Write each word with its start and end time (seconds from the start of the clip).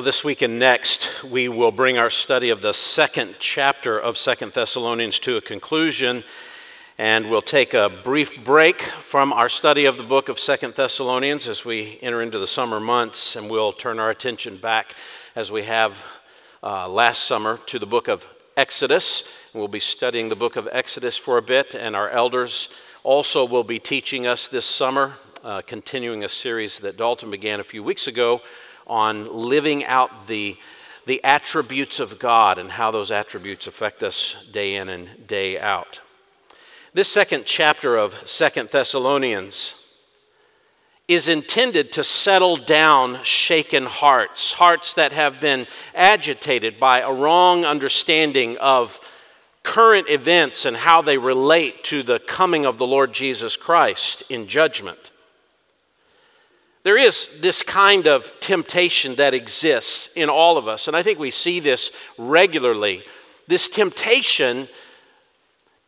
Well, 0.00 0.06
this 0.06 0.24
week 0.24 0.40
and 0.40 0.58
next, 0.58 1.22
we 1.22 1.46
will 1.50 1.72
bring 1.72 1.98
our 1.98 2.08
study 2.08 2.48
of 2.48 2.62
the 2.62 2.72
second 2.72 3.34
chapter 3.38 3.98
of 3.98 4.16
Second 4.16 4.54
Thessalonians 4.54 5.18
to 5.18 5.36
a 5.36 5.42
conclusion, 5.42 6.24
and 6.96 7.28
we'll 7.28 7.42
take 7.42 7.74
a 7.74 7.90
brief 8.02 8.42
break 8.42 8.80
from 8.80 9.30
our 9.30 9.50
study 9.50 9.84
of 9.84 9.98
the 9.98 10.02
book 10.02 10.30
of 10.30 10.40
Second 10.40 10.74
Thessalonians 10.74 11.46
as 11.46 11.66
we 11.66 11.98
enter 12.00 12.22
into 12.22 12.38
the 12.38 12.46
summer 12.46 12.80
months, 12.80 13.36
and 13.36 13.50
we'll 13.50 13.74
turn 13.74 13.98
our 13.98 14.08
attention 14.08 14.56
back, 14.56 14.94
as 15.36 15.52
we 15.52 15.64
have 15.64 16.02
uh, 16.62 16.88
last 16.88 17.24
summer, 17.24 17.58
to 17.66 17.78
the 17.78 17.84
book 17.84 18.08
of 18.08 18.26
Exodus. 18.56 19.30
We'll 19.52 19.68
be 19.68 19.80
studying 19.80 20.30
the 20.30 20.34
book 20.34 20.56
of 20.56 20.66
Exodus 20.72 21.18
for 21.18 21.36
a 21.36 21.42
bit, 21.42 21.74
and 21.74 21.94
our 21.94 22.08
elders 22.08 22.70
also 23.02 23.44
will 23.44 23.64
be 23.64 23.78
teaching 23.78 24.26
us 24.26 24.48
this 24.48 24.64
summer, 24.64 25.16
uh, 25.44 25.60
continuing 25.60 26.24
a 26.24 26.28
series 26.30 26.78
that 26.78 26.96
Dalton 26.96 27.30
began 27.30 27.60
a 27.60 27.64
few 27.64 27.82
weeks 27.82 28.06
ago 28.06 28.40
on 28.90 29.32
living 29.32 29.84
out 29.84 30.26
the, 30.26 30.56
the 31.06 31.22
attributes 31.22 32.00
of 32.00 32.18
God 32.18 32.58
and 32.58 32.72
how 32.72 32.90
those 32.90 33.10
attributes 33.10 33.66
affect 33.66 34.02
us 34.02 34.36
day 34.52 34.74
in 34.74 34.88
and 34.88 35.26
day 35.26 35.58
out. 35.58 36.00
This 36.92 37.08
second 37.08 37.46
chapter 37.46 37.96
of 37.96 38.28
Second 38.28 38.70
Thessalonians 38.70 39.76
is 41.06 41.28
intended 41.28 41.92
to 41.92 42.04
settle 42.04 42.56
down 42.56 43.22
shaken 43.22 43.86
hearts, 43.86 44.52
hearts 44.52 44.94
that 44.94 45.12
have 45.12 45.40
been 45.40 45.66
agitated 45.94 46.78
by 46.78 47.00
a 47.00 47.12
wrong 47.12 47.64
understanding 47.64 48.56
of 48.58 49.00
current 49.62 50.08
events 50.08 50.64
and 50.64 50.76
how 50.76 51.02
they 51.02 51.18
relate 51.18 51.84
to 51.84 52.02
the 52.02 52.18
coming 52.18 52.64
of 52.64 52.78
the 52.78 52.86
Lord 52.86 53.12
Jesus 53.12 53.56
Christ 53.56 54.22
in 54.28 54.46
judgment. 54.46 55.10
There 56.82 56.96
is 56.96 57.40
this 57.40 57.62
kind 57.62 58.06
of 58.06 58.32
temptation 58.40 59.16
that 59.16 59.34
exists 59.34 60.10
in 60.16 60.30
all 60.30 60.56
of 60.56 60.66
us, 60.66 60.88
and 60.88 60.96
I 60.96 61.02
think 61.02 61.18
we 61.18 61.30
see 61.30 61.60
this 61.60 61.90
regularly. 62.16 63.04
This 63.46 63.68
temptation 63.68 64.68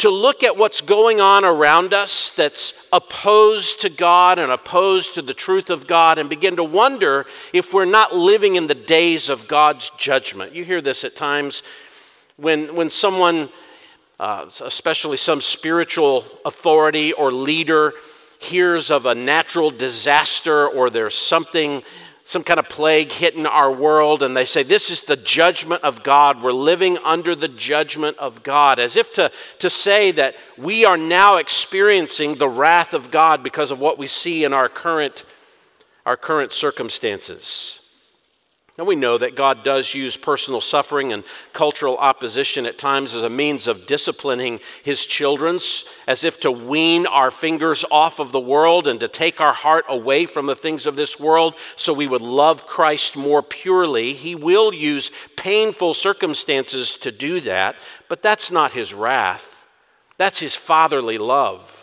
to 0.02 0.10
look 0.10 0.42
at 0.42 0.56
what's 0.56 0.80
going 0.80 1.20
on 1.20 1.44
around 1.44 1.94
us 1.94 2.30
that's 2.30 2.88
opposed 2.92 3.80
to 3.82 3.88
God 3.88 4.38
and 4.38 4.50
opposed 4.50 5.14
to 5.14 5.22
the 5.22 5.32
truth 5.32 5.70
of 5.70 5.86
God 5.86 6.18
and 6.18 6.28
begin 6.28 6.56
to 6.56 6.64
wonder 6.64 7.24
if 7.52 7.72
we're 7.72 7.84
not 7.84 8.12
living 8.12 8.56
in 8.56 8.66
the 8.66 8.74
days 8.74 9.28
of 9.28 9.46
God's 9.46 9.90
judgment. 9.90 10.56
You 10.56 10.64
hear 10.64 10.80
this 10.80 11.04
at 11.04 11.14
times 11.14 11.62
when, 12.36 12.74
when 12.74 12.90
someone, 12.90 13.48
uh, 14.18 14.46
especially 14.62 15.18
some 15.18 15.40
spiritual 15.40 16.24
authority 16.44 17.12
or 17.12 17.30
leader, 17.30 17.94
hears 18.44 18.90
of 18.90 19.06
a 19.06 19.14
natural 19.14 19.70
disaster 19.70 20.66
or 20.66 20.90
there's 20.90 21.14
something, 21.14 21.82
some 22.24 22.42
kind 22.42 22.58
of 22.58 22.68
plague 22.68 23.12
hitting 23.12 23.46
our 23.46 23.72
world, 23.72 24.22
and 24.22 24.36
they 24.36 24.44
say, 24.44 24.62
This 24.62 24.90
is 24.90 25.02
the 25.02 25.16
judgment 25.16 25.82
of 25.82 26.02
God. 26.02 26.42
We're 26.42 26.52
living 26.52 26.98
under 26.98 27.34
the 27.34 27.48
judgment 27.48 28.18
of 28.18 28.42
God, 28.42 28.78
as 28.78 28.96
if 28.96 29.12
to, 29.14 29.30
to 29.58 29.68
say 29.68 30.10
that 30.12 30.34
we 30.56 30.84
are 30.84 30.96
now 30.96 31.36
experiencing 31.36 32.36
the 32.36 32.48
wrath 32.48 32.94
of 32.94 33.10
God 33.10 33.42
because 33.42 33.70
of 33.70 33.80
what 33.80 33.98
we 33.98 34.06
see 34.06 34.44
in 34.44 34.52
our 34.52 34.68
current, 34.68 35.24
our 36.06 36.16
current 36.16 36.52
circumstances. 36.52 37.81
And 38.78 38.86
we 38.86 38.96
know 38.96 39.18
that 39.18 39.36
God 39.36 39.64
does 39.64 39.92
use 39.92 40.16
personal 40.16 40.62
suffering 40.62 41.12
and 41.12 41.24
cultural 41.52 41.98
opposition 41.98 42.64
at 42.64 42.78
times 42.78 43.14
as 43.14 43.22
a 43.22 43.28
means 43.28 43.66
of 43.66 43.86
disciplining 43.86 44.60
his 44.82 45.04
children, 45.04 45.58
as 46.06 46.24
if 46.24 46.40
to 46.40 46.50
wean 46.50 47.06
our 47.06 47.30
fingers 47.30 47.84
off 47.90 48.18
of 48.18 48.32
the 48.32 48.40
world 48.40 48.88
and 48.88 48.98
to 49.00 49.08
take 49.08 49.42
our 49.42 49.52
heart 49.52 49.84
away 49.90 50.24
from 50.24 50.46
the 50.46 50.56
things 50.56 50.86
of 50.86 50.96
this 50.96 51.20
world 51.20 51.54
so 51.76 51.92
we 51.92 52.06
would 52.06 52.22
love 52.22 52.66
Christ 52.66 53.14
more 53.14 53.42
purely. 53.42 54.14
He 54.14 54.34
will 54.34 54.72
use 54.72 55.10
painful 55.36 55.92
circumstances 55.92 56.96
to 56.96 57.12
do 57.12 57.40
that, 57.42 57.76
but 58.08 58.22
that's 58.22 58.50
not 58.50 58.72
his 58.72 58.94
wrath, 58.94 59.66
that's 60.16 60.40
his 60.40 60.54
fatherly 60.54 61.18
love. 61.18 61.81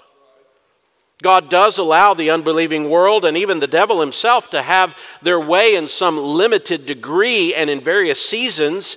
God 1.21 1.49
does 1.49 1.77
allow 1.77 2.13
the 2.13 2.29
unbelieving 2.29 2.89
world 2.89 3.25
and 3.25 3.35
even 3.35 3.59
the 3.59 3.67
devil 3.67 3.99
himself 3.99 4.49
to 4.51 4.61
have 4.61 4.95
their 5.21 5.39
way 5.39 5.75
in 5.75 5.89
some 5.89 6.17
limited 6.17 6.85
degree 6.85 7.53
and 7.53 7.69
in 7.69 7.81
various 7.81 8.23
seasons, 8.23 8.95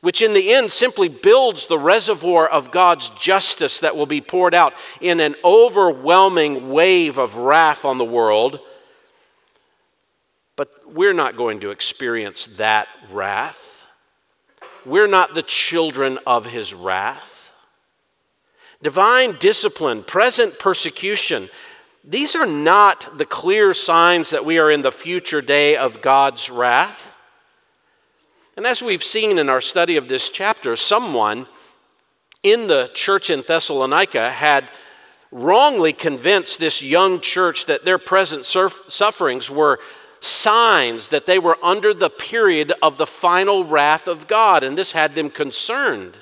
which 0.00 0.22
in 0.22 0.34
the 0.34 0.52
end 0.52 0.70
simply 0.70 1.08
builds 1.08 1.66
the 1.66 1.78
reservoir 1.78 2.46
of 2.46 2.70
God's 2.70 3.08
justice 3.10 3.80
that 3.80 3.96
will 3.96 4.06
be 4.06 4.20
poured 4.20 4.54
out 4.54 4.74
in 5.00 5.18
an 5.18 5.34
overwhelming 5.42 6.70
wave 6.70 7.18
of 7.18 7.36
wrath 7.36 7.84
on 7.84 7.98
the 7.98 8.04
world. 8.04 8.60
But 10.54 10.70
we're 10.86 11.12
not 11.12 11.36
going 11.36 11.58
to 11.60 11.70
experience 11.70 12.46
that 12.56 12.86
wrath. 13.10 13.82
We're 14.86 15.08
not 15.08 15.34
the 15.34 15.42
children 15.42 16.20
of 16.24 16.46
his 16.46 16.72
wrath 16.72 17.33
divine 18.84 19.32
discipline, 19.38 20.04
present 20.04 20.58
persecution, 20.58 21.48
these 22.04 22.36
are 22.36 22.46
not 22.46 23.16
the 23.16 23.24
clear 23.24 23.72
signs 23.72 24.28
that 24.28 24.44
we 24.44 24.58
are 24.58 24.70
in 24.70 24.82
the 24.82 24.92
future 24.92 25.40
day 25.40 25.74
of 25.74 26.02
God's 26.02 26.50
wrath. 26.50 27.10
And 28.58 28.66
as 28.66 28.82
we've 28.82 29.02
seen 29.02 29.38
in 29.38 29.48
our 29.48 29.62
study 29.62 29.96
of 29.96 30.06
this 30.06 30.28
chapter, 30.28 30.76
someone 30.76 31.46
in 32.42 32.66
the 32.66 32.90
church 32.92 33.30
in 33.30 33.40
Thessalonica 33.40 34.30
had 34.30 34.70
wrongly 35.32 35.94
convinced 35.94 36.60
this 36.60 36.82
young 36.82 37.20
church 37.20 37.64
that 37.64 37.86
their 37.86 37.98
present 37.98 38.44
sufferings 38.44 39.50
were 39.50 39.80
signs 40.20 41.08
that 41.08 41.24
they 41.24 41.38
were 41.38 41.56
under 41.64 41.94
the 41.94 42.10
period 42.10 42.72
of 42.82 42.98
the 42.98 43.06
final 43.06 43.64
wrath 43.64 44.06
of 44.06 44.28
God, 44.28 44.62
and 44.62 44.76
this 44.76 44.92
had 44.92 45.14
them 45.14 45.30
concerned. 45.30 46.18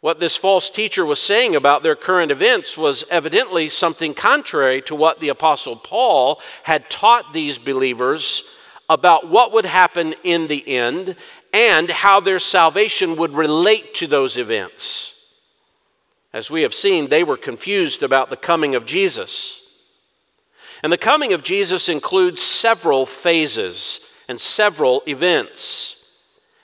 What 0.00 0.18
this 0.18 0.34
false 0.36 0.70
teacher 0.70 1.04
was 1.04 1.20
saying 1.20 1.54
about 1.54 1.82
their 1.82 1.94
current 1.94 2.30
events 2.30 2.78
was 2.78 3.04
evidently 3.10 3.68
something 3.68 4.14
contrary 4.14 4.80
to 4.82 4.94
what 4.94 5.20
the 5.20 5.28
Apostle 5.28 5.76
Paul 5.76 6.40
had 6.62 6.88
taught 6.88 7.34
these 7.34 7.58
believers 7.58 8.42
about 8.88 9.28
what 9.28 9.52
would 9.52 9.66
happen 9.66 10.14
in 10.24 10.46
the 10.46 10.66
end 10.66 11.16
and 11.52 11.90
how 11.90 12.18
their 12.18 12.38
salvation 12.38 13.16
would 13.16 13.32
relate 13.32 13.94
to 13.94 14.06
those 14.06 14.38
events. 14.38 15.36
As 16.32 16.50
we 16.50 16.62
have 16.62 16.74
seen, 16.74 17.08
they 17.08 17.22
were 17.22 17.36
confused 17.36 18.02
about 18.02 18.30
the 18.30 18.36
coming 18.36 18.74
of 18.74 18.86
Jesus. 18.86 19.60
And 20.82 20.90
the 20.90 20.98
coming 20.98 21.34
of 21.34 21.42
Jesus 21.42 21.90
includes 21.90 22.40
several 22.40 23.04
phases 23.04 24.00
and 24.28 24.40
several 24.40 25.02
events. 25.06 25.99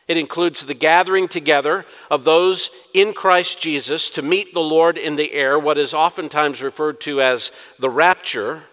It 0.09 0.17
includes 0.17 0.65
the 0.65 0.75
gathering 0.75 1.27
together 1.27 1.85
of 2.11 2.23
those 2.23 2.71
in 2.95 3.13
Christ 3.13 3.61
Jesus 3.61 4.09
to 4.11 4.23
meet 4.23 4.55
the 4.55 4.61
Lord 4.61 4.97
in 4.97 5.17
the 5.17 5.33
air, 5.33 5.59
what 5.59 5.79
is 5.79 5.93
oftentimes 5.93 6.63
referred 6.63 7.01
to 7.03 7.21
as 7.21 7.51
the 7.79 7.91
rapture. 7.91 8.65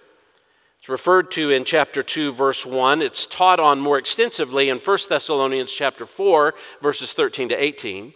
It's 0.80 0.90
referred 0.90 1.32
to 1.32 1.50
in 1.50 1.66
chapter 1.66 2.04
2 2.04 2.34
verse 2.34 2.66
1. 2.66 3.02
It's 3.02 3.26
taught 3.26 3.60
on 3.60 3.80
more 3.80 3.98
extensively 3.98 4.70
in 4.70 4.78
1 4.78 4.98
Thessalonians 5.10 5.72
chapter 5.72 6.06
4 6.06 6.54
verses 6.82 7.14
13 7.14 7.50
to 7.50 7.56
18. 7.56 8.14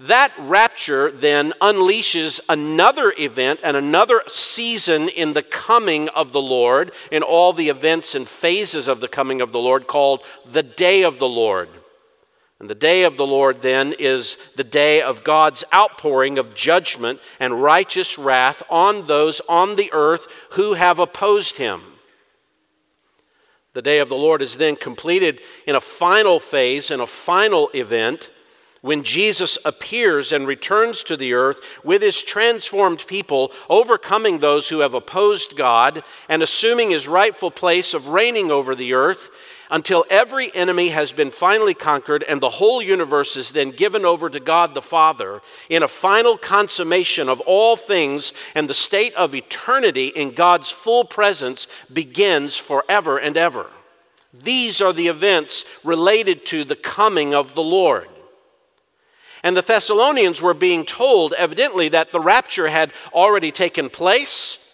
That 0.00 0.32
rapture 0.38 1.10
then 1.10 1.52
unleashes 1.60 2.40
another 2.48 3.12
event 3.18 3.60
and 3.62 3.76
another 3.76 4.22
season 4.26 5.10
in 5.10 5.34
the 5.34 5.42
coming 5.42 6.08
of 6.08 6.32
the 6.32 6.40
Lord, 6.40 6.92
in 7.12 7.22
all 7.22 7.52
the 7.52 7.68
events 7.68 8.14
and 8.14 8.26
phases 8.26 8.88
of 8.88 9.00
the 9.00 9.08
coming 9.08 9.42
of 9.42 9.52
the 9.52 9.58
Lord, 9.58 9.86
called 9.86 10.22
the 10.46 10.62
day 10.62 11.02
of 11.02 11.18
the 11.18 11.28
Lord. 11.28 11.68
And 12.60 12.68
the 12.68 12.74
day 12.74 13.04
of 13.04 13.16
the 13.16 13.26
Lord 13.26 13.62
then 13.62 13.94
is 13.98 14.36
the 14.54 14.64
day 14.64 15.00
of 15.00 15.24
God's 15.24 15.64
outpouring 15.74 16.38
of 16.38 16.54
judgment 16.54 17.18
and 17.40 17.62
righteous 17.62 18.18
wrath 18.18 18.62
on 18.68 19.04
those 19.04 19.40
on 19.48 19.76
the 19.76 19.90
earth 19.94 20.26
who 20.50 20.74
have 20.74 20.98
opposed 20.98 21.56
him. 21.56 21.80
The 23.72 23.82
day 23.82 23.98
of 23.98 24.10
the 24.10 24.16
Lord 24.16 24.42
is 24.42 24.58
then 24.58 24.76
completed 24.76 25.40
in 25.66 25.74
a 25.74 25.80
final 25.80 26.38
phase, 26.38 26.90
in 26.90 27.00
a 27.00 27.06
final 27.06 27.70
event, 27.72 28.30
when 28.82 29.04
Jesus 29.04 29.58
appears 29.64 30.32
and 30.32 30.46
returns 30.46 31.02
to 31.04 31.16
the 31.16 31.34
earth 31.34 31.60
with 31.84 32.02
his 32.02 32.22
transformed 32.22 33.06
people, 33.06 33.52
overcoming 33.68 34.38
those 34.38 34.68
who 34.68 34.80
have 34.80 34.94
opposed 34.94 35.56
God 35.56 36.02
and 36.28 36.42
assuming 36.42 36.90
his 36.90 37.08
rightful 37.08 37.50
place 37.50 37.94
of 37.94 38.08
reigning 38.08 38.50
over 38.50 38.74
the 38.74 38.92
earth 38.92 39.30
until 39.70 40.04
every 40.10 40.54
enemy 40.54 40.88
has 40.88 41.12
been 41.12 41.30
finally 41.30 41.74
conquered 41.74 42.22
and 42.24 42.40
the 42.40 42.50
whole 42.50 42.82
universe 42.82 43.36
is 43.36 43.52
then 43.52 43.70
given 43.70 44.04
over 44.04 44.28
to 44.28 44.40
God 44.40 44.74
the 44.74 44.82
Father 44.82 45.40
in 45.68 45.82
a 45.82 45.88
final 45.88 46.36
consummation 46.36 47.28
of 47.28 47.40
all 47.42 47.76
things, 47.76 48.32
and 48.54 48.68
the 48.68 48.74
state 48.74 49.14
of 49.14 49.34
eternity 49.34 50.08
in 50.08 50.32
God's 50.32 50.70
full 50.70 51.04
presence 51.04 51.66
begins 51.92 52.56
forever 52.56 53.18
and 53.18 53.36
ever. 53.36 53.66
These 54.32 54.80
are 54.80 54.92
the 54.92 55.08
events 55.08 55.64
related 55.84 56.44
to 56.46 56.64
the 56.64 56.76
coming 56.76 57.34
of 57.34 57.54
the 57.54 57.62
Lord. 57.62 58.08
And 59.42 59.56
the 59.56 59.62
Thessalonians 59.62 60.42
were 60.42 60.54
being 60.54 60.84
told, 60.84 61.32
evidently, 61.32 61.88
that 61.88 62.12
the 62.12 62.20
rapture 62.20 62.68
had 62.68 62.92
already 63.12 63.50
taken 63.50 63.88
place 63.88 64.69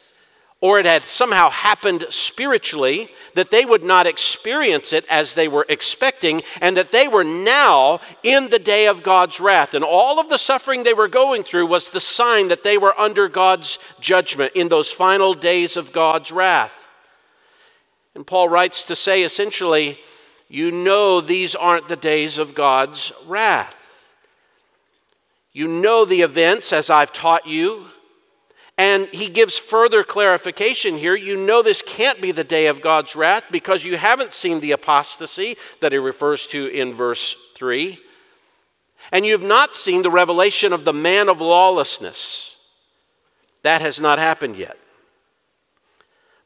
or 0.60 0.80
it 0.80 0.86
had 0.86 1.02
somehow 1.02 1.50
happened 1.50 2.06
spiritually, 2.08 3.10
that 3.34 3.50
they 3.50 3.64
would 3.64 3.84
not 3.84 4.06
experience 4.06 4.92
it 4.92 5.04
as 5.10 5.34
they 5.34 5.46
were 5.46 5.66
expecting, 5.68 6.42
and 6.60 6.76
that 6.76 6.92
they 6.92 7.06
were 7.06 7.24
now 7.24 8.00
in 8.22 8.48
the 8.48 8.58
day 8.58 8.86
of 8.86 9.02
God's 9.02 9.38
wrath. 9.38 9.74
And 9.74 9.84
all 9.84 10.18
of 10.18 10.30
the 10.30 10.38
suffering 10.38 10.82
they 10.82 10.94
were 10.94 11.08
going 11.08 11.42
through 11.42 11.66
was 11.66 11.90
the 11.90 12.00
sign 12.00 12.48
that 12.48 12.64
they 12.64 12.78
were 12.78 12.98
under 12.98 13.28
God's 13.28 13.78
judgment 14.00 14.52
in 14.54 14.68
those 14.68 14.90
final 14.90 15.34
days 15.34 15.76
of 15.76 15.92
God's 15.92 16.32
wrath. 16.32 16.88
And 18.14 18.26
Paul 18.26 18.48
writes 18.48 18.82
to 18.84 18.96
say 18.96 19.22
essentially, 19.22 20.00
you 20.48 20.70
know 20.70 21.20
these 21.20 21.54
aren't 21.54 21.88
the 21.88 21.96
days 21.96 22.38
of 22.38 22.54
God's 22.54 23.12
wrath. 23.26 23.74
You 25.52 25.68
know 25.68 26.04
the 26.04 26.22
events 26.22 26.72
as 26.72 26.88
I've 26.88 27.12
taught 27.12 27.46
you. 27.46 27.86
And 28.78 29.08
he 29.08 29.30
gives 29.30 29.56
further 29.56 30.04
clarification 30.04 30.98
here. 30.98 31.16
You 31.16 31.36
know 31.36 31.62
this 31.62 31.80
can't 31.80 32.20
be 32.20 32.30
the 32.30 32.44
day 32.44 32.66
of 32.66 32.82
God's 32.82 33.16
wrath 33.16 33.44
because 33.50 33.84
you 33.84 33.96
haven't 33.96 34.34
seen 34.34 34.60
the 34.60 34.72
apostasy 34.72 35.56
that 35.80 35.92
he 35.92 35.98
refers 35.98 36.46
to 36.48 36.66
in 36.66 36.92
verse 36.92 37.36
3. 37.54 37.98
And 39.12 39.24
you 39.24 39.32
have 39.32 39.42
not 39.42 39.74
seen 39.74 40.02
the 40.02 40.10
revelation 40.10 40.72
of 40.72 40.84
the 40.84 40.92
man 40.92 41.28
of 41.28 41.40
lawlessness. 41.40 42.56
That 43.62 43.80
has 43.80 43.98
not 43.98 44.18
happened 44.18 44.56
yet. 44.56 44.76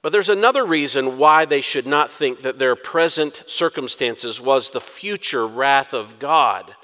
But 0.02 0.12
there's 0.12 0.28
another 0.28 0.64
reason 0.64 1.18
why 1.18 1.44
they 1.44 1.60
should 1.60 1.86
not 1.86 2.10
think 2.10 2.42
that 2.42 2.58
their 2.58 2.76
present 2.76 3.42
circumstances 3.46 4.40
was 4.40 4.70
the 4.70 4.80
future 4.80 5.46
wrath 5.46 5.92
of 5.92 6.18
God. 6.18 6.74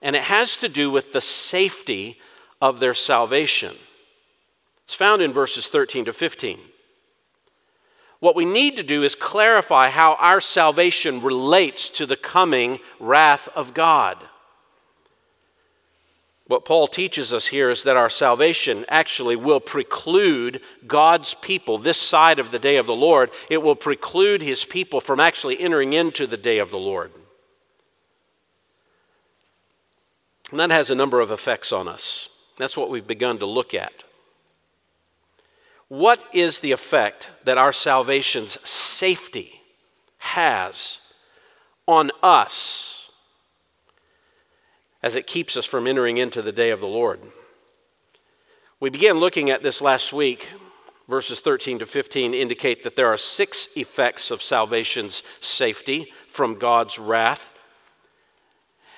And 0.00 0.16
it 0.16 0.22
has 0.22 0.56
to 0.56 0.68
do 0.68 0.90
with 0.90 1.12
the 1.12 1.20
safety 1.20 2.18
of 2.60 2.80
their 2.80 2.94
salvation. 2.94 3.76
It's 4.84 4.94
found 4.94 5.22
in 5.22 5.32
verses 5.32 5.68
13 5.68 6.06
to 6.06 6.12
15. 6.12 6.58
What 8.20 8.36
we 8.36 8.44
need 8.44 8.76
to 8.76 8.82
do 8.82 9.02
is 9.02 9.14
clarify 9.16 9.88
how 9.88 10.14
our 10.14 10.40
salvation 10.40 11.22
relates 11.22 11.88
to 11.90 12.06
the 12.06 12.16
coming 12.16 12.78
wrath 13.00 13.48
of 13.56 13.74
God. 13.74 14.28
What 16.46 16.64
Paul 16.64 16.86
teaches 16.86 17.32
us 17.32 17.46
here 17.46 17.70
is 17.70 17.82
that 17.82 17.96
our 17.96 18.10
salvation 18.10 18.84
actually 18.88 19.36
will 19.36 19.58
preclude 19.58 20.60
God's 20.86 21.34
people 21.34 21.78
this 21.78 21.98
side 21.98 22.38
of 22.38 22.50
the 22.50 22.58
day 22.58 22.76
of 22.76 22.86
the 22.86 22.94
Lord. 22.94 23.30
It 23.48 23.62
will 23.62 23.74
preclude 23.74 24.42
his 24.42 24.64
people 24.64 25.00
from 25.00 25.18
actually 25.18 25.58
entering 25.58 25.92
into 25.92 26.26
the 26.26 26.36
day 26.36 26.58
of 26.58 26.70
the 26.70 26.78
Lord. 26.78 27.10
And 30.50 30.60
that 30.60 30.70
has 30.70 30.90
a 30.90 30.94
number 30.94 31.20
of 31.20 31.30
effects 31.30 31.72
on 31.72 31.88
us. 31.88 32.28
That's 32.58 32.76
what 32.76 32.90
we've 32.90 33.06
begun 33.06 33.38
to 33.38 33.46
look 33.46 33.72
at. 33.72 34.04
What 35.92 36.24
is 36.32 36.60
the 36.60 36.72
effect 36.72 37.30
that 37.44 37.58
our 37.58 37.70
salvation's 37.70 38.56
safety 38.66 39.60
has 40.16 41.00
on 41.86 42.10
us 42.22 43.10
as 45.02 45.16
it 45.16 45.26
keeps 45.26 45.54
us 45.54 45.66
from 45.66 45.86
entering 45.86 46.16
into 46.16 46.40
the 46.40 46.50
day 46.50 46.70
of 46.70 46.80
the 46.80 46.86
Lord? 46.86 47.20
We 48.80 48.88
began 48.88 49.18
looking 49.18 49.50
at 49.50 49.62
this 49.62 49.82
last 49.82 50.14
week. 50.14 50.48
Verses 51.08 51.40
13 51.40 51.80
to 51.80 51.84
15 51.84 52.32
indicate 52.32 52.84
that 52.84 52.96
there 52.96 53.08
are 53.08 53.18
six 53.18 53.68
effects 53.76 54.30
of 54.30 54.40
salvation's 54.40 55.22
safety 55.40 56.10
from 56.26 56.58
God's 56.58 56.98
wrath. 56.98 57.51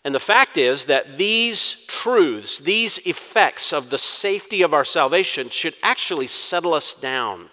And 0.05 0.15
the 0.15 0.21
fact 0.21 0.59
is 0.59 0.85
that 0.85 1.17
these 1.17 1.85
truths, 1.87 2.59
these 2.59 2.99
effects 3.07 3.73
of 3.73 3.89
the 3.89 3.97
safety 3.97 4.61
of 4.61 4.75
our 4.75 4.85
salvation, 4.85 5.49
should 5.49 5.75
actually 5.83 6.27
settle 6.27 6.75
us 6.75 6.93
down. 6.93 7.49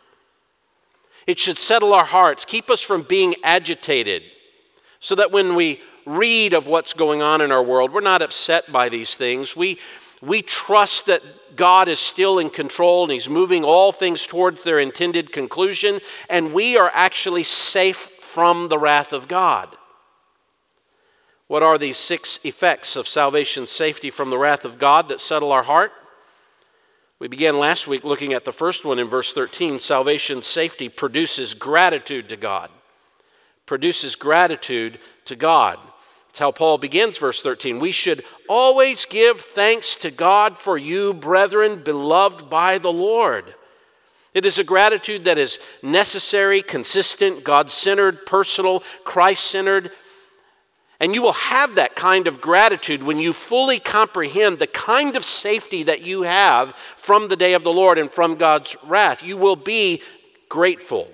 It 1.25 1.39
should 1.39 1.57
settle 1.57 1.94
our 1.94 2.06
hearts, 2.06 2.44
keep 2.44 2.69
us 2.69 2.81
from 2.81 3.03
being 3.03 3.36
agitated, 3.42 4.24
so 5.00 5.15
that 5.15 5.31
when 5.31 5.56
we 5.56 5.81
read 6.06 6.53
of 6.53 6.68
what's 6.68 6.94
going 6.94 7.21
on 7.21 7.39
in 7.42 7.51
our 7.53 7.63
world, 7.63 7.94
we're 7.94 8.01
not 8.01 8.21
upset 8.21 8.69
by 8.69 8.89
these 8.89 9.15
things. 9.15 9.56
We, 9.56 9.80
we 10.21 10.42
trust 10.42 11.06
that 11.06 11.21
God 11.56 11.88
is 11.88 12.00
still 12.00 12.38
in 12.38 12.50
control 12.50 13.03
and 13.03 13.13
He's 13.13 13.30
moving 13.30 13.63
all 13.63 13.94
things 13.94 14.25
towards 14.27 14.63
their 14.63 14.80
intended 14.80 15.31
conclusion, 15.31 16.01
and 16.30 16.53
we 16.53 16.75
are 16.75 16.92
actually 16.94 17.44
safe 17.44 18.09
from 18.19 18.68
the 18.68 18.77
wrath 18.77 19.13
of 19.13 19.27
God. 19.30 19.77
What 21.51 21.63
are 21.63 21.77
these 21.77 21.98
six 21.98 22.39
effects 22.45 22.95
of 22.95 23.09
salvation 23.09 23.68
safety 23.68 24.09
from 24.09 24.30
the 24.30 24.38
wrath 24.38 24.63
of 24.63 24.80
God 24.80 25.09
that 25.09 25.19
settle 25.19 25.51
our 25.51 25.63
heart? 25.63 25.92
We 27.19 27.27
began 27.27 27.59
last 27.59 27.89
week 27.89 28.06
looking 28.06 28.31
at 28.31 28.45
the 28.45 28.53
first 28.53 28.86
one 28.86 28.98
in 28.98 29.09
verse 29.09 29.33
13. 29.33 29.77
Salvation 29.80 30.44
safety 30.44 30.88
produces 30.88 31.53
gratitude 31.53 32.30
to 32.30 32.38
God. 32.38 32.69
Produces 33.65 34.15
gratitude 34.15 34.98
to 35.25 35.36
God. 35.36 35.77
That's 36.30 36.39
how 36.39 36.53
Paul 36.53 36.77
begins 36.77 37.18
verse 37.18 37.42
13. 37.42 37.80
We 37.80 37.92
should 37.92 38.24
always 38.48 39.03
give 39.03 39.42
thanks 39.42 39.98
to 39.98 40.09
God 40.09 40.57
for 40.57 40.77
you, 40.77 41.13
brethren, 41.13 41.83
beloved 41.83 42.50
by 42.50 42.77
the 42.77 42.94
Lord. 42.94 43.56
It 44.33 44.45
is 44.45 44.57
a 44.57 44.63
gratitude 44.63 45.25
that 45.25 45.38
is 45.38 45.59
necessary, 45.83 46.62
consistent, 46.62 47.44
God 47.44 47.69
centered, 47.69 48.25
personal, 48.25 48.83
Christ 49.03 49.44
centered, 49.48 49.92
and 51.01 51.15
you 51.15 51.24
will 51.24 51.33
have 51.33 51.74
that 51.75 51.95
kind 51.95 52.27
of 52.27 52.39
gratitude 52.39 53.01
when 53.01 53.18
you 53.18 53.33
fully 53.33 53.80
comprehend 53.80 54.59
the 54.59 54.68
kind 54.68 55.18
of 55.18 55.25
safety 55.25 55.81
that 55.81 56.03
you 56.03 56.21
have 56.21 56.75
from 56.95 57.27
the 57.27 57.36
day 57.36 57.53
of 57.53 57.63
the 57.63 57.74
Lord 57.74 57.98
and 57.98 58.09
from 58.09 58.36
God's 58.36 58.77
wrath. 58.83 59.24
You 59.24 59.36
will 59.36 59.56
be 59.56 60.03
grateful. 60.48 61.09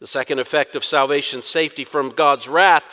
The 0.00 0.08
second 0.08 0.40
effect 0.40 0.74
of 0.74 0.84
salvation 0.84 1.44
safety 1.44 1.84
from 1.84 2.10
God's 2.10 2.48
wrath 2.48 2.84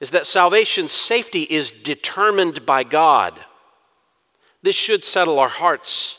is 0.00 0.10
that 0.10 0.26
salvation's 0.26 0.92
safety 0.92 1.42
is 1.44 1.70
determined 1.70 2.66
by 2.66 2.84
God. 2.84 3.40
This 4.62 4.76
should 4.76 5.02
settle 5.02 5.38
our 5.38 5.48
hearts. 5.48 6.18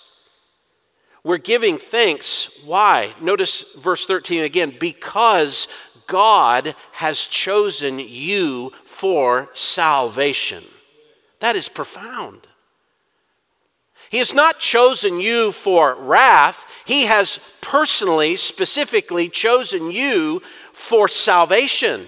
We're 1.23 1.37
giving 1.37 1.77
thanks. 1.77 2.59
Why? 2.65 3.13
Notice 3.21 3.63
verse 3.77 4.05
13 4.05 4.41
again 4.41 4.75
because 4.79 5.67
God 6.09 6.75
has 6.93 7.25
chosen 7.25 7.99
you 7.99 8.73
for 8.83 9.49
salvation. 9.53 10.65
That 11.39 11.55
is 11.55 11.69
profound. 11.69 12.47
He 14.09 14.17
has 14.17 14.33
not 14.33 14.59
chosen 14.59 15.19
you 15.19 15.51
for 15.51 15.95
wrath. 15.95 16.65
He 16.83 17.03
has 17.03 17.39
personally, 17.61 18.35
specifically 18.35 19.29
chosen 19.29 19.91
you 19.91 20.41
for 20.73 21.07
salvation. 21.07 22.07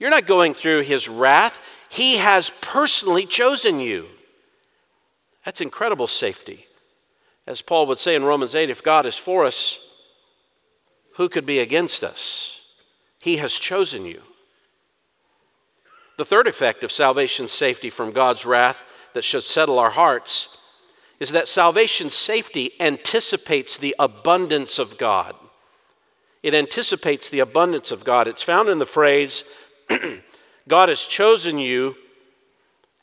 You're 0.00 0.10
not 0.10 0.26
going 0.26 0.52
through 0.52 0.82
his 0.82 1.08
wrath. 1.08 1.60
He 1.88 2.16
has 2.16 2.50
personally 2.60 3.24
chosen 3.24 3.78
you. 3.78 4.08
That's 5.44 5.60
incredible 5.60 6.08
safety. 6.08 6.66
As 7.46 7.62
Paul 7.62 7.86
would 7.86 8.00
say 8.00 8.16
in 8.16 8.24
Romans 8.24 8.56
8 8.56 8.68
if 8.68 8.82
God 8.82 9.06
is 9.06 9.16
for 9.16 9.46
us, 9.46 9.78
who 11.14 11.28
could 11.28 11.46
be 11.46 11.60
against 11.60 12.02
us? 12.02 12.55
He 13.26 13.38
has 13.38 13.54
chosen 13.54 14.06
you. 14.06 14.22
The 16.16 16.24
third 16.24 16.46
effect 16.46 16.84
of 16.84 16.92
salvation's 16.92 17.50
safety 17.50 17.90
from 17.90 18.12
God's 18.12 18.46
wrath 18.46 18.84
that 19.14 19.24
should 19.24 19.42
settle 19.42 19.80
our 19.80 19.90
hearts 19.90 20.56
is 21.18 21.30
that 21.30 21.48
salvation's 21.48 22.14
safety 22.14 22.70
anticipates 22.78 23.76
the 23.76 23.96
abundance 23.98 24.78
of 24.78 24.96
God. 24.96 25.34
It 26.44 26.54
anticipates 26.54 27.28
the 27.28 27.40
abundance 27.40 27.90
of 27.90 28.04
God. 28.04 28.28
It's 28.28 28.44
found 28.44 28.68
in 28.68 28.78
the 28.78 28.86
phrase, 28.86 29.42
God 30.68 30.88
has 30.88 31.04
chosen 31.04 31.58
you 31.58 31.96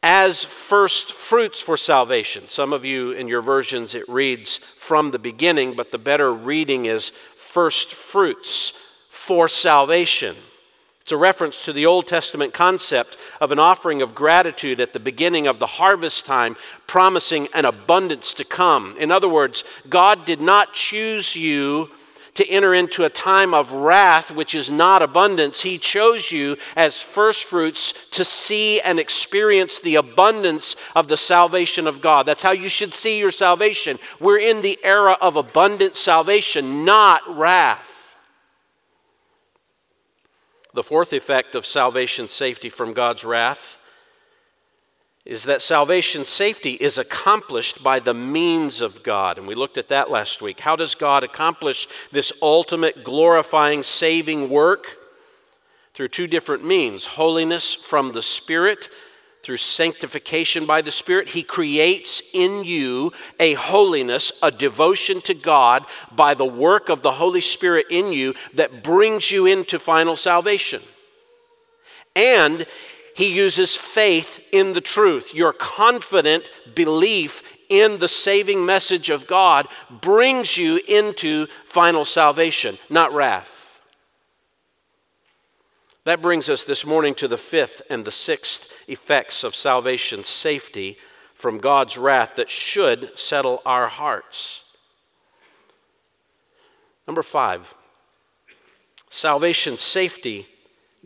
as 0.01 0.45
first 0.45 1.11
fruits 1.11 1.59
for 1.59 1.75
salvation. 1.75 2.47
Some 2.47 2.71
of 2.71 2.85
you 2.85 3.11
in 3.11 3.27
your 3.27 3.41
versions 3.41 3.93
it 3.93 4.07
reads 4.07 4.61
from 4.77 5.11
the 5.11 5.19
beginning, 5.19 5.75
but 5.75 5.91
the 5.91 5.97
better 5.97 6.33
reading 6.33 6.85
is 6.85 7.09
first 7.35 7.93
fruits 7.93 8.71
for 9.23 9.47
salvation. 9.47 10.35
It's 10.99 11.13
a 11.13 11.17
reference 11.17 11.63
to 11.63 11.71
the 11.71 11.85
Old 11.85 12.07
Testament 12.07 12.53
concept 12.53 13.15
of 13.39 13.53
an 13.53 13.59
offering 13.59 14.01
of 14.01 14.13
gratitude 14.13 14.81
at 14.81 14.91
the 14.91 14.99
beginning 14.99 15.47
of 15.47 15.59
the 15.59 15.65
harvest 15.65 16.25
time, 16.25 16.57
promising 16.87 17.47
an 17.53 17.63
abundance 17.63 18.33
to 18.33 18.43
come. 18.43 18.97
In 18.99 19.13
other 19.13 19.29
words, 19.29 19.63
God 19.87 20.25
did 20.25 20.41
not 20.41 20.73
choose 20.73 21.37
you 21.37 21.89
to 22.33 22.45
enter 22.49 22.73
into 22.73 23.05
a 23.05 23.09
time 23.09 23.53
of 23.53 23.71
wrath, 23.71 24.29
which 24.29 24.53
is 24.53 24.69
not 24.69 25.01
abundance. 25.01 25.61
He 25.61 25.77
chose 25.77 26.33
you 26.33 26.57
as 26.75 27.01
firstfruits 27.01 27.93
to 28.11 28.25
see 28.25 28.81
and 28.81 28.99
experience 28.99 29.79
the 29.79 29.95
abundance 29.95 30.75
of 30.95 31.07
the 31.07 31.15
salvation 31.15 31.87
of 31.87 32.01
God. 32.01 32.25
That's 32.25 32.43
how 32.43 32.51
you 32.51 32.67
should 32.67 32.93
see 32.93 33.19
your 33.19 33.31
salvation. 33.31 33.99
We're 34.19 34.39
in 34.39 34.63
the 34.63 34.77
era 34.83 35.15
of 35.21 35.37
abundant 35.37 35.95
salvation, 35.95 36.83
not 36.83 37.21
wrath. 37.37 38.02
The 40.73 40.83
fourth 40.83 41.13
effect 41.13 41.55
of 41.55 41.65
salvation 41.65 42.27
safety 42.27 42.69
from 42.69 42.93
God's 42.93 43.23
wrath 43.23 43.77
is 45.25 45.43
that 45.43 45.61
salvation 45.61 46.25
safety 46.25 46.71
is 46.73 46.97
accomplished 46.97 47.81
by 47.81 47.99
the 47.99 48.13
means 48.13 48.81
of 48.81 49.03
God. 49.03 49.37
And 49.37 49.47
we 49.47 49.55
looked 49.55 49.77
at 49.77 49.87
that 49.87 50.11
last 50.11 50.41
week. 50.41 50.61
How 50.61 50.75
does 50.75 50.95
God 50.95 51.23
accomplish 51.23 51.87
this 52.11 52.33
ultimate 52.41 53.03
glorifying, 53.03 53.83
saving 53.83 54.49
work? 54.49 54.97
Through 55.93 56.09
two 56.09 56.27
different 56.27 56.65
means 56.65 57.05
holiness 57.05 57.73
from 57.73 58.11
the 58.11 58.21
Spirit, 58.21 58.89
through 59.43 59.57
sanctification 59.57 60.65
by 60.65 60.81
the 60.81 60.89
Spirit. 60.89 61.29
He 61.29 61.43
creates 61.43 62.21
in 62.33 62.63
you 62.63 63.11
a 63.39 63.53
holiness, 63.53 64.31
a 64.41 64.49
devotion 64.49 65.21
to 65.21 65.33
God 65.33 65.85
by 66.11 66.33
the 66.33 66.45
work 66.45 66.89
of 66.89 67.01
the 67.01 67.11
Holy 67.13 67.41
Spirit 67.41 67.85
in 67.89 68.13
you 68.13 68.33
that 68.53 68.81
brings 68.81 69.31
you 69.31 69.45
into 69.45 69.77
final 69.77 70.15
salvation. 70.15 70.81
And 72.15 72.65
he 73.15 73.35
uses 73.35 73.75
faith 73.75 74.39
in 74.51 74.73
the 74.73 74.81
truth. 74.81 75.35
Your 75.35 75.53
confident 75.53 76.49
belief 76.73 77.43
in 77.69 77.99
the 77.99 78.07
saving 78.07 78.65
message 78.65 79.09
of 79.09 79.27
God 79.27 79.67
brings 79.89 80.57
you 80.57 80.79
into 80.87 81.47
final 81.65 82.05
salvation, 82.05 82.77
not 82.89 83.13
wrath. 83.13 83.62
That 86.05 86.21
brings 86.21 86.49
us 86.49 86.65
this 86.65 86.85
morning 86.85 87.15
to 87.15 87.29
the 87.29 87.37
fifth 87.37 87.81
and 87.89 88.03
the 88.03 88.11
sixth 88.11 88.73
effects 88.89 89.43
of 89.43 89.55
salvation 89.55 90.25
safety 90.25 90.97
from 91.33 91.59
God's 91.59 91.97
wrath 91.97 92.35
that 92.35 92.49
should 92.49 93.17
settle 93.17 93.61
our 93.65 93.87
hearts. 93.87 94.63
Number 97.07 97.23
five, 97.23 97.73
salvation 99.09 99.77
safety 99.77 100.47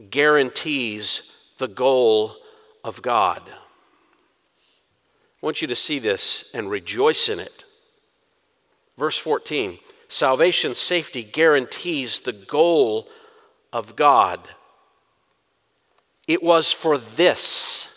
guarantees 0.10 1.32
the 1.60 1.68
goal 1.68 2.36
of 2.84 3.04
God. 3.04 3.44
I 3.48 5.46
want 5.46 5.62
you 5.62 5.68
to 5.68 5.76
see 5.76 6.00
this 6.00 6.50
and 6.56 6.72
rejoice 6.72 7.30
in 7.30 7.40
it. 7.40 7.66
Verse 8.98 9.18
14 9.18 9.78
salvation 10.08 10.74
safety 10.74 11.22
guarantees 11.22 12.22
the 12.22 12.34
goal 12.34 13.08
of 13.72 13.96
God. 13.96 14.40
It 16.28 16.44
was 16.44 16.72
for 16.72 16.98
this 16.98 17.94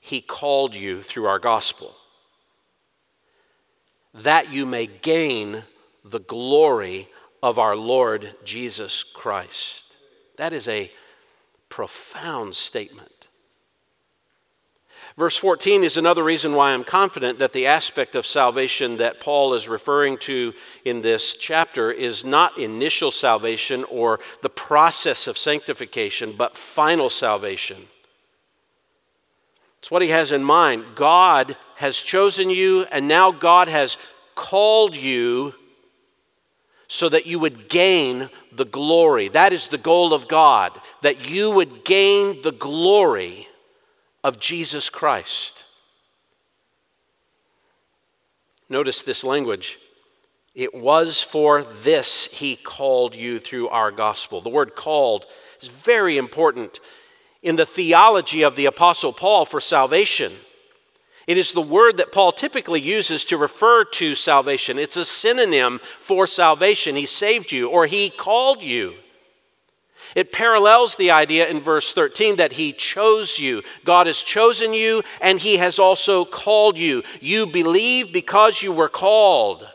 he 0.00 0.20
called 0.20 0.74
you 0.74 1.02
through 1.02 1.26
our 1.26 1.38
gospel, 1.38 1.94
that 4.12 4.52
you 4.52 4.66
may 4.66 4.86
gain 4.86 5.64
the 6.04 6.20
glory 6.20 7.08
of 7.42 7.58
our 7.58 7.74
Lord 7.74 8.34
Jesus 8.44 9.02
Christ. 9.02 9.96
That 10.36 10.52
is 10.52 10.68
a 10.68 10.92
profound 11.70 12.54
statement. 12.54 13.13
Verse 15.16 15.36
14 15.36 15.84
is 15.84 15.96
another 15.96 16.24
reason 16.24 16.54
why 16.54 16.72
I'm 16.72 16.82
confident 16.82 17.38
that 17.38 17.52
the 17.52 17.66
aspect 17.66 18.16
of 18.16 18.26
salvation 18.26 18.96
that 18.96 19.20
Paul 19.20 19.54
is 19.54 19.68
referring 19.68 20.18
to 20.18 20.52
in 20.84 21.02
this 21.02 21.36
chapter 21.36 21.92
is 21.92 22.24
not 22.24 22.58
initial 22.58 23.12
salvation 23.12 23.84
or 23.84 24.18
the 24.42 24.48
process 24.48 25.28
of 25.28 25.38
sanctification, 25.38 26.34
but 26.36 26.56
final 26.56 27.08
salvation. 27.08 27.86
It's 29.78 29.90
what 29.90 30.02
he 30.02 30.08
has 30.08 30.32
in 30.32 30.42
mind. 30.42 30.84
God 30.96 31.56
has 31.76 31.98
chosen 31.98 32.50
you, 32.50 32.82
and 32.90 33.06
now 33.06 33.30
God 33.30 33.68
has 33.68 33.96
called 34.34 34.96
you 34.96 35.54
so 36.88 37.08
that 37.08 37.26
you 37.26 37.38
would 37.38 37.68
gain 37.68 38.30
the 38.50 38.64
glory. 38.64 39.28
That 39.28 39.52
is 39.52 39.68
the 39.68 39.78
goal 39.78 40.12
of 40.12 40.26
God, 40.26 40.80
that 41.02 41.28
you 41.28 41.52
would 41.52 41.84
gain 41.84 42.42
the 42.42 42.52
glory 42.52 43.46
of 44.24 44.40
Jesus 44.40 44.88
Christ. 44.88 45.64
Notice 48.70 49.02
this 49.02 49.22
language. 49.22 49.78
It 50.54 50.74
was 50.74 51.20
for 51.20 51.62
this 51.62 52.26
he 52.26 52.56
called 52.56 53.14
you 53.14 53.38
through 53.38 53.68
our 53.68 53.90
gospel. 53.90 54.40
The 54.40 54.48
word 54.48 54.74
called 54.74 55.26
is 55.60 55.68
very 55.68 56.16
important 56.16 56.80
in 57.42 57.56
the 57.56 57.66
theology 57.66 58.42
of 58.42 58.56
the 58.56 58.64
Apostle 58.64 59.12
Paul 59.12 59.44
for 59.44 59.60
salvation. 59.60 60.32
It 61.26 61.36
is 61.36 61.52
the 61.52 61.60
word 61.60 61.98
that 61.98 62.12
Paul 62.12 62.32
typically 62.32 62.80
uses 62.80 63.24
to 63.26 63.36
refer 63.36 63.84
to 63.84 64.14
salvation. 64.14 64.78
It's 64.78 64.96
a 64.96 65.04
synonym 65.04 65.80
for 66.00 66.26
salvation. 66.26 66.96
He 66.96 67.06
saved 67.06 67.52
you 67.52 67.68
or 67.68 67.86
he 67.86 68.08
called 68.08 68.62
you. 68.62 68.94
It 70.14 70.32
parallels 70.32 70.96
the 70.96 71.10
idea 71.10 71.48
in 71.48 71.60
verse 71.60 71.92
13 71.92 72.36
that 72.36 72.52
he 72.52 72.72
chose 72.72 73.38
you. 73.38 73.62
God 73.84 74.06
has 74.06 74.22
chosen 74.22 74.72
you 74.72 75.02
and 75.20 75.40
he 75.40 75.56
has 75.56 75.78
also 75.78 76.24
called 76.24 76.78
you. 76.78 77.02
You 77.20 77.46
believe 77.46 78.12
because 78.12 78.62
you 78.62 78.72
were 78.72 78.88
called. 78.88 79.68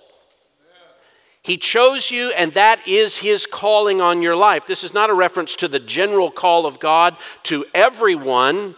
He 1.42 1.58
chose 1.58 2.12
you, 2.12 2.32
and 2.32 2.54
that 2.54 2.86
is 2.88 3.20
His 3.20 3.46
calling 3.46 4.02
on 4.02 4.22
your 4.22 4.36
life. 4.36 4.68
This 4.68 4.84
is 4.84 4.94
not 4.94 5.10
a 5.10 5.16
reference 5.16 5.56
to 5.56 5.68
the 5.68 5.80
general 5.80 6.30
call 6.30 6.66
of 6.66 6.80
God 6.80 7.16
to 7.44 7.66
everyone. 7.74 8.76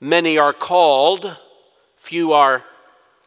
Many 0.00 0.38
are 0.38 0.52
called, 0.52 1.36
few 1.96 2.32
are 2.32 2.64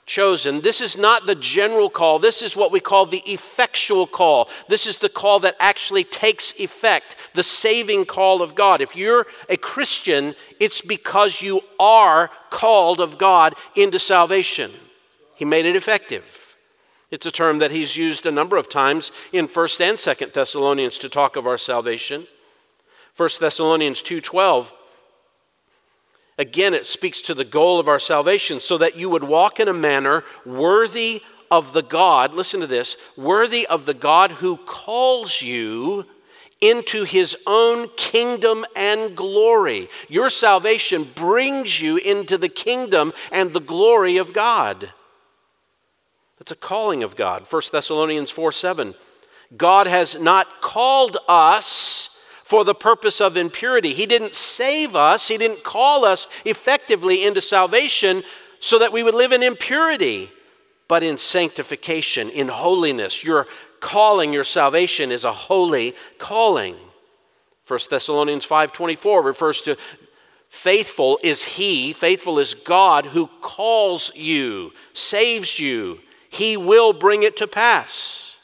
chosen. 0.09 0.61
This 0.61 0.81
is 0.81 0.97
not 0.97 1.25
the 1.25 1.35
general 1.35 1.89
call. 1.89 2.19
This 2.19 2.41
is 2.41 2.57
what 2.57 2.71
we 2.71 2.81
call 2.81 3.05
the 3.05 3.23
effectual 3.25 4.07
call. 4.07 4.49
This 4.67 4.85
is 4.85 4.97
the 4.97 5.07
call 5.07 5.39
that 5.41 5.55
actually 5.59 6.03
takes 6.03 6.59
effect, 6.59 7.15
the 7.35 7.43
saving 7.43 8.05
call 8.05 8.41
of 8.41 8.55
God. 8.55 8.81
If 8.81 8.95
you're 8.95 9.27
a 9.47 9.55
Christian, 9.55 10.35
it's 10.59 10.81
because 10.81 11.41
you 11.41 11.61
are 11.79 12.29
called 12.49 12.99
of 12.99 13.17
God 13.17 13.55
into 13.75 13.99
salvation. 13.99 14.71
He 15.35 15.45
made 15.45 15.65
it 15.65 15.75
effective. 15.75 16.57
It's 17.11 17.25
a 17.25 17.31
term 17.31 17.59
that 17.59 17.71
he's 17.71 17.95
used 17.95 18.25
a 18.25 18.31
number 18.31 18.57
of 18.57 18.67
times 18.67 19.11
in 19.31 19.47
1st 19.47 19.81
and 19.81 19.97
2nd 19.97 20.33
Thessalonians 20.33 20.97
to 20.97 21.09
talk 21.09 21.35
of 21.35 21.47
our 21.47 21.57
salvation. 21.57 22.27
1 23.15 23.29
Thessalonians 23.39 24.01
2:12 24.01 24.71
Again, 26.39 26.73
it 26.73 26.87
speaks 26.87 27.21
to 27.23 27.33
the 27.33 27.43
goal 27.43 27.81
of 27.81 27.89
our 27.89 27.99
salvation 27.99 28.61
so 28.61 28.77
that 28.77 28.95
you 28.95 29.09
would 29.09 29.25
walk 29.25 29.59
in 29.59 29.67
a 29.67 29.73
manner 29.73 30.23
worthy 30.45 31.21
of 31.51 31.73
the 31.73 31.83
God, 31.83 32.33
listen 32.33 32.61
to 32.61 32.67
this, 32.67 32.95
worthy 33.17 33.67
of 33.67 33.85
the 33.85 33.93
God 33.93 34.31
who 34.33 34.55
calls 34.55 35.41
you 35.41 36.05
into 36.61 37.03
his 37.03 37.35
own 37.45 37.89
kingdom 37.97 38.65
and 38.73 39.17
glory. 39.17 39.89
Your 40.07 40.29
salvation 40.29 41.09
brings 41.13 41.81
you 41.81 41.97
into 41.97 42.37
the 42.37 42.49
kingdom 42.49 43.11
and 43.33 43.51
the 43.51 43.59
glory 43.59 44.15
of 44.15 44.31
God. 44.31 44.93
That's 46.37 46.53
a 46.53 46.55
calling 46.55 47.03
of 47.03 47.17
God. 47.17 47.47
1 47.51 47.61
Thessalonians 47.69 48.31
4 48.31 48.53
7. 48.53 48.95
God 49.57 49.87
has 49.87 50.17
not 50.17 50.61
called 50.61 51.17
us 51.27 52.08
for 52.49 52.63
the 52.63 52.73
purpose 52.73 53.21
of 53.21 53.37
impurity. 53.37 53.93
He 53.93 54.07
didn't 54.07 54.33
save 54.33 54.95
us, 54.95 55.27
He 55.27 55.37
didn't 55.37 55.63
call 55.63 56.03
us 56.03 56.27
effectively 56.45 57.23
into 57.23 57.41
salvation 57.41 58.23
so 58.59 58.79
that 58.79 58.91
we 58.91 59.03
would 59.03 59.13
live 59.13 59.31
in 59.31 59.43
impurity, 59.43 60.31
but 60.87 61.03
in 61.03 61.19
sanctification, 61.19 62.27
in 62.27 62.47
holiness. 62.47 63.23
Your 63.23 63.45
calling, 63.81 64.33
your 64.33 64.43
salvation 64.43 65.11
is 65.11 65.25
a 65.25 65.31
holy 65.31 65.95
calling. 66.17 66.75
1 67.67 67.79
Thessalonians 67.87 68.47
5:24 68.47 69.23
refers 69.23 69.61
to 69.61 69.77
faithful 70.49 71.19
is 71.21 71.43
he, 71.43 71.93
faithful 71.93 72.39
is 72.39 72.55
God 72.55 73.05
who 73.05 73.27
calls 73.41 74.11
you, 74.15 74.73
saves 74.93 75.59
you. 75.59 75.99
He 76.29 76.57
will 76.57 76.93
bring 76.93 77.21
it 77.21 77.37
to 77.37 77.47
pass. 77.47 78.37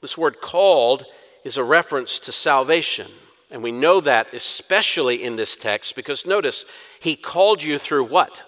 This 0.00 0.18
word 0.18 0.40
called 0.40 1.06
is 1.44 1.56
a 1.56 1.64
reference 1.64 2.18
to 2.20 2.32
salvation. 2.32 3.08
And 3.50 3.62
we 3.62 3.72
know 3.72 4.00
that 4.00 4.32
especially 4.32 5.22
in 5.22 5.36
this 5.36 5.56
text 5.56 5.94
because 5.94 6.24
notice, 6.24 6.64
he 7.00 7.16
called 7.16 7.62
you 7.62 7.78
through 7.78 8.04
what? 8.04 8.42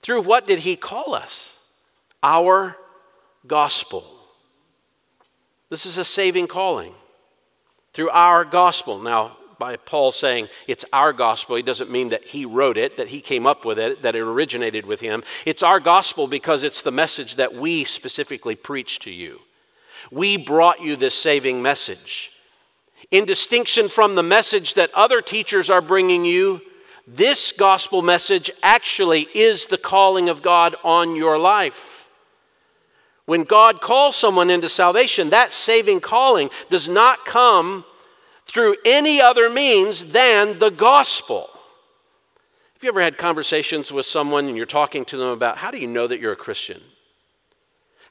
Through 0.00 0.22
what 0.22 0.46
did 0.46 0.60
he 0.60 0.74
call 0.76 1.14
us? 1.14 1.56
Our 2.22 2.76
gospel. 3.46 4.04
This 5.68 5.86
is 5.86 5.98
a 5.98 6.04
saving 6.04 6.48
calling. 6.48 6.94
Through 7.92 8.10
our 8.10 8.44
gospel. 8.44 8.98
Now, 8.98 9.36
by 9.58 9.76
Paul 9.76 10.10
saying 10.10 10.48
it's 10.66 10.84
our 10.92 11.12
gospel, 11.12 11.56
he 11.56 11.62
doesn't 11.62 11.90
mean 11.90 12.08
that 12.08 12.24
he 12.24 12.44
wrote 12.44 12.76
it, 12.76 12.96
that 12.96 13.08
he 13.08 13.20
came 13.20 13.46
up 13.46 13.64
with 13.64 13.78
it, 13.78 14.02
that 14.02 14.16
it 14.16 14.20
originated 14.20 14.86
with 14.86 15.00
him. 15.00 15.22
It's 15.46 15.62
our 15.62 15.78
gospel 15.78 16.26
because 16.26 16.64
it's 16.64 16.82
the 16.82 16.90
message 16.90 17.36
that 17.36 17.54
we 17.54 17.84
specifically 17.84 18.56
preach 18.56 18.98
to 19.00 19.10
you. 19.10 19.40
We 20.10 20.36
brought 20.36 20.80
you 20.80 20.96
this 20.96 21.14
saving 21.14 21.62
message. 21.62 22.32
In 23.10 23.24
distinction 23.24 23.88
from 23.88 24.14
the 24.14 24.22
message 24.22 24.74
that 24.74 24.92
other 24.94 25.20
teachers 25.20 25.68
are 25.68 25.82
bringing 25.82 26.24
you, 26.24 26.62
this 27.06 27.52
gospel 27.52 28.00
message 28.00 28.50
actually 28.62 29.28
is 29.34 29.66
the 29.66 29.78
calling 29.78 30.28
of 30.28 30.42
God 30.42 30.76
on 30.84 31.16
your 31.16 31.38
life. 31.38 32.08
When 33.24 33.44
God 33.44 33.80
calls 33.80 34.16
someone 34.16 34.50
into 34.50 34.68
salvation, 34.68 35.30
that 35.30 35.52
saving 35.52 36.00
calling 36.00 36.50
does 36.70 36.88
not 36.88 37.24
come 37.24 37.84
through 38.46 38.76
any 38.84 39.20
other 39.20 39.48
means 39.48 40.06
than 40.06 40.58
the 40.58 40.70
gospel. 40.70 41.48
Have 42.74 42.82
you 42.82 42.88
ever 42.88 43.00
had 43.00 43.16
conversations 43.16 43.92
with 43.92 44.06
someone 44.06 44.48
and 44.48 44.56
you're 44.56 44.66
talking 44.66 45.04
to 45.06 45.16
them 45.16 45.28
about 45.28 45.58
how 45.58 45.70
do 45.70 45.78
you 45.78 45.86
know 45.86 46.06
that 46.06 46.20
you're 46.20 46.32
a 46.32 46.36
Christian? 46.36 46.80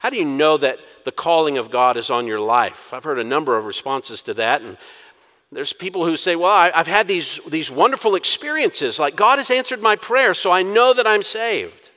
How 0.02 0.10
do 0.10 0.18
you 0.18 0.26
know 0.26 0.58
that 0.58 0.80
the 1.06 1.12
calling 1.12 1.60
of 1.60 1.70
God 1.70 1.96
is 1.96 2.10
on 2.10 2.26
your 2.26 2.40
life? 2.40 2.92
I've 2.92 3.04
heard 3.04 3.20
a 3.20 3.24
number 3.24 3.56
of 3.56 3.66
responses 3.66 4.24
to 4.24 4.34
that, 4.34 4.64
and 4.64 4.76
there's 5.52 5.74
people 5.74 6.08
who 6.08 6.18
say, 6.18 6.36
Well, 6.36 6.52
I, 6.52 6.72
have 6.76 6.88
had 6.88 7.08
these, 7.08 7.40
these 7.48 7.70
wonderful 7.70 8.16
experiences, 8.16 8.98
like 8.98 9.16
God 9.16 9.38
has 9.38 9.52
answered 9.52 9.80
my 9.80 9.96
prayer, 9.96 10.34
so 10.34 10.50
I 10.50 10.64
know 10.64 10.92
that 10.92 11.06
I'm 11.06 11.22
saved. 11.22 11.92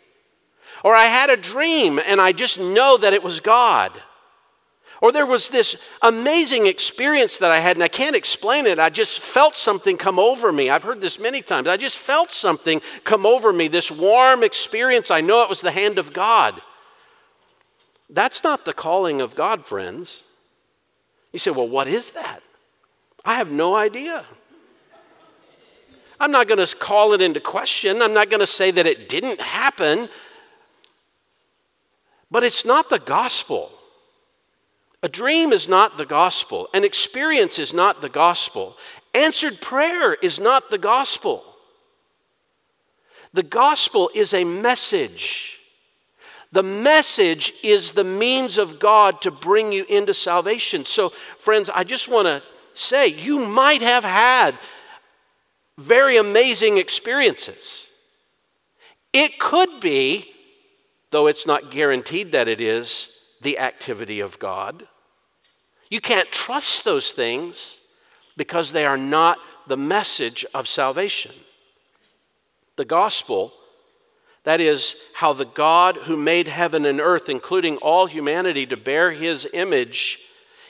Or 0.82 0.94
I 0.94 1.04
had 1.04 1.30
a 1.30 1.36
dream 1.38 1.98
and 1.98 2.20
I 2.20 2.32
just 2.32 2.60
know 2.60 2.98
that 2.98 3.14
it 3.14 3.22
was 3.22 3.40
God. 3.40 3.90
Or 5.00 5.10
there 5.10 5.24
was 5.24 5.48
this 5.48 5.74
amazing 6.02 6.66
experience 6.66 7.38
that 7.38 7.50
I 7.50 7.60
had, 7.60 7.76
and 7.76 7.82
I 7.82 7.88
can't 7.88 8.14
explain 8.14 8.66
it. 8.66 8.78
I 8.78 8.90
just 8.90 9.20
felt 9.20 9.56
something 9.56 9.96
come 9.96 10.18
over 10.18 10.52
me. 10.52 10.68
I've 10.68 10.82
heard 10.82 11.00
this 11.00 11.18
many 11.18 11.40
times. 11.40 11.68
I 11.68 11.78
just 11.78 11.98
felt 11.98 12.32
something 12.32 12.82
come 13.02 13.24
over 13.24 13.50
me, 13.50 13.68
this 13.68 13.90
warm 13.90 14.42
experience. 14.42 15.10
I 15.10 15.22
know 15.22 15.42
it 15.42 15.48
was 15.48 15.62
the 15.62 15.70
hand 15.70 15.98
of 15.98 16.12
God. 16.12 16.60
That's 18.14 18.44
not 18.44 18.64
the 18.64 18.72
calling 18.72 19.20
of 19.20 19.34
God, 19.34 19.66
friends. 19.66 20.22
You 21.32 21.40
say, 21.40 21.50
well, 21.50 21.68
what 21.68 21.88
is 21.88 22.12
that? 22.12 22.40
I 23.24 23.34
have 23.34 23.50
no 23.50 23.74
idea. 23.74 24.24
I'm 26.20 26.30
not 26.30 26.46
going 26.46 26.64
to 26.64 26.76
call 26.76 27.12
it 27.12 27.20
into 27.20 27.40
question. 27.40 28.00
I'm 28.00 28.14
not 28.14 28.30
going 28.30 28.40
to 28.40 28.46
say 28.46 28.70
that 28.70 28.86
it 28.86 29.08
didn't 29.08 29.40
happen. 29.40 30.08
But 32.30 32.44
it's 32.44 32.64
not 32.64 32.88
the 32.88 33.00
gospel. 33.00 33.72
A 35.02 35.08
dream 35.08 35.52
is 35.52 35.68
not 35.68 35.98
the 35.98 36.06
gospel. 36.06 36.68
An 36.72 36.84
experience 36.84 37.58
is 37.58 37.74
not 37.74 38.00
the 38.00 38.08
gospel. 38.08 38.76
Answered 39.12 39.60
prayer 39.60 40.14
is 40.14 40.38
not 40.38 40.70
the 40.70 40.78
gospel. 40.78 41.42
The 43.32 43.42
gospel 43.42 44.08
is 44.14 44.32
a 44.32 44.44
message. 44.44 45.53
The 46.54 46.62
message 46.62 47.52
is 47.64 47.90
the 47.90 48.04
means 48.04 48.58
of 48.58 48.78
God 48.78 49.20
to 49.22 49.32
bring 49.32 49.72
you 49.72 49.84
into 49.88 50.14
salvation. 50.14 50.84
So, 50.84 51.08
friends, 51.36 51.68
I 51.68 51.82
just 51.82 52.06
want 52.06 52.26
to 52.26 52.44
say 52.74 53.08
you 53.08 53.40
might 53.40 53.82
have 53.82 54.04
had 54.04 54.54
very 55.76 56.16
amazing 56.16 56.78
experiences. 56.78 57.88
It 59.12 59.40
could 59.40 59.80
be, 59.80 60.32
though 61.10 61.26
it's 61.26 61.44
not 61.44 61.72
guaranteed 61.72 62.30
that 62.30 62.46
it 62.46 62.60
is, 62.60 63.08
the 63.40 63.58
activity 63.58 64.20
of 64.20 64.38
God. 64.38 64.84
You 65.90 66.00
can't 66.00 66.30
trust 66.30 66.84
those 66.84 67.10
things 67.10 67.78
because 68.36 68.70
they 68.70 68.86
are 68.86 68.96
not 68.96 69.38
the 69.66 69.76
message 69.76 70.46
of 70.54 70.68
salvation. 70.68 71.32
The 72.76 72.84
gospel, 72.84 73.54
that 74.44 74.60
is, 74.60 74.96
how 75.14 75.32
the 75.32 75.46
God 75.46 75.96
who 76.04 76.16
made 76.16 76.48
heaven 76.48 76.84
and 76.86 77.00
earth, 77.00 77.28
including 77.28 77.76
all 77.78 78.06
humanity, 78.06 78.66
to 78.66 78.76
bear 78.76 79.12
his 79.12 79.48
image, 79.52 80.20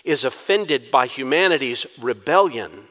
is 0.04 0.24
offended 0.24 0.90
by 0.90 1.06
humanity's 1.06 1.86
rebellion. 2.00 2.84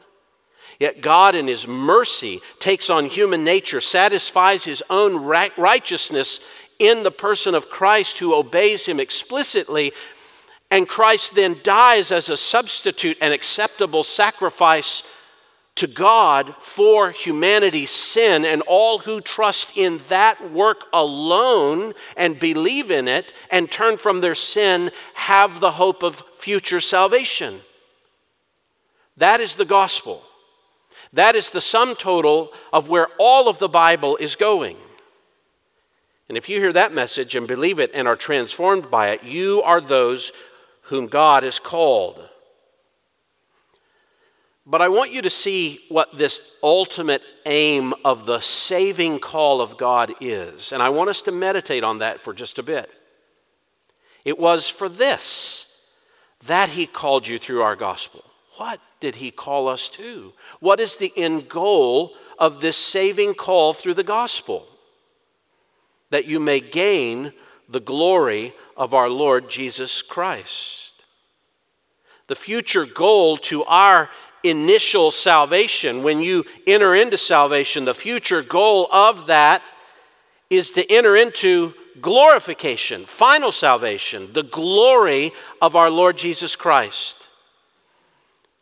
Yet 0.78 1.00
God, 1.00 1.34
in 1.34 1.46
His 1.46 1.66
mercy, 1.66 2.40
takes 2.58 2.90
on 2.90 3.06
human 3.06 3.44
nature, 3.44 3.80
satisfies 3.80 4.64
His 4.64 4.82
own 4.90 5.24
righteousness 5.24 6.40
in 6.78 7.04
the 7.04 7.12
person 7.12 7.54
of 7.54 7.70
Christ 7.70 8.18
who 8.18 8.34
obeys 8.34 8.86
Him 8.86 8.98
explicitly, 8.98 9.92
and 10.70 10.88
Christ 10.88 11.36
then 11.36 11.60
dies 11.62 12.10
as 12.10 12.28
a 12.28 12.36
substitute 12.36 13.16
and 13.20 13.32
acceptable 13.32 14.02
sacrifice 14.02 15.04
to 15.76 15.86
God 15.88 16.54
for 16.60 17.10
humanity's 17.10 17.90
sin, 17.90 18.44
and 18.44 18.62
all 18.62 19.00
who 19.00 19.20
trust 19.20 19.76
in 19.76 19.98
that 20.08 20.52
work 20.52 20.86
alone 20.92 21.94
and 22.16 22.38
believe 22.38 22.90
in 22.90 23.08
it 23.08 23.32
and 23.50 23.70
turn 23.70 23.96
from 23.96 24.20
their 24.20 24.36
sin 24.36 24.92
have 25.14 25.58
the 25.58 25.72
hope 25.72 26.02
of 26.02 26.22
future 26.34 26.80
salvation. 26.80 27.60
That 29.16 29.40
is 29.40 29.56
the 29.56 29.64
gospel. 29.64 30.22
That 31.12 31.34
is 31.34 31.50
the 31.50 31.60
sum 31.60 31.96
total 31.96 32.52
of 32.72 32.88
where 32.88 33.08
all 33.18 33.48
of 33.48 33.58
the 33.58 33.68
Bible 33.68 34.16
is 34.16 34.36
going. 34.36 34.76
And 36.28 36.38
if 36.38 36.48
you 36.48 36.58
hear 36.58 36.72
that 36.72 36.94
message 36.94 37.36
and 37.36 37.46
believe 37.46 37.78
it 37.78 37.90
and 37.94 38.08
are 38.08 38.16
transformed 38.16 38.90
by 38.90 39.10
it, 39.10 39.24
you 39.24 39.62
are 39.62 39.80
those 39.80 40.32
whom 40.82 41.06
God 41.06 41.42
has 41.42 41.58
called. 41.58 42.28
But 44.66 44.80
I 44.80 44.88
want 44.88 45.12
you 45.12 45.20
to 45.22 45.30
see 45.30 45.80
what 45.90 46.16
this 46.16 46.40
ultimate 46.62 47.22
aim 47.44 47.92
of 48.04 48.24
the 48.24 48.40
saving 48.40 49.18
call 49.18 49.60
of 49.60 49.76
God 49.76 50.12
is. 50.20 50.72
And 50.72 50.82
I 50.82 50.88
want 50.88 51.10
us 51.10 51.20
to 51.22 51.32
meditate 51.32 51.84
on 51.84 51.98
that 51.98 52.20
for 52.20 52.32
just 52.32 52.58
a 52.58 52.62
bit. 52.62 52.90
It 54.24 54.38
was 54.38 54.68
for 54.68 54.88
this 54.88 55.70
that 56.46 56.70
He 56.70 56.86
called 56.86 57.28
you 57.28 57.38
through 57.38 57.62
our 57.62 57.76
gospel. 57.76 58.24
What 58.56 58.80
did 59.00 59.16
He 59.16 59.30
call 59.30 59.68
us 59.68 59.88
to? 59.90 60.32
What 60.60 60.80
is 60.80 60.96
the 60.96 61.12
end 61.16 61.48
goal 61.48 62.14
of 62.38 62.60
this 62.60 62.76
saving 62.76 63.34
call 63.34 63.74
through 63.74 63.94
the 63.94 64.04
gospel? 64.04 64.66
That 66.10 66.26
you 66.26 66.40
may 66.40 66.60
gain 66.60 67.32
the 67.68 67.80
glory 67.80 68.54
of 68.76 68.94
our 68.94 69.08
Lord 69.08 69.50
Jesus 69.50 70.00
Christ. 70.00 71.04
The 72.26 72.36
future 72.36 72.86
goal 72.86 73.36
to 73.38 73.64
our 73.64 74.10
initial 74.44 75.10
salvation, 75.10 76.02
when 76.02 76.20
you 76.20 76.44
enter 76.66 76.94
into 76.94 77.18
salvation, 77.18 77.84
the 77.84 77.94
future 77.94 78.42
goal 78.42 78.88
of 78.92 79.26
that 79.26 79.62
is 80.50 80.70
to 80.72 80.92
enter 80.92 81.16
into 81.16 81.74
glorification, 82.00 83.06
final 83.06 83.50
salvation, 83.50 84.32
the 84.32 84.42
glory 84.42 85.32
of 85.60 85.74
our 85.74 85.90
Lord 85.90 86.18
Jesus 86.18 86.54
Christ. 86.54 87.28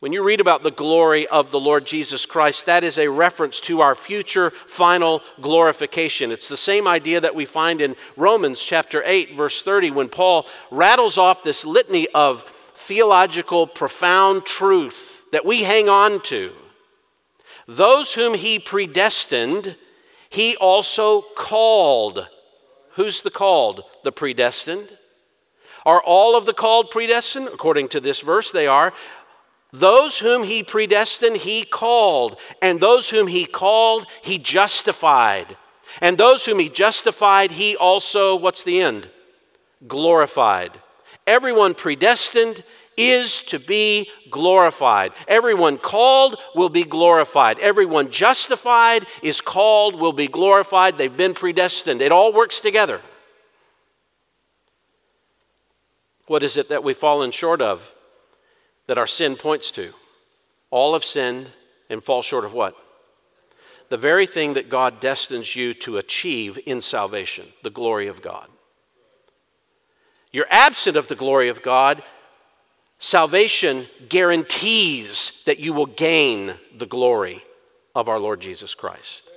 When 0.00 0.12
you 0.12 0.24
read 0.24 0.40
about 0.40 0.64
the 0.64 0.72
glory 0.72 1.28
of 1.28 1.52
the 1.52 1.60
Lord 1.60 1.86
Jesus 1.86 2.26
Christ, 2.26 2.66
that 2.66 2.82
is 2.82 2.98
a 2.98 3.08
reference 3.08 3.60
to 3.62 3.80
our 3.80 3.94
future 3.94 4.50
final 4.50 5.22
glorification. 5.40 6.32
It's 6.32 6.48
the 6.48 6.56
same 6.56 6.88
idea 6.88 7.20
that 7.20 7.36
we 7.36 7.44
find 7.44 7.80
in 7.80 7.94
Romans 8.16 8.62
chapter 8.64 9.02
8, 9.04 9.36
verse 9.36 9.62
30, 9.62 9.92
when 9.92 10.08
Paul 10.08 10.46
rattles 10.72 11.18
off 11.18 11.44
this 11.44 11.64
litany 11.64 12.08
of 12.08 12.42
theological, 12.74 13.68
profound 13.68 14.44
truth 14.44 15.21
that 15.32 15.44
we 15.44 15.64
hang 15.64 15.88
on 15.88 16.20
to. 16.22 16.52
Those 17.66 18.14
whom 18.14 18.34
he 18.34 18.58
predestined, 18.58 19.76
he 20.30 20.56
also 20.56 21.22
called. 21.34 22.28
Who's 22.92 23.22
the 23.22 23.30
called? 23.30 23.82
The 24.04 24.12
predestined. 24.12 24.96
Are 25.84 26.02
all 26.02 26.36
of 26.36 26.46
the 26.46 26.52
called 26.52 26.90
predestined? 26.90 27.48
According 27.48 27.88
to 27.88 28.00
this 28.00 28.20
verse, 28.20 28.52
they 28.52 28.66
are. 28.66 28.92
Those 29.72 30.18
whom 30.18 30.44
he 30.44 30.62
predestined, 30.62 31.38
he 31.38 31.64
called. 31.64 32.38
And 32.60 32.80
those 32.80 33.10
whom 33.10 33.26
he 33.26 33.46
called, 33.46 34.06
he 34.22 34.38
justified. 34.38 35.56
And 36.00 36.18
those 36.18 36.44
whom 36.44 36.58
he 36.58 36.68
justified, 36.68 37.52
he 37.52 37.76
also, 37.76 38.36
what's 38.36 38.62
the 38.62 38.80
end? 38.80 39.10
Glorified. 39.88 40.78
Everyone 41.26 41.74
predestined, 41.74 42.64
is 42.96 43.40
to 43.40 43.58
be 43.58 44.08
glorified. 44.30 45.12
Everyone 45.26 45.78
called 45.78 46.36
will 46.54 46.68
be 46.68 46.84
glorified. 46.84 47.58
Everyone 47.58 48.10
justified 48.10 49.06
is 49.22 49.40
called, 49.40 49.98
will 49.98 50.12
be 50.12 50.28
glorified. 50.28 50.98
They've 50.98 51.16
been 51.16 51.34
predestined. 51.34 52.02
It 52.02 52.12
all 52.12 52.32
works 52.32 52.60
together. 52.60 53.00
What 56.26 56.42
is 56.42 56.56
it 56.56 56.68
that 56.68 56.84
we've 56.84 56.96
fallen 56.96 57.30
short 57.30 57.60
of 57.60 57.94
that 58.86 58.98
our 58.98 59.06
sin 59.06 59.36
points 59.36 59.70
to? 59.72 59.92
All 60.70 60.94
have 60.94 61.04
sinned 61.04 61.50
and 61.90 62.02
fall 62.02 62.22
short 62.22 62.44
of 62.44 62.54
what? 62.54 62.76
The 63.90 63.98
very 63.98 64.26
thing 64.26 64.54
that 64.54 64.70
God 64.70 65.00
destines 65.00 65.54
you 65.54 65.74
to 65.74 65.98
achieve 65.98 66.58
in 66.64 66.80
salvation, 66.80 67.48
the 67.62 67.70
glory 67.70 68.06
of 68.06 68.22
God. 68.22 68.48
You're 70.32 70.46
absent 70.48 70.96
of 70.96 71.08
the 71.08 71.14
glory 71.14 71.50
of 71.50 71.62
God 71.62 72.02
Salvation 73.02 73.86
guarantees 74.08 75.42
that 75.44 75.58
you 75.58 75.72
will 75.72 75.86
gain 75.86 76.54
the 76.78 76.86
glory 76.86 77.42
of 77.96 78.08
our 78.08 78.20
Lord 78.20 78.40
Jesus 78.40 78.76
Christ. 78.76 79.28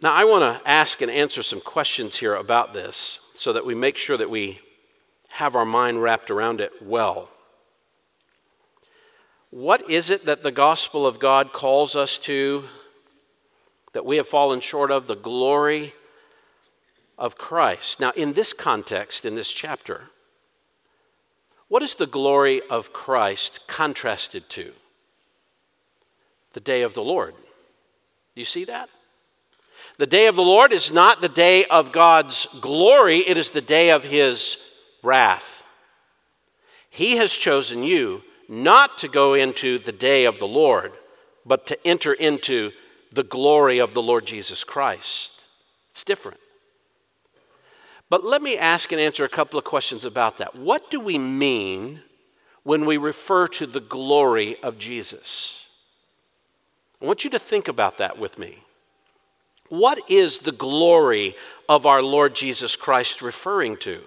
Now, 0.00 0.14
I 0.14 0.24
want 0.24 0.64
to 0.64 0.66
ask 0.68 1.02
and 1.02 1.10
answer 1.10 1.42
some 1.42 1.60
questions 1.60 2.16
here 2.16 2.34
about 2.34 2.72
this 2.72 3.18
so 3.34 3.52
that 3.52 3.66
we 3.66 3.74
make 3.74 3.98
sure 3.98 4.16
that 4.16 4.30
we 4.30 4.60
have 5.32 5.54
our 5.56 5.66
mind 5.66 6.02
wrapped 6.02 6.30
around 6.30 6.62
it 6.62 6.72
well. 6.80 7.28
What 9.50 9.90
is 9.90 10.08
it 10.08 10.24
that 10.24 10.42
the 10.42 10.50
gospel 10.50 11.06
of 11.06 11.18
God 11.18 11.52
calls 11.52 11.94
us 11.94 12.16
to 12.20 12.64
that 13.92 14.06
we 14.06 14.16
have 14.16 14.26
fallen 14.26 14.62
short 14.62 14.90
of? 14.90 15.06
The 15.06 15.16
glory 15.16 15.92
of 17.22 17.38
Christ. 17.38 18.00
Now, 18.00 18.10
in 18.16 18.32
this 18.32 18.52
context, 18.52 19.24
in 19.24 19.36
this 19.36 19.52
chapter, 19.52 20.10
What 21.72 21.82
is 21.82 21.94
the 21.94 22.06
glory 22.06 22.60
of 22.68 22.92
Christ 22.92 23.60
contrasted 23.66 24.50
to? 24.50 24.72
The 26.52 26.60
day 26.60 26.82
of 26.82 26.92
the 26.92 27.02
Lord. 27.02 27.32
Do 28.34 28.40
you 28.42 28.44
see 28.44 28.64
that? 28.64 28.90
The 29.96 30.06
day 30.06 30.26
of 30.26 30.36
the 30.36 30.42
Lord 30.42 30.70
is 30.74 30.92
not 30.92 31.22
the 31.22 31.30
day 31.30 31.64
of 31.64 31.90
God's 31.90 32.46
glory, 32.60 33.20
it 33.20 33.38
is 33.38 33.52
the 33.52 33.62
day 33.62 33.90
of 33.90 34.04
his 34.04 34.58
wrath. 35.02 35.64
He 36.90 37.16
has 37.16 37.32
chosen 37.32 37.82
you 37.82 38.22
not 38.50 38.98
to 38.98 39.08
go 39.08 39.32
into 39.32 39.78
the 39.78 39.92
day 39.92 40.26
of 40.26 40.38
the 40.38 40.46
Lord, 40.46 40.92
but 41.46 41.66
to 41.68 41.86
enter 41.86 42.12
into 42.12 42.72
the 43.10 43.24
glory 43.24 43.78
of 43.78 43.94
the 43.94 44.02
Lord 44.02 44.26
Jesus 44.26 44.62
Christ. 44.62 45.40
It's 45.90 46.04
different. 46.04 46.41
But 48.12 48.24
let 48.24 48.42
me 48.42 48.58
ask 48.58 48.92
and 48.92 49.00
answer 49.00 49.24
a 49.24 49.28
couple 49.30 49.58
of 49.58 49.64
questions 49.64 50.04
about 50.04 50.36
that. 50.36 50.54
What 50.54 50.90
do 50.90 51.00
we 51.00 51.16
mean 51.16 52.02
when 52.62 52.84
we 52.84 52.98
refer 52.98 53.46
to 53.46 53.66
the 53.66 53.80
glory 53.80 54.62
of 54.62 54.76
Jesus? 54.76 55.66
I 57.00 57.06
want 57.06 57.24
you 57.24 57.30
to 57.30 57.38
think 57.38 57.68
about 57.68 57.96
that 57.96 58.18
with 58.18 58.38
me. 58.38 58.58
What 59.70 59.98
is 60.10 60.40
the 60.40 60.52
glory 60.52 61.36
of 61.70 61.86
our 61.86 62.02
Lord 62.02 62.34
Jesus 62.34 62.76
Christ 62.76 63.22
referring 63.22 63.78
to? 63.78 64.02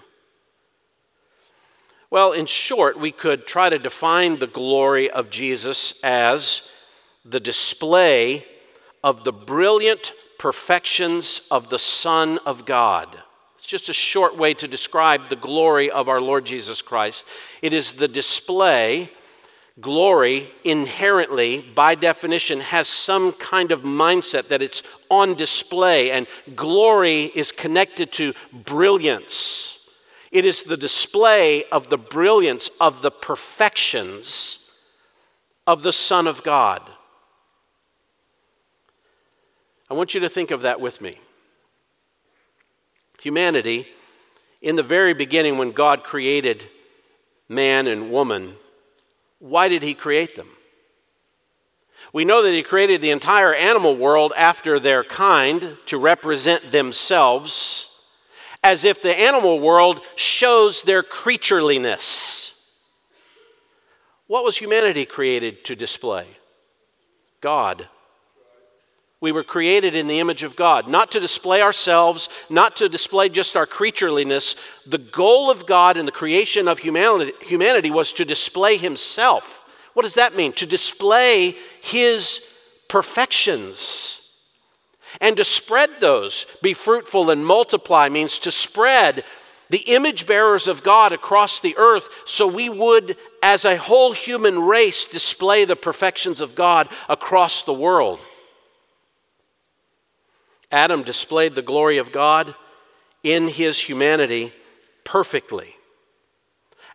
Well, 2.11 2.31
in 2.31 2.45
short, 2.45 2.99
we 2.99 3.11
could 3.11 3.47
try 3.47 3.69
to 3.69 3.79
define 3.79 4.37
the 4.37 4.45
glory 4.45 5.09
of 5.09 5.31
Jesus 5.31 5.99
as 6.03 6.69
the 7.25 7.39
display 7.39 8.45
of 9.03 9.23
the 9.23 9.33
brilliant 9.33 10.13
perfections 10.37 11.47
of 11.49 11.71
the 11.71 11.79
Son 11.79 12.37
of 12.45 12.67
God. 12.67 13.23
It's 13.65 13.71
just 13.71 13.89
a 13.89 13.93
short 13.93 14.37
way 14.37 14.53
to 14.53 14.67
describe 14.67 15.29
the 15.29 15.35
glory 15.35 15.89
of 15.89 16.07
our 16.07 16.21
Lord 16.21 16.45
Jesus 16.45 16.83
Christ. 16.83 17.25
It 17.63 17.73
is 17.73 17.93
the 17.93 18.07
display, 18.07 19.09
glory 19.81 20.51
inherently, 20.63 21.65
by 21.73 21.95
definition, 21.95 22.59
has 22.59 22.87
some 22.87 23.33
kind 23.33 23.71
of 23.71 23.81
mindset 23.81 24.49
that 24.49 24.61
it's 24.61 24.83
on 25.09 25.33
display, 25.33 26.11
and 26.11 26.27
glory 26.55 27.31
is 27.33 27.51
connected 27.51 28.11
to 28.11 28.35
brilliance. 28.53 29.89
It 30.31 30.45
is 30.45 30.61
the 30.61 30.77
display 30.77 31.63
of 31.71 31.89
the 31.89 31.97
brilliance 31.97 32.69
of 32.79 33.01
the 33.01 33.09
perfections 33.09 34.69
of 35.65 35.81
the 35.81 35.91
Son 35.91 36.27
of 36.27 36.43
God. 36.43 36.87
I 39.89 39.95
want 39.95 40.13
you 40.13 40.19
to 40.19 40.29
think 40.29 40.51
of 40.51 40.61
that 40.61 40.79
with 40.79 41.01
me 41.01 41.15
humanity, 43.25 43.87
in 44.61 44.75
the 44.75 44.83
very 44.83 45.13
beginning, 45.13 45.57
when 45.57 45.71
God 45.71 46.03
created 46.03 46.69
man 47.49 47.87
and 47.87 48.11
woman, 48.11 48.55
why 49.39 49.67
did 49.67 49.81
He 49.81 49.93
create 49.93 50.35
them? 50.35 50.49
We 52.13 52.23
know 52.23 52.41
that 52.43 52.53
He 52.53 52.63
created 52.63 53.01
the 53.01 53.11
entire 53.11 53.53
animal 53.53 53.97
world 53.97 54.31
after 54.37 54.79
their 54.79 55.03
kind 55.03 55.77
to 55.87 55.97
represent 55.97 56.71
themselves, 56.71 57.91
as 58.63 58.85
if 58.85 59.01
the 59.01 59.17
animal 59.17 59.59
world 59.59 60.01
shows 60.15 60.83
their 60.83 61.03
creatureliness. 61.03 62.77
What 64.27 64.43
was 64.43 64.57
humanity 64.57 65.05
created 65.05 65.65
to 65.65 65.75
display? 65.75 66.25
God. 67.41 67.89
We 69.25 69.31
were 69.31 69.43
created 69.43 69.95
in 69.95 70.05
the 70.05 70.19
image 70.19 70.43
of 70.43 70.55
God, 70.55 70.87
not 70.87 71.11
to 71.13 71.19
display 71.19 71.59
ourselves, 71.59 72.29
not 72.47 72.75
to 72.75 72.87
display 72.87 73.27
just 73.27 73.57
our 73.57 73.65
creatureliness. 73.65 74.55
The 74.85 74.99
goal 74.99 75.49
of 75.49 75.65
God 75.65 75.97
in 75.97 76.05
the 76.05 76.11
creation 76.11 76.67
of 76.67 76.77
humanity, 76.77 77.33
humanity 77.41 77.89
was 77.89 78.13
to 78.13 78.23
display 78.23 78.77
Himself. 78.77 79.65
What 79.95 80.03
does 80.03 80.13
that 80.13 80.35
mean? 80.35 80.53
To 80.53 80.67
display 80.67 81.55
His 81.81 82.39
perfections 82.87 84.29
and 85.19 85.35
to 85.37 85.43
spread 85.43 85.89
those. 85.99 86.45
Be 86.61 86.73
fruitful 86.73 87.31
and 87.31 87.43
multiply 87.43 88.09
means 88.09 88.37
to 88.37 88.51
spread 88.51 89.23
the 89.71 89.79
image 89.79 90.27
bearers 90.27 90.67
of 90.67 90.83
God 90.83 91.11
across 91.11 91.59
the 91.59 91.75
earth 91.77 92.09
so 92.25 92.45
we 92.45 92.69
would, 92.69 93.17
as 93.41 93.65
a 93.65 93.77
whole 93.77 94.11
human 94.11 94.59
race, 94.61 95.03
display 95.03 95.65
the 95.65 95.75
perfections 95.75 96.41
of 96.41 96.53
God 96.53 96.89
across 97.09 97.63
the 97.63 97.73
world. 97.73 98.19
Adam 100.71 101.03
displayed 101.03 101.55
the 101.55 101.61
glory 101.61 101.97
of 101.97 102.11
God 102.11 102.55
in 103.23 103.47
his 103.47 103.79
humanity 103.79 104.53
perfectly, 105.03 105.75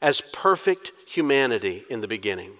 as 0.01 0.21
perfect 0.33 0.93
humanity 1.07 1.85
in 1.91 2.01
the 2.01 2.09
beginning. 2.09 2.53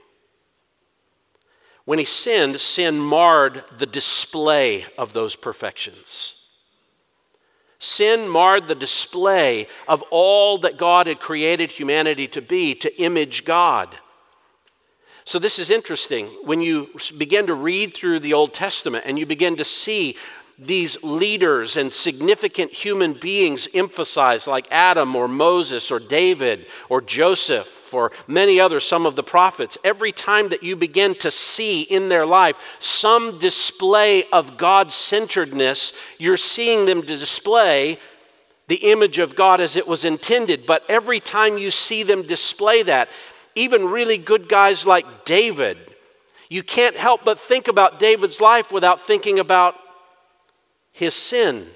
When 1.85 1.99
he 1.99 2.05
sinned, 2.05 2.61
sin 2.61 3.01
marred 3.01 3.65
the 3.79 3.87
display 3.87 4.87
of 4.97 5.13
those 5.13 5.37
perfections. 5.37 6.37
Sin 7.79 8.29
marred 8.29 8.69
the 8.69 8.75
display 8.75 9.67
of 9.89 10.03
all 10.11 10.59
that 10.59 10.77
God 10.77 11.07
had 11.07 11.19
created 11.19 11.73
humanity 11.73 12.29
to 12.29 12.43
be, 12.43 12.75
to 12.75 13.03
image 13.03 13.45
God. 13.45 13.99
So, 15.25 15.39
this 15.39 15.59
is 15.59 15.71
interesting. 15.71 16.27
When 16.45 16.61
you 16.61 16.91
begin 17.17 17.47
to 17.47 17.55
read 17.55 17.95
through 17.95 18.21
the 18.21 18.35
Old 18.35 18.53
Testament 18.53 19.05
and 19.07 19.19
you 19.19 19.27
begin 19.27 19.57
to 19.57 19.65
see 19.65 20.17
these 20.63 21.03
leaders 21.03 21.79
and 21.79 21.93
significant 21.93 22.71
human 22.71 23.15
beings 23.15 23.67
emphasized, 23.73 24.47
like 24.47 24.67
Adam 24.71 25.17
or 25.17 25.27
Moses 25.27 25.91
or 25.91 25.99
David 25.99 26.67
or 26.91 27.01
Joseph 27.01 27.95
or 27.95 28.13
many 28.27 28.61
others, 28.61 28.85
some 28.85 29.07
of 29.07 29.17
the 29.17 29.23
prophets, 29.23 29.79
every 29.83 30.13
time 30.13 30.51
that 30.51 30.63
you 30.63 30.77
begin 30.77 31.15
to 31.15 31.31
see 31.31 31.81
in 31.81 32.11
their 32.11 32.27
life 32.27 32.77
some 32.79 33.39
display 33.39 34.25
of 34.25 34.59
God 34.59 34.93
centeredness, 34.93 35.95
you're 36.19 36.37
seeing 36.37 36.85
them 36.85 37.01
display 37.01 37.99
the 38.69 38.91
image 38.91 39.19
of 39.19 39.35
God 39.35 39.61
as 39.61 39.77
it 39.77 39.89
was 39.89 40.05
intended. 40.05 40.67
But 40.67 40.85
every 40.91 41.21
time 41.21 41.57
you 41.57 41.71
see 41.71 42.03
them 42.03 42.23
display 42.27 42.83
that, 42.83 43.09
even 43.55 43.87
really 43.87 44.19
good 44.19 44.47
guys 44.47 44.85
like 44.85 45.25
David, 45.25 45.79
you 46.51 46.63
can't 46.63 46.97
help 46.97 47.25
but 47.25 47.39
think 47.39 47.67
about 47.67 47.99
David's 47.99 48.43
life 48.43 48.71
without 48.71 49.01
thinking 49.01 49.39
about 49.39 49.75
his 51.01 51.15
sin. 51.15 51.67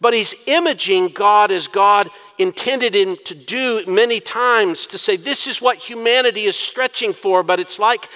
But 0.00 0.14
he's 0.14 0.34
imaging 0.46 1.08
God 1.08 1.50
as 1.50 1.66
God 1.66 2.08
intended 2.38 2.94
him 2.94 3.16
to 3.24 3.34
do 3.34 3.84
many 3.86 4.20
times 4.20 4.86
to 4.88 4.98
say, 4.98 5.16
this 5.16 5.48
is 5.48 5.60
what 5.60 5.78
humanity 5.78 6.44
is 6.44 6.56
stretching 6.56 7.12
for. 7.12 7.42
But 7.42 7.58
it's 7.58 7.80
like, 7.80 8.08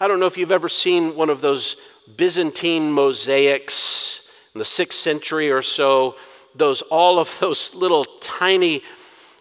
I 0.00 0.08
don't 0.08 0.18
know 0.18 0.26
if 0.26 0.36
you've 0.36 0.50
ever 0.50 0.68
seen 0.68 1.14
one 1.14 1.30
of 1.30 1.40
those 1.40 1.76
Byzantine 2.16 2.90
mosaics 2.90 4.28
in 4.54 4.58
the 4.58 4.64
sixth 4.64 4.98
century 4.98 5.50
or 5.50 5.62
so, 5.62 6.16
those, 6.56 6.82
all 6.82 7.20
of 7.20 7.38
those 7.38 7.72
little 7.74 8.04
tiny 8.20 8.82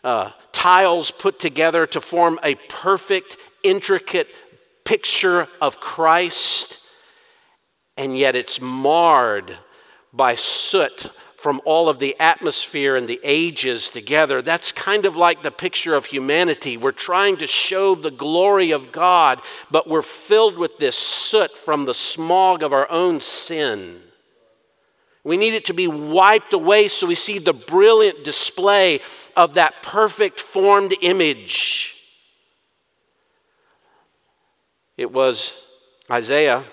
uh, 0.04 0.32
tiles 0.52 1.10
put 1.10 1.40
together 1.40 1.88
to 1.88 2.00
form 2.00 2.40
a 2.44 2.56
perfect, 2.70 3.38
intricate 3.64 4.28
picture 4.86 5.48
of 5.60 5.80
Christ. 5.80 6.80
And 7.98 8.16
yet 8.16 8.36
it's 8.36 8.62
marred 8.62 9.58
by 10.14 10.36
soot 10.36 11.08
from 11.42 11.60
all 11.66 11.90
of 11.90 11.98
the 11.98 12.16
atmosphere 12.20 12.96
and 12.96 13.08
the 13.08 13.20
ages 13.24 13.90
together. 13.90 14.44
That's 14.44 14.72
kind 14.72 15.08
of 15.08 15.16
like 15.16 15.42
the 15.42 15.50
picture 15.50 15.96
of 15.96 16.06
humanity. 16.06 16.78
We're 16.78 16.92
trying 16.92 17.38
to 17.38 17.48
show 17.48 17.96
the 17.96 18.12
glory 18.12 18.70
of 18.70 18.92
God, 18.92 19.42
but 19.72 19.90
we're 19.90 20.04
filled 20.04 20.60
with 20.60 20.78
this 20.78 20.96
soot 20.96 21.58
from 21.58 21.86
the 21.86 21.96
smog 21.96 22.62
of 22.62 22.74
our 22.74 22.90
own 22.92 23.22
sin. 23.22 24.02
We 25.24 25.36
need 25.36 25.56
it 25.56 25.66
to 25.66 25.74
be 25.74 25.88
wiped 25.88 26.54
away 26.54 26.88
so 26.88 27.08
we 27.08 27.16
see 27.16 27.40
the 27.40 27.54
brilliant 27.54 28.24
display 28.24 29.02
of 29.36 29.56
that 29.56 29.82
perfect 29.82 30.40
formed 30.40 30.94
image. 31.02 31.96
It 34.96 35.12
was 35.12 35.56
Isaiah 36.10 36.66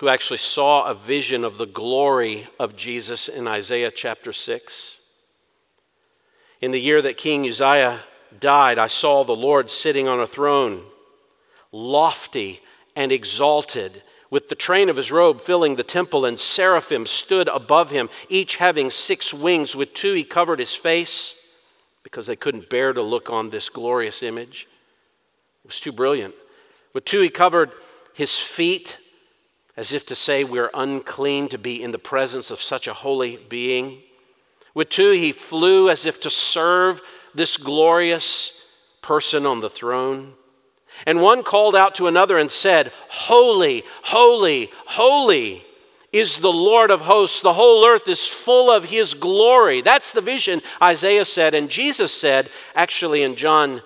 who 0.00 0.08
actually 0.08 0.38
saw 0.38 0.86
a 0.86 0.94
vision 0.94 1.44
of 1.44 1.58
the 1.58 1.66
glory 1.66 2.46
of 2.58 2.74
Jesus 2.74 3.28
in 3.28 3.46
Isaiah 3.46 3.90
chapter 3.90 4.32
6. 4.32 4.98
In 6.62 6.70
the 6.70 6.80
year 6.80 7.02
that 7.02 7.18
King 7.18 7.46
Uzziah 7.46 8.00
died, 8.38 8.78
I 8.78 8.86
saw 8.86 9.24
the 9.24 9.36
Lord 9.36 9.68
sitting 9.68 10.08
on 10.08 10.18
a 10.18 10.26
throne, 10.26 10.84
lofty 11.70 12.60
and 12.96 13.12
exalted, 13.12 14.02
with 14.30 14.48
the 14.48 14.54
train 14.54 14.88
of 14.88 14.96
his 14.96 15.12
robe 15.12 15.42
filling 15.42 15.76
the 15.76 15.82
temple, 15.82 16.24
and 16.24 16.40
seraphim 16.40 17.04
stood 17.04 17.48
above 17.48 17.90
him, 17.90 18.08
each 18.30 18.56
having 18.56 18.90
six 18.90 19.34
wings. 19.34 19.76
With 19.76 19.92
two 19.92 20.14
he 20.14 20.24
covered 20.24 20.60
his 20.60 20.74
face 20.74 21.36
because 22.04 22.26
they 22.26 22.36
couldn't 22.36 22.70
bear 22.70 22.94
to 22.94 23.02
look 23.02 23.28
on 23.28 23.50
this 23.50 23.68
glorious 23.68 24.22
image. 24.22 24.66
It 25.62 25.68
was 25.68 25.78
too 25.78 25.92
brilliant. 25.92 26.34
With 26.94 27.04
two 27.04 27.20
he 27.20 27.28
covered 27.28 27.72
his 28.14 28.38
feet 28.38 28.96
as 29.80 29.94
if 29.94 30.04
to 30.04 30.14
say 30.14 30.44
we're 30.44 30.70
unclean 30.74 31.48
to 31.48 31.56
be 31.56 31.82
in 31.82 31.90
the 31.90 31.98
presence 31.98 32.50
of 32.50 32.60
such 32.60 32.86
a 32.86 32.92
holy 32.92 33.38
being. 33.48 34.02
With 34.74 34.90
two, 34.90 35.12
he 35.12 35.32
flew 35.32 35.88
as 35.88 36.04
if 36.04 36.20
to 36.20 36.28
serve 36.28 37.00
this 37.34 37.56
glorious 37.56 38.62
person 39.00 39.46
on 39.46 39.60
the 39.60 39.70
throne. 39.70 40.34
And 41.06 41.22
one 41.22 41.42
called 41.42 41.74
out 41.74 41.94
to 41.94 42.08
another 42.08 42.36
and 42.36 42.52
said, 42.52 42.92
Holy, 43.08 43.82
holy, 44.02 44.70
holy 44.84 45.64
is 46.12 46.40
the 46.40 46.52
Lord 46.52 46.90
of 46.90 47.00
hosts. 47.00 47.40
The 47.40 47.54
whole 47.54 47.86
earth 47.88 48.06
is 48.06 48.26
full 48.26 48.70
of 48.70 48.84
his 48.84 49.14
glory. 49.14 49.80
That's 49.80 50.10
the 50.10 50.20
vision 50.20 50.60
Isaiah 50.82 51.24
said. 51.24 51.54
And 51.54 51.70
Jesus 51.70 52.12
said, 52.12 52.50
actually 52.74 53.22
in 53.22 53.34
John 53.34 53.80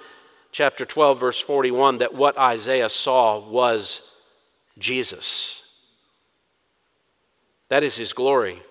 chapter 0.50 0.84
12, 0.84 1.20
verse 1.20 1.38
41, 1.38 1.98
that 1.98 2.14
what 2.14 2.36
Isaiah 2.36 2.88
saw 2.88 3.38
was 3.48 4.10
Jesus. 4.76 5.63
That 7.74 7.82
is 7.82 7.96
his 7.96 8.12
glory. 8.12 8.62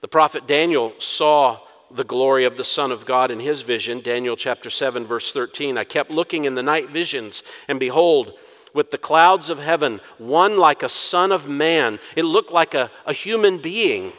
The 0.00 0.08
prophet 0.08 0.46
Daniel 0.46 0.94
saw 0.96 1.60
the 1.90 2.04
glory 2.04 2.46
of 2.46 2.56
the 2.56 2.64
Son 2.64 2.90
of 2.90 3.04
God 3.04 3.30
in 3.30 3.38
his 3.38 3.60
vision. 3.60 4.00
Daniel 4.00 4.34
chapter 4.34 4.70
7, 4.70 5.04
verse 5.04 5.30
13. 5.30 5.76
I 5.76 5.84
kept 5.84 6.10
looking 6.10 6.46
in 6.46 6.54
the 6.54 6.62
night 6.62 6.88
visions, 6.88 7.42
and 7.68 7.78
behold, 7.78 8.32
with 8.72 8.92
the 8.92 8.96
clouds 8.96 9.50
of 9.50 9.58
heaven, 9.58 10.00
one 10.16 10.56
like 10.56 10.82
a 10.82 10.88
son 10.88 11.32
of 11.32 11.50
man. 11.50 11.98
It 12.16 12.22
looked 12.22 12.50
like 12.50 12.72
a, 12.72 12.90
a 13.04 13.12
human 13.12 13.58
being, 13.58 14.14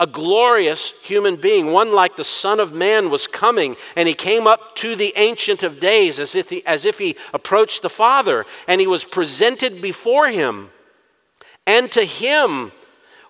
a 0.00 0.06
glorious 0.08 0.90
human 1.02 1.36
being. 1.36 1.70
One 1.70 1.92
like 1.92 2.16
the 2.16 2.24
Son 2.24 2.58
of 2.58 2.72
Man 2.72 3.10
was 3.10 3.28
coming, 3.28 3.76
and 3.94 4.08
he 4.08 4.14
came 4.14 4.48
up 4.48 4.74
to 4.78 4.96
the 4.96 5.12
Ancient 5.14 5.62
of 5.62 5.78
Days 5.78 6.18
as 6.18 6.34
if 6.34 6.50
he, 6.50 6.66
as 6.66 6.84
if 6.84 6.98
he 6.98 7.14
approached 7.32 7.82
the 7.82 7.88
Father, 7.88 8.44
and 8.66 8.80
he 8.80 8.88
was 8.88 9.04
presented 9.04 9.80
before 9.80 10.30
him. 10.30 10.70
And 11.66 11.90
to 11.92 12.04
him 12.04 12.72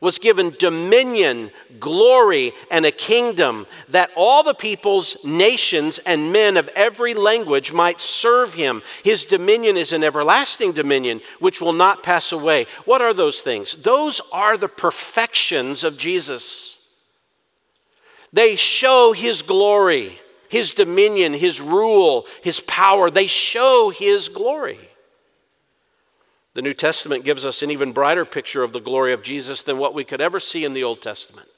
was 0.02 0.18
given 0.18 0.52
dominion, 0.58 1.52
glory, 1.78 2.52
and 2.72 2.84
a 2.84 2.90
kingdom 2.90 3.64
that 3.88 4.10
all 4.16 4.42
the 4.42 4.52
peoples, 4.52 5.16
nations, 5.22 6.00
and 6.00 6.32
men 6.32 6.56
of 6.56 6.68
every 6.70 7.14
language 7.14 7.72
might 7.72 8.00
serve 8.00 8.54
him. 8.54 8.82
His 9.04 9.24
dominion 9.24 9.76
is 9.76 9.92
an 9.92 10.02
everlasting 10.02 10.72
dominion 10.72 11.20
which 11.38 11.60
will 11.60 11.72
not 11.72 12.02
pass 12.02 12.32
away. 12.32 12.66
What 12.84 13.00
are 13.00 13.14
those 13.14 13.42
things? 13.42 13.76
Those 13.76 14.20
are 14.32 14.56
the 14.56 14.68
perfections 14.68 15.84
of 15.84 15.96
Jesus. 15.96 16.80
They 18.32 18.56
show 18.56 19.12
his 19.12 19.42
glory, 19.42 20.18
his 20.48 20.72
dominion, 20.72 21.32
his 21.32 21.60
rule, 21.60 22.26
his 22.42 22.58
power. 22.58 23.08
They 23.08 23.28
show 23.28 23.90
his 23.90 24.28
glory. 24.28 24.80
The 26.54 26.62
New 26.62 26.74
Testament 26.74 27.24
gives 27.24 27.46
us 27.46 27.62
an 27.62 27.70
even 27.70 27.92
brighter 27.92 28.24
picture 28.24 28.62
of 28.62 28.72
the 28.72 28.80
glory 28.80 29.12
of 29.12 29.22
Jesus 29.22 29.62
than 29.62 29.78
what 29.78 29.94
we 29.94 30.04
could 30.04 30.20
ever 30.20 30.38
see 30.38 30.64
in 30.64 30.74
the 30.74 30.84
Old 30.84 31.00
Testament. 31.00 31.48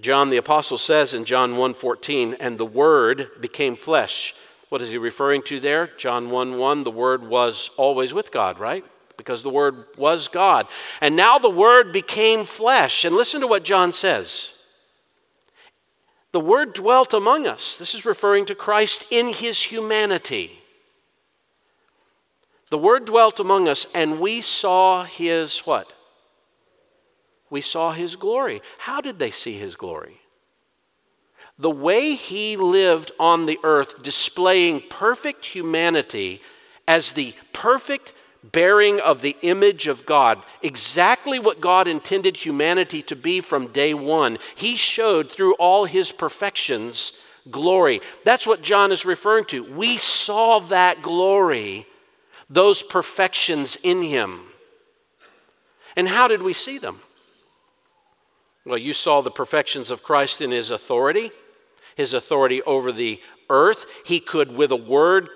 John 0.00 0.30
the 0.30 0.36
apostle 0.36 0.78
says 0.78 1.14
in 1.14 1.24
John 1.24 1.56
1:14, 1.56 2.34
"And 2.40 2.58
the 2.58 2.66
word 2.66 3.30
became 3.40 3.76
flesh." 3.76 4.34
What 4.68 4.80
is 4.80 4.90
he 4.90 4.96
referring 4.96 5.42
to 5.42 5.60
there? 5.60 5.88
John 5.98 6.30
1 6.30 6.56
1, 6.56 6.84
the 6.84 6.90
word 6.90 7.28
was 7.28 7.70
always 7.76 8.14
with 8.14 8.32
God, 8.32 8.58
right? 8.58 8.84
Because 9.18 9.42
the 9.42 9.50
word 9.50 9.86
was 9.98 10.28
God. 10.28 10.66
And 11.00 11.14
now 11.14 11.38
the 11.38 11.50
word 11.50 11.92
became 11.92 12.46
flesh. 12.46 13.04
And 13.04 13.14
listen 13.14 13.42
to 13.42 13.46
what 13.46 13.64
John 13.64 13.92
says. 13.92 14.52
The 16.32 16.40
word 16.40 16.72
dwelt 16.72 17.12
among 17.12 17.46
us. 17.46 17.76
This 17.76 17.94
is 17.94 18.06
referring 18.06 18.46
to 18.46 18.54
Christ 18.54 19.04
in 19.10 19.34
his 19.34 19.64
humanity. 19.64 20.61
The 22.72 22.78
Word 22.78 23.04
dwelt 23.04 23.38
among 23.38 23.68
us, 23.68 23.86
and 23.92 24.18
we 24.18 24.40
saw 24.40 25.04
His 25.04 25.58
what? 25.66 25.92
We 27.50 27.60
saw 27.60 27.92
His 27.92 28.16
glory. 28.16 28.62
How 28.78 29.02
did 29.02 29.18
they 29.18 29.30
see 29.30 29.58
His 29.58 29.76
glory? 29.76 30.22
The 31.58 31.70
way 31.70 32.14
He 32.14 32.56
lived 32.56 33.12
on 33.20 33.44
the 33.44 33.58
earth, 33.62 34.02
displaying 34.02 34.84
perfect 34.88 35.44
humanity 35.44 36.40
as 36.88 37.12
the 37.12 37.34
perfect 37.52 38.14
bearing 38.42 39.00
of 39.00 39.20
the 39.20 39.36
image 39.42 39.86
of 39.86 40.06
God, 40.06 40.42
exactly 40.62 41.38
what 41.38 41.60
God 41.60 41.86
intended 41.86 42.38
humanity 42.38 43.02
to 43.02 43.14
be 43.14 43.42
from 43.42 43.66
day 43.66 43.92
one. 43.92 44.38
He 44.54 44.76
showed 44.76 45.30
through 45.30 45.52
all 45.56 45.84
his 45.84 46.10
perfections 46.10 47.12
glory. 47.50 48.00
That's 48.24 48.46
what 48.46 48.62
John 48.62 48.92
is 48.92 49.04
referring 49.04 49.44
to. 49.48 49.62
We 49.62 49.98
saw 49.98 50.58
that 50.60 51.02
glory 51.02 51.86
those 52.52 52.82
perfections 52.82 53.78
in 53.82 54.02
him. 54.02 54.42
And 55.96 56.08
how 56.08 56.28
did 56.28 56.42
we 56.42 56.52
see 56.52 56.78
them? 56.78 57.00
Well, 58.64 58.78
you 58.78 58.92
saw 58.92 59.20
the 59.20 59.30
perfections 59.30 59.90
of 59.90 60.02
Christ 60.02 60.40
in 60.40 60.50
his 60.50 60.70
authority, 60.70 61.32
his 61.96 62.14
authority 62.14 62.62
over 62.62 62.92
the 62.92 63.20
earth. 63.50 63.86
He 64.04 64.20
could, 64.20 64.52
with 64.52 64.70
a 64.70 64.76
word, 64.76 65.28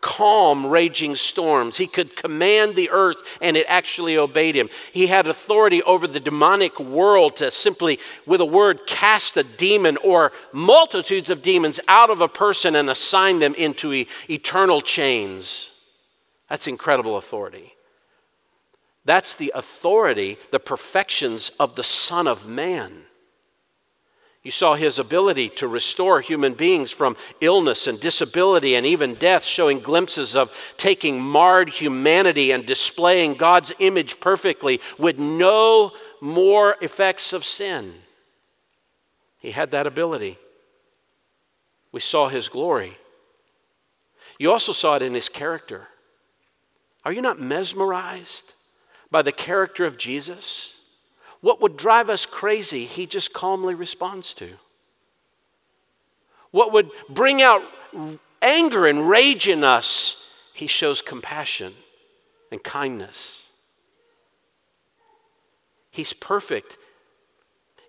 calm 0.00 0.66
raging 0.66 1.14
storms. 1.14 1.76
He 1.76 1.86
could 1.86 2.16
command 2.16 2.74
the 2.74 2.90
earth 2.90 3.22
and 3.40 3.56
it 3.56 3.66
actually 3.68 4.16
obeyed 4.16 4.56
him. 4.56 4.68
He 4.92 5.06
had 5.06 5.28
authority 5.28 5.82
over 5.84 6.08
the 6.08 6.18
demonic 6.18 6.80
world 6.80 7.36
to 7.36 7.50
simply, 7.50 8.00
with 8.26 8.40
a 8.40 8.46
word, 8.46 8.86
cast 8.86 9.36
a 9.36 9.44
demon 9.44 9.96
or 9.98 10.32
multitudes 10.52 11.30
of 11.30 11.42
demons 11.42 11.78
out 11.86 12.10
of 12.10 12.20
a 12.20 12.28
person 12.28 12.74
and 12.74 12.90
assign 12.90 13.38
them 13.38 13.54
into 13.54 14.06
eternal 14.28 14.80
chains. 14.80 15.71
That's 16.52 16.66
incredible 16.66 17.16
authority. 17.16 17.72
That's 19.06 19.32
the 19.32 19.52
authority, 19.54 20.36
the 20.50 20.60
perfections 20.60 21.50
of 21.58 21.76
the 21.76 21.82
Son 21.82 22.26
of 22.26 22.46
Man. 22.46 23.04
You 24.42 24.50
saw 24.50 24.74
his 24.74 24.98
ability 24.98 25.48
to 25.48 25.66
restore 25.66 26.20
human 26.20 26.52
beings 26.52 26.90
from 26.90 27.16
illness 27.40 27.86
and 27.86 27.98
disability 27.98 28.74
and 28.74 28.84
even 28.84 29.14
death, 29.14 29.46
showing 29.46 29.80
glimpses 29.80 30.36
of 30.36 30.52
taking 30.76 31.22
marred 31.22 31.70
humanity 31.70 32.50
and 32.50 32.66
displaying 32.66 33.32
God's 33.32 33.72
image 33.78 34.20
perfectly 34.20 34.78
with 34.98 35.18
no 35.18 35.92
more 36.20 36.76
effects 36.82 37.32
of 37.32 37.46
sin. 37.46 37.94
He 39.38 39.52
had 39.52 39.70
that 39.70 39.86
ability. 39.86 40.36
We 41.92 42.00
saw 42.00 42.28
his 42.28 42.50
glory. 42.50 42.98
You 44.38 44.52
also 44.52 44.72
saw 44.72 44.96
it 44.96 45.02
in 45.02 45.14
his 45.14 45.30
character. 45.30 45.88
Are 47.04 47.12
you 47.12 47.22
not 47.22 47.40
mesmerized 47.40 48.54
by 49.10 49.22
the 49.22 49.32
character 49.32 49.84
of 49.84 49.98
Jesus? 49.98 50.74
What 51.40 51.60
would 51.60 51.76
drive 51.76 52.08
us 52.08 52.24
crazy, 52.24 52.84
he 52.84 53.06
just 53.06 53.32
calmly 53.32 53.74
responds 53.74 54.32
to. 54.34 54.50
What 56.52 56.72
would 56.72 56.90
bring 57.08 57.42
out 57.42 57.62
anger 58.40 58.86
and 58.86 59.08
rage 59.08 59.48
in 59.48 59.64
us, 59.64 60.30
he 60.52 60.66
shows 60.66 61.02
compassion 61.02 61.74
and 62.50 62.62
kindness. 62.62 63.48
He's 65.90 66.12
perfect 66.12 66.78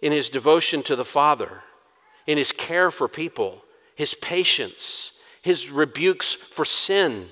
in 0.02 0.12
his 0.12 0.30
devotion 0.30 0.82
to 0.84 0.96
the 0.96 1.06
Father, 1.06 1.62
in 2.26 2.38
his 2.38 2.52
care 2.52 2.90
for 2.90 3.08
people, 3.08 3.64
his 3.96 4.14
patience, 4.16 5.12
his 5.42 5.70
rebukes 5.70 6.34
for 6.34 6.66
sin 6.66 7.30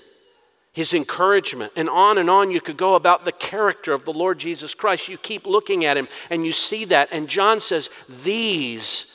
his 0.73 0.93
encouragement, 0.93 1.73
and 1.75 1.89
on 1.89 2.17
and 2.17 2.29
on 2.29 2.49
you 2.49 2.61
could 2.61 2.77
go 2.77 2.95
about 2.95 3.25
the 3.25 3.31
character 3.31 3.91
of 3.91 4.05
the 4.05 4.13
Lord 4.13 4.39
Jesus 4.39 4.73
Christ. 4.73 5.09
You 5.09 5.17
keep 5.17 5.45
looking 5.45 5.83
at 5.83 5.97
him 5.97 6.07
and 6.29 6.45
you 6.45 6.53
see 6.53 6.85
that. 6.85 7.09
And 7.11 7.27
John 7.27 7.59
says, 7.59 7.89
These, 8.07 9.13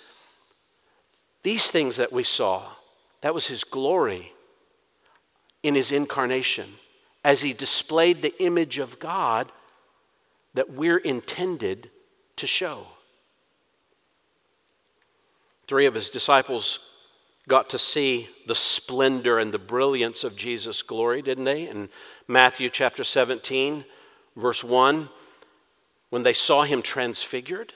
these 1.42 1.70
things 1.70 1.96
that 1.96 2.12
we 2.12 2.24
saw, 2.24 2.62
that 3.22 3.34
was 3.34 3.46
his 3.46 3.64
glory 3.64 4.32
in 5.62 5.74
his 5.74 5.92
incarnation 5.92 6.66
as 7.24 7.40
he 7.40 7.52
displayed 7.54 8.20
the 8.20 8.40
image 8.40 8.78
of 8.78 8.98
God 8.98 9.50
that 10.54 10.70
we're 10.70 10.98
intended 10.98 11.90
to 12.36 12.46
show. 12.46 12.86
Three 15.66 15.86
of 15.86 15.94
his 15.94 16.10
disciples 16.10 16.80
got 17.48 17.70
to 17.70 17.78
see 17.78 18.28
the 18.46 18.54
splendor 18.54 19.38
and 19.38 19.52
the 19.52 19.58
brilliance 19.58 20.24
of 20.24 20.36
Jesus' 20.36 20.82
glory, 20.82 21.22
didn't 21.22 21.44
they? 21.44 21.68
In 21.68 21.88
Matthew 22.26 22.70
chapter 22.70 23.04
17, 23.04 23.84
verse 24.36 24.64
1, 24.64 25.08
when 26.10 26.22
they 26.22 26.32
saw 26.32 26.64
him 26.64 26.82
transfigured, 26.82 27.72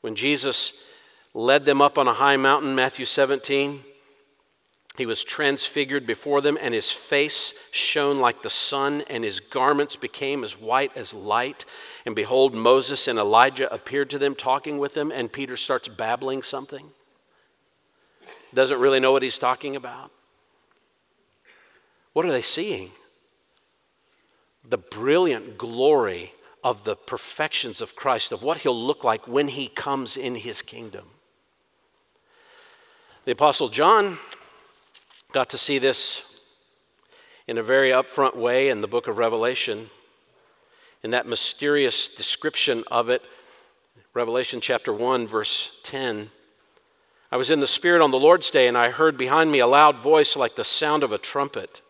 when 0.00 0.16
Jesus 0.16 0.72
led 1.34 1.64
them 1.64 1.80
up 1.80 1.98
on 1.98 2.08
a 2.08 2.14
high 2.14 2.36
mountain, 2.36 2.74
Matthew 2.74 3.04
17, 3.04 3.84
he 4.98 5.06
was 5.06 5.24
transfigured 5.24 6.04
before 6.04 6.40
them, 6.40 6.58
and 6.60 6.74
his 6.74 6.90
face 6.90 7.54
shone 7.70 8.18
like 8.18 8.42
the 8.42 8.50
sun, 8.50 9.04
and 9.08 9.24
his 9.24 9.40
garments 9.40 9.96
became 9.96 10.44
as 10.44 10.60
white 10.60 10.94
as 10.96 11.14
light. 11.14 11.64
And 12.04 12.14
behold, 12.14 12.54
Moses 12.54 13.08
and 13.08 13.18
Elijah 13.18 13.72
appeared 13.72 14.10
to 14.10 14.18
them, 14.18 14.34
talking 14.34 14.78
with 14.78 14.94
them, 14.94 15.10
and 15.10 15.32
Peter 15.32 15.56
starts 15.56 15.88
babbling 15.88 16.42
something 16.42 16.90
doesn't 18.54 18.80
really 18.80 19.00
know 19.00 19.12
what 19.12 19.22
he's 19.22 19.38
talking 19.38 19.76
about. 19.76 20.10
What 22.12 22.26
are 22.26 22.30
they 22.30 22.42
seeing? 22.42 22.90
The 24.68 24.78
brilliant 24.78 25.56
glory 25.56 26.32
of 26.62 26.84
the 26.84 26.94
perfections 26.94 27.80
of 27.80 27.96
Christ, 27.96 28.32
of 28.32 28.42
what 28.42 28.58
he'll 28.58 28.78
look 28.78 29.02
like 29.02 29.26
when 29.26 29.48
he 29.48 29.68
comes 29.68 30.16
in 30.16 30.36
his 30.36 30.62
kingdom. 30.62 31.06
The 33.24 33.32
Apostle 33.32 33.68
John 33.68 34.18
got 35.32 35.48
to 35.50 35.58
see 35.58 35.78
this 35.78 36.40
in 37.46 37.58
a 37.58 37.62
very 37.62 37.90
upfront 37.90 38.36
way 38.36 38.68
in 38.68 38.80
the 38.80 38.86
book 38.86 39.08
of 39.08 39.18
Revelation, 39.18 39.90
in 41.02 41.10
that 41.10 41.26
mysterious 41.26 42.08
description 42.08 42.84
of 42.90 43.10
it, 43.10 43.22
Revelation 44.14 44.60
chapter 44.60 44.92
1, 44.92 45.26
verse 45.26 45.80
10. 45.82 46.30
I 47.32 47.36
was 47.36 47.50
in 47.50 47.60
the 47.60 47.66
Spirit 47.66 48.02
on 48.02 48.10
the 48.10 48.18
Lord's 48.18 48.50
day, 48.50 48.68
and 48.68 48.76
I 48.76 48.90
heard 48.90 49.16
behind 49.16 49.50
me 49.50 49.58
a 49.58 49.66
loud 49.66 49.98
voice 49.98 50.36
like 50.36 50.54
the 50.54 50.64
sound 50.64 51.02
of 51.02 51.12
a 51.12 51.18
trumpet. 51.18 51.80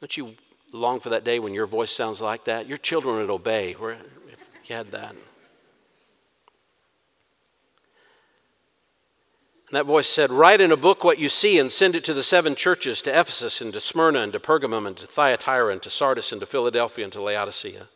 Don't 0.00 0.16
you 0.16 0.34
long 0.72 0.98
for 0.98 1.10
that 1.10 1.22
day 1.22 1.38
when 1.38 1.54
your 1.54 1.66
voice 1.66 1.92
sounds 1.92 2.20
like 2.20 2.44
that? 2.46 2.66
Your 2.66 2.76
children 2.76 3.18
would 3.18 3.30
obey 3.30 3.70
if 3.70 4.50
you 4.68 4.74
had 4.74 4.90
that. 4.90 5.10
And 5.10 5.20
that 9.70 9.86
voice 9.86 10.08
said, 10.08 10.32
Write 10.32 10.60
in 10.60 10.72
a 10.72 10.76
book 10.76 11.04
what 11.04 11.20
you 11.20 11.28
see 11.28 11.60
and 11.60 11.70
send 11.70 11.94
it 11.94 12.04
to 12.06 12.14
the 12.14 12.24
seven 12.24 12.56
churches 12.56 13.00
to 13.02 13.16
Ephesus 13.16 13.60
and 13.60 13.72
to 13.74 13.80
Smyrna 13.80 14.22
and 14.22 14.32
to 14.32 14.40
Pergamum 14.40 14.88
and 14.88 14.96
to 14.96 15.06
Thyatira 15.06 15.72
and 15.72 15.82
to 15.82 15.90
Sardis 15.90 16.32
and 16.32 16.40
to 16.40 16.46
Philadelphia 16.48 17.04
and 17.04 17.12
to 17.12 17.22
Laodicea. 17.22 17.86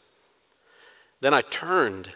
Then 1.20 1.34
I 1.34 1.42
turned 1.42 2.12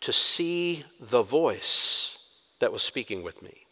to 0.00 0.12
see 0.12 0.84
the 0.98 1.22
voice 1.22 2.17
that 2.58 2.72
was 2.72 2.82
speaking 2.82 3.22
with 3.22 3.42
me. 3.42 3.66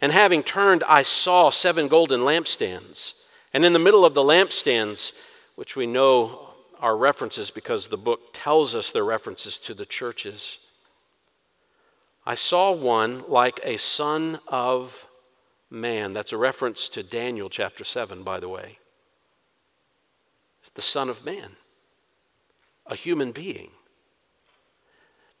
And 0.00 0.12
having 0.12 0.42
turned, 0.42 0.82
I 0.84 1.02
saw 1.02 1.50
seven 1.50 1.88
golden 1.88 2.20
lampstands. 2.20 3.14
And 3.54 3.64
in 3.64 3.72
the 3.72 3.78
middle 3.78 4.04
of 4.04 4.14
the 4.14 4.22
lampstands, 4.22 5.12
which 5.54 5.76
we 5.76 5.86
know 5.86 6.50
are 6.80 6.96
references 6.96 7.50
because 7.50 7.88
the 7.88 7.96
book 7.96 8.32
tells 8.32 8.74
us 8.74 8.90
they're 8.90 9.04
references 9.04 9.58
to 9.58 9.74
the 9.74 9.86
churches, 9.86 10.58
I 12.26 12.34
saw 12.34 12.72
one 12.72 13.24
like 13.28 13.58
a 13.64 13.78
son 13.78 14.40
of 14.48 15.06
man. 15.70 16.12
That's 16.12 16.32
a 16.32 16.36
reference 16.36 16.88
to 16.90 17.02
Daniel 17.02 17.48
chapter 17.48 17.84
7, 17.84 18.22
by 18.22 18.40
the 18.40 18.48
way. 18.48 18.78
It's 20.60 20.70
the 20.70 20.82
Son 20.82 21.08
of 21.08 21.24
Man, 21.24 21.52
a 22.86 22.94
human 22.94 23.32
being, 23.32 23.70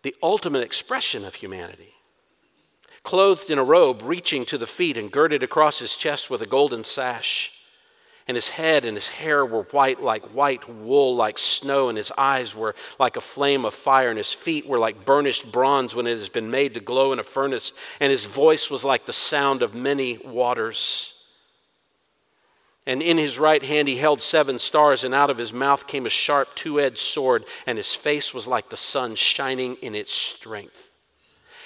the 0.02 0.16
ultimate 0.22 0.62
expression 0.62 1.24
of 1.24 1.36
humanity. 1.36 1.94
Clothed 3.08 3.50
in 3.50 3.58
a 3.58 3.64
robe 3.64 4.02
reaching 4.02 4.44
to 4.44 4.58
the 4.58 4.66
feet 4.66 4.98
and 4.98 5.10
girded 5.10 5.42
across 5.42 5.78
his 5.78 5.96
chest 5.96 6.28
with 6.28 6.42
a 6.42 6.46
golden 6.46 6.84
sash 6.84 7.50
and 8.26 8.36
his 8.36 8.50
head 8.50 8.84
and 8.84 8.94
his 8.94 9.08
hair 9.08 9.46
were 9.46 9.62
white 9.62 10.02
like 10.02 10.22
white 10.34 10.68
wool, 10.68 11.16
like 11.16 11.38
snow, 11.38 11.88
and 11.88 11.96
his 11.96 12.12
eyes 12.18 12.54
were 12.54 12.74
like 12.98 13.16
a 13.16 13.22
flame 13.22 13.64
of 13.64 13.72
fire, 13.72 14.10
and 14.10 14.18
his 14.18 14.34
feet 14.34 14.66
were 14.66 14.78
like 14.78 15.06
burnished 15.06 15.50
bronze 15.50 15.94
when 15.94 16.06
it 16.06 16.18
has 16.18 16.28
been 16.28 16.50
made 16.50 16.74
to 16.74 16.80
glow 16.80 17.10
in 17.10 17.18
a 17.18 17.22
furnace, 17.22 17.72
and 17.98 18.10
his 18.10 18.26
voice 18.26 18.68
was 18.68 18.84
like 18.84 19.06
the 19.06 19.12
sound 19.14 19.62
of 19.62 19.74
many 19.74 20.18
waters. 20.18 21.14
And 22.86 23.00
in 23.00 23.16
his 23.16 23.38
right 23.38 23.62
hand 23.62 23.88
he 23.88 23.96
held 23.96 24.20
seven 24.20 24.58
stars, 24.58 25.02
and 25.02 25.14
out 25.14 25.30
of 25.30 25.38
his 25.38 25.54
mouth 25.54 25.86
came 25.86 26.04
a 26.04 26.10
sharp 26.10 26.54
two 26.54 26.78
edged 26.78 26.98
sword, 26.98 27.46
and 27.66 27.78
his 27.78 27.94
face 27.94 28.34
was 28.34 28.46
like 28.46 28.68
the 28.68 28.76
sun 28.76 29.14
shining 29.14 29.76
in 29.76 29.94
its 29.94 30.12
strength. 30.12 30.90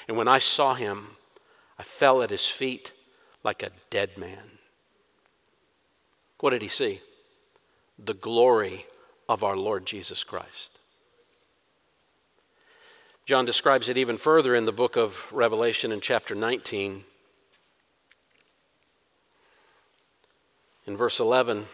And 0.06 0.16
when 0.16 0.28
I 0.28 0.38
saw 0.38 0.74
him, 0.74 1.16
I 1.82 1.84
fell 1.84 2.22
at 2.22 2.30
his 2.30 2.46
feet 2.46 2.92
like 3.42 3.60
a 3.64 3.72
dead 3.90 4.16
man. 4.16 4.60
What 6.38 6.50
did 6.50 6.62
he 6.62 6.68
see? 6.68 7.00
The 7.98 8.14
glory 8.14 8.86
of 9.28 9.42
our 9.42 9.56
Lord 9.56 9.84
Jesus 9.84 10.22
Christ. 10.22 10.78
John 13.26 13.44
describes 13.44 13.88
it 13.88 13.98
even 13.98 14.16
further 14.16 14.54
in 14.54 14.64
the 14.64 14.70
book 14.70 14.96
of 14.96 15.26
Revelation 15.32 15.90
in 15.90 16.00
chapter 16.00 16.36
19. 16.36 17.02
In 20.86 20.96
verse 20.96 21.18
11, 21.18 21.66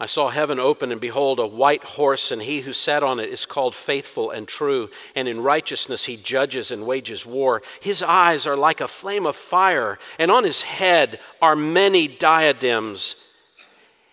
I 0.00 0.06
saw 0.06 0.28
heaven 0.28 0.60
open, 0.60 0.92
and 0.92 1.00
behold, 1.00 1.40
a 1.40 1.46
white 1.46 1.82
horse, 1.82 2.30
and 2.30 2.42
he 2.42 2.60
who 2.60 2.72
sat 2.72 3.02
on 3.02 3.18
it 3.18 3.30
is 3.30 3.44
called 3.44 3.74
faithful 3.74 4.30
and 4.30 4.46
true, 4.46 4.90
and 5.16 5.26
in 5.26 5.40
righteousness 5.40 6.04
he 6.04 6.16
judges 6.16 6.70
and 6.70 6.86
wages 6.86 7.26
war. 7.26 7.62
His 7.80 8.00
eyes 8.00 8.46
are 8.46 8.56
like 8.56 8.80
a 8.80 8.86
flame 8.86 9.26
of 9.26 9.34
fire, 9.34 9.98
and 10.16 10.30
on 10.30 10.44
his 10.44 10.62
head 10.62 11.18
are 11.42 11.56
many 11.56 12.06
diadems. 12.06 13.16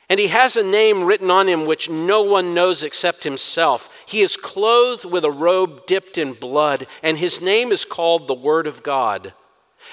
And 0.09 0.19
he 0.19 0.27
has 0.27 0.55
a 0.55 0.63
name 0.63 1.03
written 1.03 1.29
on 1.29 1.47
him 1.47 1.67
which 1.67 1.89
no 1.89 2.23
one 2.23 2.55
knows 2.55 2.81
except 2.81 3.23
himself. 3.23 3.89
He 4.07 4.21
is 4.21 4.37
clothed 4.37 5.05
with 5.05 5.23
a 5.23 5.31
robe 5.31 5.85
dipped 5.85 6.17
in 6.17 6.33
blood, 6.33 6.87
and 7.03 7.19
his 7.19 7.41
name 7.41 7.71
is 7.71 7.85
called 7.85 8.27
the 8.27 8.33
Word 8.33 8.65
of 8.65 8.81
God. 8.81 9.33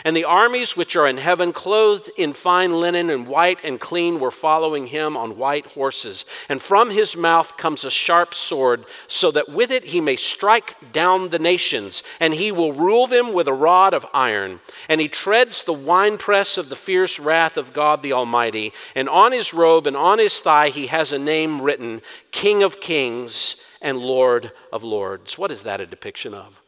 And 0.04 0.16
the 0.16 0.24
armies 0.24 0.76
which 0.76 0.96
are 0.96 1.06
in 1.06 1.18
heaven, 1.18 1.52
clothed 1.52 2.10
in 2.16 2.32
fine 2.32 2.72
linen 2.80 3.10
and 3.10 3.26
white 3.26 3.60
and 3.64 3.78
clean, 3.78 4.20
were 4.20 4.30
following 4.30 4.88
him 4.88 5.16
on 5.16 5.36
white 5.36 5.66
horses. 5.66 6.24
And 6.48 6.60
from 6.60 6.90
his 6.90 7.16
mouth 7.16 7.56
comes 7.56 7.84
a 7.84 7.90
sharp 7.90 8.34
sword, 8.34 8.84
so 9.06 9.30
that 9.30 9.48
with 9.48 9.70
it 9.70 9.86
he 9.86 10.00
may 10.00 10.16
strike 10.16 10.92
down 10.92 11.30
the 11.30 11.38
nations, 11.38 12.02
and 12.18 12.34
he 12.34 12.50
will 12.50 12.72
rule 12.72 13.06
them 13.06 13.32
with 13.32 13.48
a 13.48 13.52
rod 13.52 13.94
of 13.94 14.06
iron. 14.12 14.60
And 14.88 15.00
he 15.00 15.08
treads 15.08 15.62
the 15.62 15.72
winepress 15.72 16.58
of 16.58 16.68
the 16.68 16.76
fierce 16.76 17.18
wrath 17.18 17.56
of 17.56 17.72
God 17.72 18.02
the 18.02 18.12
Almighty. 18.12 18.72
And 18.94 19.08
on 19.08 19.32
his 19.32 19.54
robe 19.54 19.86
and 19.86 19.96
on 19.96 20.18
his 20.18 20.40
thigh 20.40 20.68
he 20.68 20.86
has 20.86 21.12
a 21.12 21.18
name 21.18 21.62
written 21.62 22.02
King 22.30 22.62
of 22.62 22.80
Kings 22.80 23.56
and 23.80 23.98
Lord 23.98 24.52
of 24.72 24.82
Lords. 24.82 25.36
What 25.36 25.50
is 25.50 25.62
that 25.64 25.80
a 25.80 25.86
depiction 25.86 26.34
of? 26.34 26.60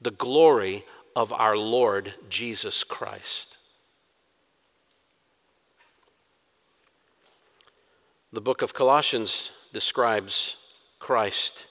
The 0.00 0.10
glory 0.10 0.84
of 1.14 1.32
our 1.32 1.56
Lord 1.56 2.14
Jesus 2.28 2.84
Christ. 2.84 3.56
The 8.32 8.40
book 8.40 8.62
of 8.62 8.72
Colossians 8.72 9.50
describes 9.72 10.56
Christ 10.98 11.66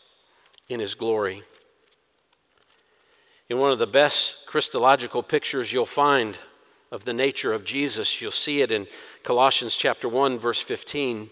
in 0.70 0.80
his 0.80 0.94
glory. 0.94 1.44
In 3.50 3.58
one 3.58 3.72
of 3.72 3.80
the 3.80 3.88
best 3.88 4.46
Christological 4.46 5.24
pictures 5.24 5.74
you'll 5.74 5.86
find 5.86 6.38
of 6.92 7.06
the 7.06 7.14
nature 7.14 7.52
of 7.52 7.66
Jesus, 7.66 8.22
you'll 8.22 8.32
see 8.32 8.62
it 8.62 8.72
in 8.72 8.86
Colossians 9.24 9.76
chapter 9.76 10.08
1 10.08 10.38
verse 10.38 10.62
15. 10.62 11.32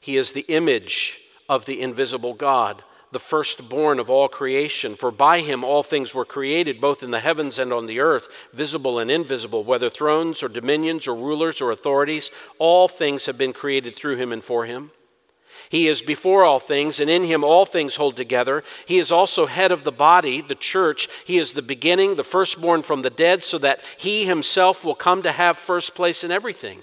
He 0.00 0.16
is 0.16 0.32
the 0.32 0.44
image 0.48 1.20
of 1.48 1.64
the 1.66 1.80
invisible 1.80 2.34
God 2.34 2.82
the 3.10 3.18
firstborn 3.18 3.98
of 3.98 4.10
all 4.10 4.28
creation. 4.28 4.94
For 4.94 5.10
by 5.10 5.40
him 5.40 5.64
all 5.64 5.82
things 5.82 6.14
were 6.14 6.24
created, 6.24 6.80
both 6.80 7.02
in 7.02 7.10
the 7.10 7.20
heavens 7.20 7.58
and 7.58 7.72
on 7.72 7.86
the 7.86 8.00
earth, 8.00 8.48
visible 8.52 8.98
and 8.98 9.10
invisible, 9.10 9.64
whether 9.64 9.88
thrones 9.88 10.42
or 10.42 10.48
dominions 10.48 11.06
or 11.06 11.14
rulers 11.14 11.60
or 11.60 11.70
authorities. 11.70 12.30
All 12.58 12.88
things 12.88 13.26
have 13.26 13.38
been 13.38 13.52
created 13.52 13.96
through 13.96 14.16
him 14.16 14.32
and 14.32 14.44
for 14.44 14.66
him. 14.66 14.90
He 15.70 15.88
is 15.88 16.02
before 16.02 16.44
all 16.44 16.60
things, 16.60 17.00
and 17.00 17.10
in 17.10 17.24
him 17.24 17.44
all 17.44 17.66
things 17.66 17.96
hold 17.96 18.16
together. 18.16 18.64
He 18.86 18.98
is 18.98 19.12
also 19.12 19.46
head 19.46 19.70
of 19.70 19.84
the 19.84 19.92
body, 19.92 20.40
the 20.40 20.54
church. 20.54 21.08
He 21.26 21.38
is 21.38 21.52
the 21.52 21.62
beginning, 21.62 22.14
the 22.14 22.24
firstborn 22.24 22.82
from 22.82 23.02
the 23.02 23.10
dead, 23.10 23.44
so 23.44 23.58
that 23.58 23.80
he 23.96 24.24
himself 24.24 24.84
will 24.84 24.94
come 24.94 25.22
to 25.22 25.32
have 25.32 25.58
first 25.58 25.94
place 25.94 26.24
in 26.24 26.30
everything. 26.30 26.82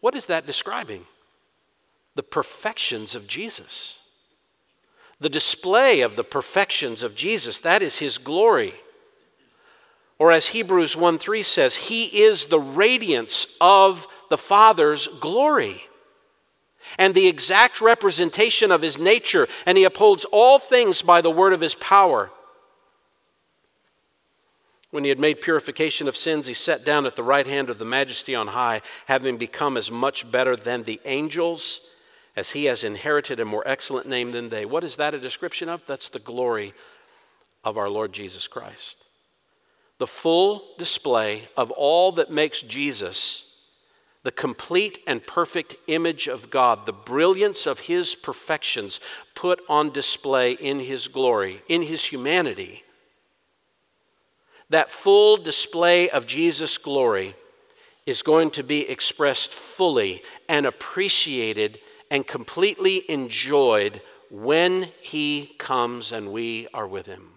What 0.00 0.14
is 0.14 0.26
that 0.26 0.46
describing? 0.46 1.04
The 2.20 2.24
perfections 2.24 3.14
of 3.14 3.26
Jesus. 3.26 3.98
The 5.20 5.30
display 5.30 6.02
of 6.02 6.16
the 6.16 6.22
perfections 6.22 7.02
of 7.02 7.14
Jesus, 7.14 7.60
that 7.60 7.80
is 7.80 8.00
his 8.00 8.18
glory. 8.18 8.74
Or 10.18 10.30
as 10.30 10.48
Hebrews 10.48 10.94
1 10.94 11.16
3 11.16 11.42
says, 11.42 11.76
he 11.76 12.22
is 12.22 12.44
the 12.44 12.60
radiance 12.60 13.56
of 13.58 14.06
the 14.28 14.36
Father's 14.36 15.08
glory 15.18 15.84
and 16.98 17.14
the 17.14 17.26
exact 17.26 17.80
representation 17.80 18.70
of 18.70 18.82
his 18.82 18.98
nature, 18.98 19.48
and 19.64 19.78
he 19.78 19.84
upholds 19.84 20.26
all 20.26 20.58
things 20.58 21.00
by 21.00 21.22
the 21.22 21.30
word 21.30 21.54
of 21.54 21.62
his 21.62 21.74
power. 21.74 22.30
When 24.90 25.04
he 25.04 25.08
had 25.08 25.18
made 25.18 25.40
purification 25.40 26.06
of 26.06 26.18
sins, 26.18 26.48
he 26.48 26.52
sat 26.52 26.84
down 26.84 27.06
at 27.06 27.16
the 27.16 27.22
right 27.22 27.46
hand 27.46 27.70
of 27.70 27.78
the 27.78 27.86
majesty 27.86 28.34
on 28.34 28.48
high, 28.48 28.82
having 29.06 29.38
become 29.38 29.78
as 29.78 29.90
much 29.90 30.30
better 30.30 30.54
than 30.54 30.82
the 30.82 31.00
angels 31.06 31.80
as 32.40 32.52
he 32.52 32.64
has 32.64 32.82
inherited 32.82 33.38
a 33.38 33.44
more 33.44 33.62
excellent 33.66 34.08
name 34.08 34.32
than 34.32 34.48
they. 34.48 34.64
What 34.64 34.82
is 34.82 34.96
that 34.96 35.14
a 35.14 35.20
description 35.20 35.68
of? 35.68 35.84
That's 35.84 36.08
the 36.08 36.18
glory 36.18 36.72
of 37.62 37.76
our 37.76 37.90
Lord 37.90 38.14
Jesus 38.14 38.48
Christ. 38.48 38.96
The 39.98 40.06
full 40.06 40.62
display 40.78 41.44
of 41.54 41.70
all 41.70 42.12
that 42.12 42.30
makes 42.30 42.62
Jesus 42.62 43.58
the 44.22 44.30
complete 44.30 45.00
and 45.06 45.26
perfect 45.26 45.74
image 45.86 46.28
of 46.28 46.48
God, 46.48 46.86
the 46.86 46.94
brilliance 46.94 47.66
of 47.66 47.80
his 47.80 48.14
perfections 48.14 49.00
put 49.34 49.60
on 49.68 49.90
display 49.90 50.52
in 50.52 50.78
his 50.80 51.08
glory, 51.08 51.60
in 51.68 51.82
his 51.82 52.06
humanity. 52.06 52.84
That 54.70 54.90
full 54.90 55.36
display 55.36 56.08
of 56.08 56.26
Jesus' 56.26 56.78
glory 56.78 57.34
is 58.06 58.22
going 58.22 58.50
to 58.52 58.62
be 58.62 58.88
expressed 58.88 59.52
fully 59.52 60.22
and 60.48 60.64
appreciated 60.64 61.78
and 62.10 62.26
completely 62.26 63.08
enjoyed 63.10 64.02
when 64.30 64.88
he 65.00 65.54
comes 65.58 66.12
and 66.12 66.32
we 66.32 66.66
are 66.74 66.86
with 66.86 67.06
him. 67.06 67.34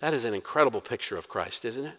That 0.00 0.14
is 0.14 0.24
an 0.24 0.34
incredible 0.34 0.80
picture 0.80 1.16
of 1.16 1.28
Christ, 1.28 1.64
isn't 1.64 1.84
it? 1.84 1.98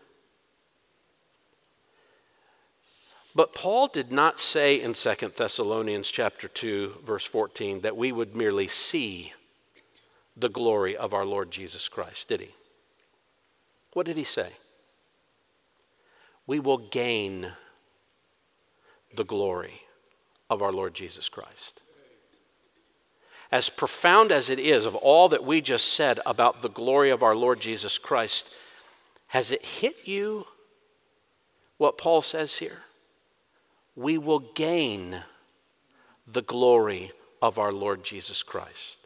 But 3.35 3.53
Paul 3.53 3.87
did 3.87 4.11
not 4.11 4.39
say 4.39 4.81
in 4.81 4.93
2 4.93 5.13
Thessalonians 5.35 6.09
chapter 6.09 6.47
2 6.47 7.01
verse 7.03 7.23
14 7.25 7.81
that 7.81 7.95
we 7.95 8.11
would 8.11 8.35
merely 8.35 8.67
see 8.67 9.33
the 10.35 10.49
glory 10.49 10.97
of 10.97 11.13
our 11.13 11.25
Lord 11.25 11.51
Jesus 11.51 11.87
Christ, 11.87 12.27
did 12.29 12.41
he? 12.41 12.55
What 13.93 14.07
did 14.07 14.17
he 14.17 14.23
say? 14.23 14.53
We 16.47 16.59
will 16.59 16.77
gain 16.77 17.51
the 19.13 19.23
glory 19.23 19.81
of 20.49 20.61
our 20.61 20.71
Lord 20.71 20.93
Jesus 20.93 21.29
Christ. 21.29 21.81
As 23.51 23.69
profound 23.69 24.31
as 24.31 24.49
it 24.49 24.59
is 24.59 24.85
of 24.85 24.95
all 24.95 25.29
that 25.29 25.43
we 25.43 25.61
just 25.61 25.93
said 25.93 26.19
about 26.25 26.61
the 26.61 26.69
glory 26.69 27.09
of 27.09 27.23
our 27.23 27.35
Lord 27.35 27.59
Jesus 27.59 27.97
Christ, 27.97 28.49
has 29.27 29.51
it 29.51 29.63
hit 29.63 29.95
you 30.05 30.47
what 31.77 31.97
Paul 31.97 32.21
says 32.21 32.57
here? 32.57 32.79
We 33.95 34.17
will 34.17 34.39
gain 34.39 35.23
the 36.25 36.41
glory 36.41 37.11
of 37.41 37.57
our 37.57 37.71
Lord 37.71 38.03
Jesus 38.03 38.43
Christ. 38.43 38.96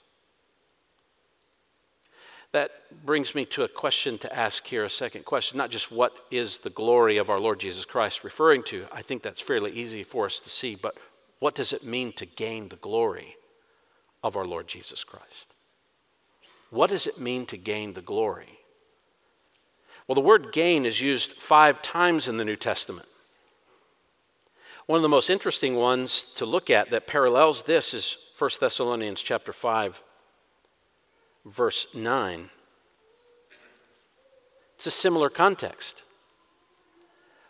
That 2.52 2.72
brings 3.06 3.34
me 3.34 3.46
to 3.46 3.64
a 3.64 3.70
question 3.70 4.18
to 4.20 4.36
ask 4.36 4.68
here, 4.68 4.84
a 4.84 4.90
second 4.90 5.24
question. 5.24 5.58
Not 5.58 5.72
just 5.72 5.92
what 5.92 6.18
is 6.30 6.60
the 6.60 6.70
glory 6.70 7.18
of 7.18 7.30
our 7.30 7.40
Lord 7.40 7.60
Jesus 7.60 7.86
Christ 7.86 8.24
referring 8.24 8.64
to, 8.64 8.88
I 8.92 9.02
think 9.02 9.24
that's 9.24 9.42
fairly 9.42 9.72
easy 9.72 10.04
for 10.04 10.26
us 10.26 10.40
to 10.42 10.50
see, 10.50 10.76
but 10.76 10.98
what 11.40 11.56
does 11.56 11.72
it 11.72 11.86
mean 11.86 12.12
to 12.14 12.26
gain 12.26 12.68
the 12.68 12.76
glory 12.76 13.36
of 14.22 14.36
our 14.36 14.46
Lord 14.46 14.68
Jesus 14.68 15.04
Christ? 15.04 15.54
What 16.70 16.90
does 16.90 17.08
it 17.08 17.20
mean 17.20 17.46
to 17.48 17.58
gain 17.58 17.94
the 17.94 18.02
glory? 18.02 18.60
Well, 20.08 20.16
the 20.16 20.22
word 20.22 20.52
gain 20.52 20.86
is 20.86 21.00
used 21.00 21.34
five 21.34 21.82
times 21.82 22.28
in 22.28 22.38
the 22.38 22.46
New 22.46 22.58
Testament. 22.58 23.08
One 24.88 24.98
of 24.98 25.04
the 25.04 25.10
most 25.10 25.30
interesting 25.30 25.76
ones 25.76 26.24
to 26.36 26.46
look 26.46 26.70
at 26.70 26.90
that 26.92 27.08
parallels 27.08 27.64
this 27.64 27.94
is 27.94 28.18
1 28.38 28.50
Thessalonians 28.60 29.22
chapter 29.22 29.54
5 29.54 30.04
verse 31.46 31.88
9. 31.94 32.50
It's 34.76 34.88
a 34.88 34.92
similar 34.92 35.30
context. 35.30 36.04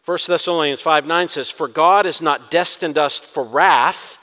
1 0.05 0.17
Thessalonians 0.27 0.81
5 0.81 1.05
9 1.05 1.29
says, 1.29 1.49
For 1.49 1.67
God 1.67 2.05
has 2.05 2.21
not 2.21 2.51
destined 2.51 2.97
us 2.97 3.19
for 3.19 3.43
wrath. 3.43 4.17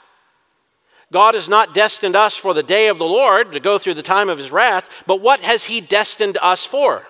God 1.11 1.33
has 1.33 1.49
not 1.49 1.73
destined 1.73 2.15
us 2.15 2.35
for 2.35 2.53
the 2.53 2.61
day 2.61 2.87
of 2.87 2.99
the 2.99 3.05
Lord 3.05 3.51
to 3.53 3.59
go 3.59 3.77
through 3.79 3.95
the 3.95 4.03
time 4.03 4.29
of 4.29 4.37
his 4.37 4.51
wrath, 4.51 5.03
but 5.07 5.21
what 5.21 5.41
has 5.41 5.65
he 5.65 5.81
destined 5.81 6.37
us 6.41 6.65
for? 6.65 7.07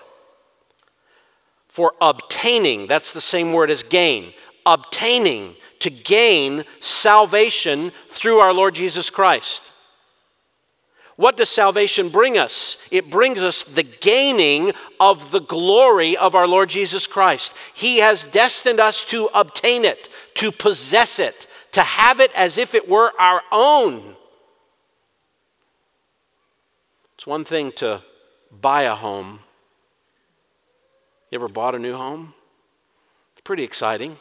For 1.68 1.92
obtaining, 2.00 2.86
that's 2.86 3.12
the 3.12 3.20
same 3.20 3.52
word 3.52 3.70
as 3.70 3.82
gain, 3.82 4.32
obtaining, 4.64 5.56
to 5.80 5.90
gain 5.90 6.64
salvation 6.80 7.92
through 8.08 8.38
our 8.38 8.54
Lord 8.54 8.74
Jesus 8.74 9.10
Christ. 9.10 9.70
What 11.20 11.36
does 11.36 11.50
salvation 11.50 12.08
bring 12.08 12.38
us? 12.38 12.78
It 12.90 13.10
brings 13.10 13.42
us 13.42 13.62
the 13.62 13.82
gaining 13.82 14.72
of 14.98 15.32
the 15.32 15.42
glory 15.42 16.16
of 16.16 16.34
our 16.34 16.46
Lord 16.46 16.70
Jesus 16.70 17.06
Christ. 17.06 17.54
He 17.74 17.98
has 17.98 18.24
destined 18.24 18.80
us 18.80 19.02
to 19.02 19.28
obtain 19.34 19.84
it, 19.84 20.08
to 20.36 20.50
possess 20.50 21.18
it, 21.18 21.46
to 21.72 21.82
have 21.82 22.20
it 22.20 22.32
as 22.34 22.56
if 22.56 22.74
it 22.74 22.88
were 22.88 23.12
our 23.20 23.42
own. 23.52 24.16
It's 27.16 27.26
one 27.26 27.44
thing 27.44 27.72
to 27.72 28.00
buy 28.50 28.84
a 28.84 28.94
home. 28.94 29.40
You 31.30 31.36
ever 31.36 31.48
bought 31.48 31.74
a 31.74 31.78
new 31.78 31.98
home? 31.98 32.32
It's 33.32 33.42
pretty 33.42 33.64
exciting. 33.64 34.16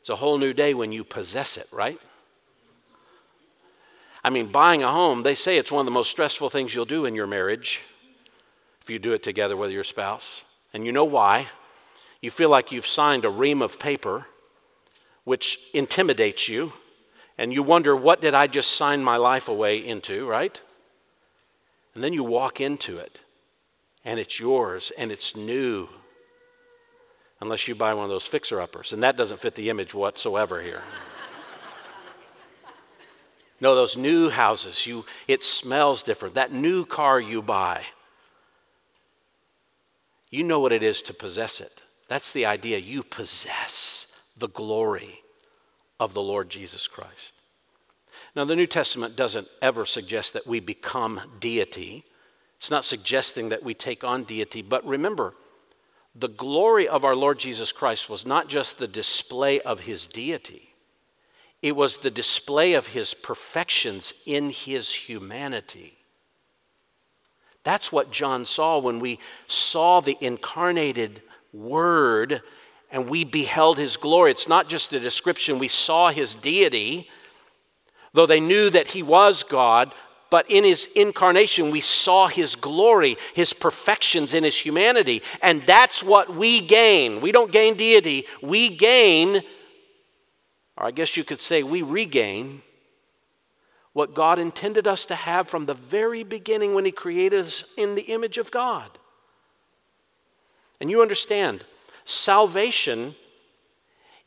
It's 0.00 0.10
a 0.10 0.16
whole 0.16 0.36
new 0.36 0.52
day 0.52 0.74
when 0.74 0.90
you 0.90 1.04
possess 1.04 1.56
it, 1.56 1.68
right? 1.70 2.00
I 4.22 4.30
mean, 4.30 4.48
buying 4.48 4.82
a 4.82 4.92
home, 4.92 5.22
they 5.22 5.34
say 5.34 5.56
it's 5.56 5.72
one 5.72 5.80
of 5.80 5.86
the 5.86 5.90
most 5.90 6.10
stressful 6.10 6.50
things 6.50 6.74
you'll 6.74 6.84
do 6.84 7.04
in 7.04 7.14
your 7.14 7.26
marriage 7.26 7.80
if 8.82 8.90
you 8.90 8.98
do 8.98 9.12
it 9.12 9.22
together 9.22 9.56
with 9.56 9.70
your 9.70 9.84
spouse. 9.84 10.44
And 10.72 10.84
you 10.84 10.92
know 10.92 11.04
why? 11.04 11.48
You 12.20 12.30
feel 12.30 12.50
like 12.50 12.70
you've 12.70 12.86
signed 12.86 13.24
a 13.24 13.30
ream 13.30 13.62
of 13.62 13.78
paper 13.78 14.26
which 15.24 15.58
intimidates 15.72 16.48
you, 16.48 16.72
and 17.38 17.52
you 17.52 17.62
wonder, 17.62 17.94
what 17.94 18.20
did 18.20 18.34
I 18.34 18.46
just 18.46 18.72
sign 18.72 19.04
my 19.04 19.16
life 19.16 19.48
away 19.48 19.78
into, 19.78 20.26
right? 20.26 20.60
And 21.94 22.02
then 22.02 22.12
you 22.12 22.24
walk 22.24 22.60
into 22.60 22.98
it, 22.98 23.20
and 24.04 24.18
it's 24.18 24.40
yours, 24.40 24.92
and 24.98 25.10
it's 25.10 25.36
new. 25.36 25.88
Unless 27.40 27.68
you 27.68 27.74
buy 27.74 27.94
one 27.94 28.04
of 28.04 28.10
those 28.10 28.26
fixer 28.26 28.60
uppers, 28.60 28.92
and 28.92 29.02
that 29.02 29.16
doesn't 29.16 29.40
fit 29.40 29.54
the 29.54 29.70
image 29.70 29.94
whatsoever 29.94 30.62
here. 30.62 30.82
No, 33.60 33.74
those 33.74 33.96
new 33.96 34.30
houses, 34.30 34.86
you, 34.86 35.04
it 35.28 35.42
smells 35.42 36.02
different. 36.02 36.34
That 36.34 36.52
new 36.52 36.84
car 36.84 37.20
you 37.20 37.42
buy, 37.42 37.84
you 40.30 40.44
know 40.44 40.60
what 40.60 40.72
it 40.72 40.82
is 40.82 41.02
to 41.02 41.14
possess 41.14 41.60
it. 41.60 41.82
That's 42.08 42.32
the 42.32 42.46
idea. 42.46 42.78
You 42.78 43.02
possess 43.02 44.06
the 44.36 44.48
glory 44.48 45.20
of 45.98 46.14
the 46.14 46.22
Lord 46.22 46.48
Jesus 46.48 46.88
Christ. 46.88 47.34
Now, 48.34 48.44
the 48.44 48.56
New 48.56 48.66
Testament 48.66 49.16
doesn't 49.16 49.48
ever 49.60 49.84
suggest 49.84 50.32
that 50.32 50.46
we 50.46 50.60
become 50.60 51.20
deity. 51.40 52.04
It's 52.58 52.70
not 52.70 52.84
suggesting 52.84 53.48
that 53.48 53.62
we 53.62 53.74
take 53.74 54.04
on 54.04 54.24
deity, 54.24 54.62
but 54.62 54.86
remember, 54.86 55.34
the 56.14 56.28
glory 56.28 56.88
of 56.88 57.04
our 57.04 57.16
Lord 57.16 57.38
Jesus 57.38 57.72
Christ 57.72 58.08
was 58.08 58.26
not 58.26 58.48
just 58.48 58.78
the 58.78 58.88
display 58.88 59.60
of 59.60 59.80
his 59.80 60.06
deity, 60.06 60.69
it 61.62 61.76
was 61.76 61.98
the 61.98 62.10
display 62.10 62.72
of 62.72 62.88
his 62.88 63.14
perfections 63.14 64.14
in 64.24 64.50
his 64.50 64.92
humanity. 64.92 65.98
That's 67.62 67.92
what 67.92 68.10
John 68.10 68.44
saw 68.44 68.78
when 68.78 69.00
we 69.00 69.18
saw 69.46 70.00
the 70.00 70.16
incarnated 70.20 71.22
Word 71.52 72.42
and 72.90 73.08
we 73.08 73.24
beheld 73.24 73.78
his 73.78 73.96
glory. 73.96 74.30
It's 74.30 74.48
not 74.48 74.68
just 74.68 74.92
a 74.92 75.00
description, 75.00 75.58
we 75.58 75.68
saw 75.68 76.10
his 76.10 76.34
deity, 76.34 77.08
though 78.12 78.26
they 78.26 78.40
knew 78.40 78.70
that 78.70 78.88
he 78.88 79.02
was 79.02 79.42
God. 79.42 79.94
But 80.30 80.48
in 80.48 80.62
his 80.62 80.88
incarnation, 80.94 81.72
we 81.72 81.80
saw 81.80 82.28
his 82.28 82.54
glory, 82.54 83.16
his 83.34 83.52
perfections 83.52 84.32
in 84.32 84.44
his 84.44 84.58
humanity. 84.58 85.22
And 85.42 85.64
that's 85.66 86.04
what 86.04 86.34
we 86.34 86.60
gain. 86.60 87.20
We 87.20 87.32
don't 87.32 87.50
gain 87.50 87.74
deity, 87.74 88.26
we 88.40 88.68
gain 88.68 89.42
or 90.80 90.86
I 90.86 90.90
guess 90.90 91.16
you 91.16 91.24
could 91.24 91.40
say 91.40 91.62
we 91.62 91.82
regain 91.82 92.62
what 93.92 94.14
God 94.14 94.38
intended 94.38 94.88
us 94.88 95.04
to 95.06 95.14
have 95.14 95.46
from 95.48 95.66
the 95.66 95.74
very 95.74 96.22
beginning 96.22 96.74
when 96.74 96.86
He 96.86 96.92
created 96.92 97.40
us 97.44 97.64
in 97.76 97.94
the 97.94 98.02
image 98.02 98.38
of 98.38 98.50
God. 98.50 98.90
And 100.80 100.90
you 100.90 101.02
understand, 101.02 101.66
salvation 102.06 103.14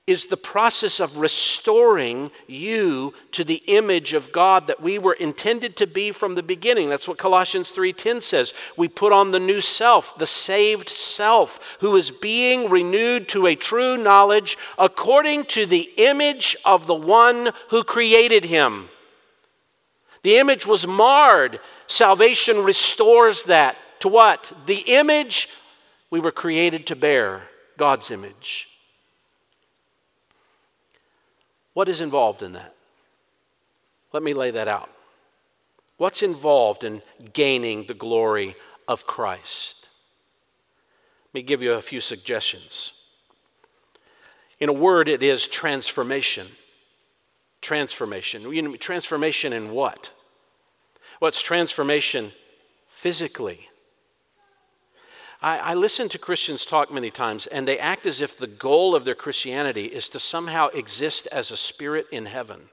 is 0.05 0.25
the 0.25 0.35
process 0.35 0.99
of 0.99 1.17
restoring 1.17 2.29
you 2.45 3.13
to 3.31 3.43
the 3.45 3.63
image 3.67 4.11
of 4.11 4.33
God 4.33 4.67
that 4.67 4.81
we 4.81 4.99
were 4.99 5.13
intended 5.13 5.77
to 5.77 5.87
be 5.87 6.11
from 6.11 6.35
the 6.35 6.43
beginning. 6.43 6.89
That's 6.89 7.07
what 7.07 7.17
Colossians 7.17 7.71
3:10 7.71 8.21
says. 8.21 8.53
We 8.75 8.89
put 8.89 9.13
on 9.13 9.31
the 9.31 9.39
new 9.39 9.61
self, 9.61 10.17
the 10.17 10.25
saved 10.25 10.89
self, 10.89 11.77
who 11.79 11.95
is 11.95 12.11
being 12.11 12.69
renewed 12.69 13.29
to 13.29 13.47
a 13.47 13.55
true 13.55 13.95
knowledge 13.95 14.57
according 14.77 15.45
to 15.45 15.65
the 15.65 15.93
image 15.95 16.57
of 16.65 16.85
the 16.85 16.93
one 16.93 17.53
who 17.69 17.85
created 17.85 18.45
him. 18.45 18.89
The 20.23 20.37
image 20.37 20.65
was 20.65 20.85
marred. 20.85 21.61
Salvation 21.87 22.61
restores 22.63 23.43
that 23.43 23.77
to 23.99 24.09
what? 24.09 24.51
The 24.65 24.79
image 24.79 25.47
we 26.09 26.19
were 26.19 26.31
created 26.31 26.85
to 26.87 26.95
bear, 26.97 27.49
God's 27.77 28.11
image. 28.11 28.67
What 31.74 31.89
is 31.89 32.01
involved 32.01 32.43
in 32.43 32.53
that? 32.53 32.76
Let 34.11 34.24
me 34.24 34.34
lay 34.34 34.51
that 34.51 34.67
out. 34.67 34.89
What's 35.97 36.21
involved 36.21 36.84
in 36.84 37.01
gaining 37.34 37.86
the 37.86 37.93
glory 37.93 38.55
of 38.88 39.07
Christ? 39.07 39.89
Let 41.28 41.39
me 41.39 41.41
give 41.43 41.61
you 41.61 41.74
a 41.74 41.82
few 41.82 41.99
suggestions. 41.99 42.93
In 44.59 44.69
a 44.69 44.74
word, 44.74 45.09
it 45.09 45.24
is 45.24 45.47
transformation. 45.47 46.47
Transformation. 47.61 48.78
Transformation 48.78 49.53
in 49.53 49.71
what? 49.71 50.11
What's 51.19 51.41
transformation 51.41 52.34
physically? 52.88 53.69
I, 55.43 55.57
I 55.57 55.73
listen 55.73 56.07
to 56.09 56.17
Christians 56.17 56.65
talk 56.65 56.91
many 56.91 57.11
times, 57.11 57.47
and 57.47 57.67
they 57.67 57.77
act 57.77 58.07
as 58.07 58.21
if 58.21 58.37
the 58.37 58.47
goal 58.47 58.95
of 58.95 59.03
their 59.03 59.13
Christianity 59.13 59.87
is 59.87 60.07
to 60.09 60.19
somehow 60.19 60.69
exist 60.69 61.27
as 61.33 61.51
a 61.51 61.57
spirit 61.57 62.07
in 62.11 62.27
heaven. 62.27 62.69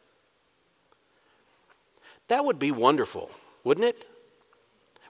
That 2.29 2.45
would 2.45 2.61
be 2.61 2.71
wonderful, 2.71 3.33
wouldn't 3.65 3.89
it? 3.89 4.07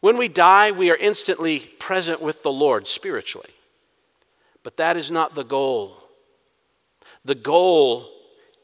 When 0.00 0.16
we 0.16 0.28
die, 0.28 0.70
we 0.70 0.90
are 0.90 0.96
instantly 0.96 1.60
present 1.78 2.22
with 2.22 2.42
the 2.42 2.50
Lord 2.50 2.88
spiritually. 2.88 3.50
But 4.62 4.78
that 4.78 4.96
is 4.96 5.10
not 5.10 5.34
the 5.34 5.44
goal. 5.44 5.98
The 7.26 7.34
goal 7.34 8.08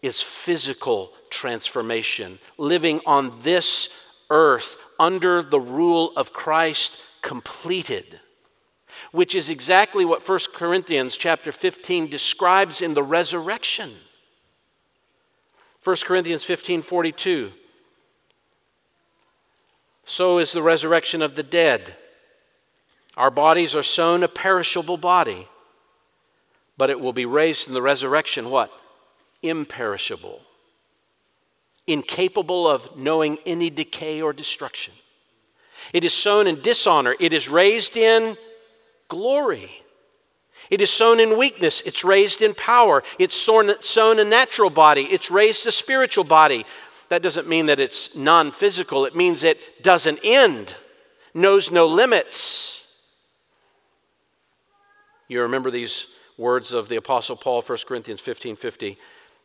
is 0.00 0.22
physical 0.22 1.12
transformation, 1.28 2.38
living 2.56 3.02
on 3.04 3.40
this 3.40 3.90
earth 4.30 4.78
under 4.98 5.42
the 5.42 5.60
rule 5.60 6.12
of 6.16 6.32
Christ 6.32 6.98
completed 7.20 8.20
which 9.16 9.34
is 9.34 9.48
exactly 9.48 10.04
what 10.04 10.28
1 10.28 10.38
Corinthians 10.52 11.16
chapter 11.16 11.50
15 11.50 12.10
describes 12.10 12.82
in 12.82 12.92
the 12.92 13.02
resurrection. 13.02 13.94
1 15.82 15.96
Corinthians 16.04 16.44
15 16.44 16.82
42. 16.82 17.50
So 20.04 20.36
is 20.36 20.52
the 20.52 20.60
resurrection 20.60 21.22
of 21.22 21.34
the 21.34 21.42
dead. 21.42 21.96
Our 23.16 23.30
bodies 23.30 23.74
are 23.74 23.82
sown 23.82 24.22
a 24.22 24.28
perishable 24.28 24.98
body, 24.98 25.48
but 26.76 26.90
it 26.90 27.00
will 27.00 27.14
be 27.14 27.24
raised 27.24 27.68
in 27.68 27.72
the 27.72 27.80
resurrection 27.80 28.50
what? 28.50 28.70
Imperishable, 29.42 30.42
incapable 31.86 32.68
of 32.68 32.98
knowing 32.98 33.38
any 33.46 33.70
decay 33.70 34.20
or 34.20 34.34
destruction. 34.34 34.92
It 35.94 36.04
is 36.04 36.12
sown 36.12 36.46
in 36.46 36.60
dishonor, 36.60 37.14
it 37.18 37.32
is 37.32 37.48
raised 37.48 37.96
in 37.96 38.36
glory. 39.08 39.82
It 40.70 40.80
is 40.80 40.90
sown 40.90 41.20
in 41.20 41.38
weakness, 41.38 41.80
it's 41.82 42.04
raised 42.04 42.42
in 42.42 42.54
power. 42.54 43.02
It's 43.18 43.36
sown, 43.36 43.70
a 44.18 44.24
natural 44.24 44.70
body, 44.70 45.02
it's 45.04 45.30
raised 45.30 45.66
a 45.66 45.72
spiritual 45.72 46.24
body. 46.24 46.66
That 47.08 47.22
doesn't 47.22 47.48
mean 47.48 47.66
that 47.66 47.78
it's 47.78 48.16
non 48.16 48.50
physical, 48.50 49.04
it 49.04 49.14
means 49.14 49.44
it 49.44 49.82
doesn't 49.82 50.20
end, 50.24 50.74
knows 51.34 51.70
no 51.70 51.86
limits. 51.86 52.82
You 55.28 55.42
remember 55.42 55.70
these 55.70 56.06
words 56.36 56.72
of 56.72 56.88
the 56.88 56.96
Apostle 56.96 57.36
Paul, 57.36 57.62
1 57.62 57.78
Corinthians 57.86 58.20
15 58.20 58.56
50. 58.56 58.98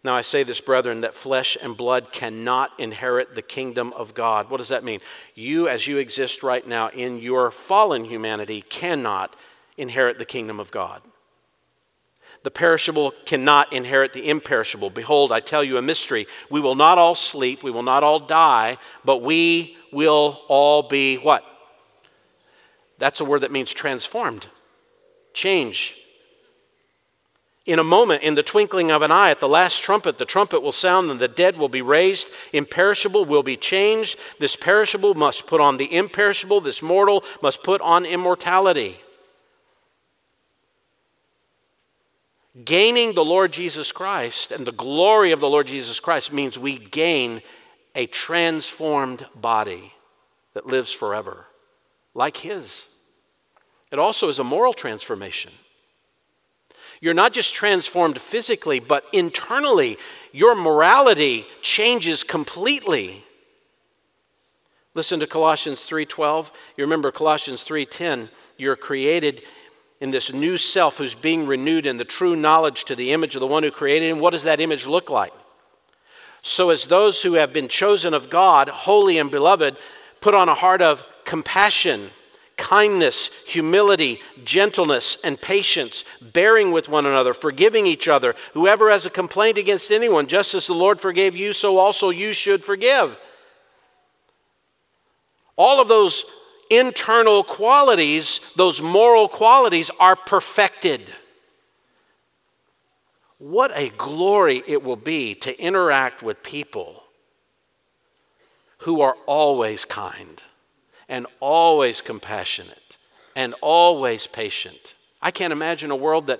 Now 0.03 0.15
I 0.15 0.21
say 0.21 0.41
this, 0.41 0.61
brethren, 0.61 1.01
that 1.01 1.13
flesh 1.13 1.55
and 1.61 1.77
blood 1.77 2.11
cannot 2.11 2.71
inherit 2.79 3.35
the 3.35 3.43
kingdom 3.43 3.93
of 3.93 4.15
God. 4.15 4.49
What 4.49 4.57
does 4.57 4.69
that 4.69 4.83
mean? 4.83 4.99
You, 5.35 5.67
as 5.67 5.85
you 5.85 5.97
exist 5.97 6.41
right 6.41 6.67
now 6.67 6.89
in 6.89 7.19
your 7.19 7.51
fallen 7.51 8.05
humanity, 8.05 8.61
cannot 8.61 9.35
inherit 9.81 10.19
the 10.19 10.25
kingdom 10.25 10.59
of 10.59 10.71
God. 10.71 11.01
The 12.43 12.51
perishable 12.51 13.13
cannot 13.25 13.73
inherit 13.73 14.13
the 14.13 14.29
imperishable. 14.29 14.89
Behold, 14.89 15.31
I 15.31 15.41
tell 15.41 15.63
you 15.63 15.77
a 15.77 15.81
mystery. 15.81 16.27
We 16.49 16.61
will 16.61 16.75
not 16.75 16.97
all 16.97 17.15
sleep, 17.15 17.61
we 17.63 17.71
will 17.71 17.83
not 17.83 18.03
all 18.03 18.19
die, 18.19 18.77
but 19.03 19.21
we 19.21 19.77
will 19.91 20.41
all 20.47 20.83
be 20.83 21.17
what? 21.17 21.43
That's 22.97 23.19
a 23.19 23.25
word 23.25 23.41
that 23.41 23.51
means 23.51 23.73
transformed, 23.73 24.47
change. 25.33 25.95
In 27.65 27.77
a 27.77 27.83
moment, 27.83 28.23
in 28.23 28.33
the 28.33 28.43
twinkling 28.43 28.89
of 28.89 29.03
an 29.03 29.11
eye, 29.11 29.29
at 29.29 29.39
the 29.39 29.47
last 29.47 29.83
trumpet, 29.83 30.17
the 30.17 30.25
trumpet 30.25 30.61
will 30.61 30.71
sound 30.71 31.11
and 31.11 31.19
the 31.19 31.27
dead 31.27 31.57
will 31.57 31.69
be 31.69 31.81
raised. 31.83 32.29
Imperishable 32.53 33.25
will 33.25 33.43
be 33.43 33.55
changed. 33.55 34.17
This 34.39 34.55
perishable 34.55 35.13
must 35.13 35.45
put 35.45 35.61
on 35.61 35.77
the 35.77 35.93
imperishable. 35.93 36.59
This 36.61 36.81
mortal 36.81 37.23
must 37.41 37.63
put 37.63 37.79
on 37.81 38.03
immortality. 38.03 38.99
Gaining 42.65 43.13
the 43.13 43.23
Lord 43.23 43.53
Jesus 43.53 43.91
Christ 43.91 44.51
and 44.51 44.67
the 44.67 44.71
glory 44.71 45.31
of 45.31 45.39
the 45.39 45.49
Lord 45.49 45.67
Jesus 45.67 45.99
Christ 45.99 46.33
means 46.33 46.59
we 46.59 46.77
gain 46.77 47.41
a 47.95 48.07
transformed 48.07 49.25
body 49.35 49.93
that 50.53 50.65
lives 50.65 50.91
forever, 50.91 51.47
like 52.13 52.37
His. 52.37 52.87
It 53.91 53.99
also 53.99 54.27
is 54.27 54.39
a 54.39 54.43
moral 54.43 54.73
transformation. 54.73 55.51
You're 56.99 57.13
not 57.13 57.33
just 57.33 57.55
transformed 57.55 58.19
physically, 58.19 58.79
but 58.79 59.05
internally, 59.11 59.97
your 60.31 60.53
morality 60.53 61.47
changes 61.61 62.23
completely. 62.23 63.23
Listen 64.93 65.19
to 65.19 65.27
Colossians 65.27 65.83
3:12. 65.83 66.51
You 66.77 66.83
remember 66.83 67.11
Colossians 67.11 67.63
3:10, 67.63 68.29
you're 68.57 68.75
created 68.75 69.41
in 70.01 70.09
this 70.09 70.33
new 70.33 70.57
self 70.57 70.97
who's 70.97 71.13
being 71.13 71.45
renewed 71.45 71.85
in 71.85 71.97
the 71.97 72.03
true 72.03 72.35
knowledge 72.35 72.83
to 72.85 72.95
the 72.95 73.11
image 73.11 73.35
of 73.35 73.39
the 73.39 73.47
one 73.47 73.61
who 73.61 73.69
created 73.69 74.09
him, 74.09 74.19
what 74.19 74.31
does 74.31 74.43
that 74.43 74.59
image 74.59 74.87
look 74.87 75.09
like? 75.11 75.31
So, 76.41 76.71
as 76.71 76.85
those 76.85 77.21
who 77.21 77.33
have 77.33 77.53
been 77.53 77.67
chosen 77.67 78.15
of 78.15 78.31
God, 78.31 78.67
holy 78.67 79.19
and 79.19 79.29
beloved, 79.29 79.77
put 80.19 80.33
on 80.33 80.49
a 80.49 80.55
heart 80.55 80.81
of 80.81 81.03
compassion, 81.23 82.09
kindness, 82.57 83.29
humility, 83.45 84.19
gentleness, 84.43 85.17
and 85.23 85.39
patience, 85.39 86.03
bearing 86.19 86.71
with 86.71 86.89
one 86.89 87.05
another, 87.05 87.35
forgiving 87.35 87.85
each 87.85 88.07
other. 88.07 88.33
Whoever 88.53 88.89
has 88.89 89.05
a 89.05 89.11
complaint 89.11 89.59
against 89.59 89.91
anyone, 89.91 90.25
just 90.25 90.55
as 90.55 90.65
the 90.65 90.73
Lord 90.73 90.99
forgave 90.99 91.35
you, 91.35 91.53
so 91.53 91.77
also 91.77 92.09
you 92.09 92.33
should 92.33 92.65
forgive. 92.65 93.19
All 95.55 95.79
of 95.79 95.87
those 95.87 96.25
internal 96.71 97.43
qualities, 97.43 98.39
those 98.55 98.81
moral 98.81 99.27
qualities, 99.27 99.91
are 99.99 100.15
perfected. 100.15 101.11
What 103.37 103.71
a 103.75 103.89
glory 103.89 104.63
it 104.65 104.81
will 104.81 104.95
be 104.95 105.35
to 105.35 105.59
interact 105.59 106.23
with 106.23 106.41
people 106.41 107.03
who 108.79 109.01
are 109.01 109.15
always 109.27 109.83
kind 109.85 110.41
and 111.09 111.27
always 111.39 112.01
compassionate 112.01 112.97
and 113.35 113.53
always 113.61 114.25
patient. 114.25 114.95
I 115.21 115.29
can't 115.29 115.53
imagine 115.53 115.91
a 115.91 115.95
world 115.95 116.27
that 116.27 116.39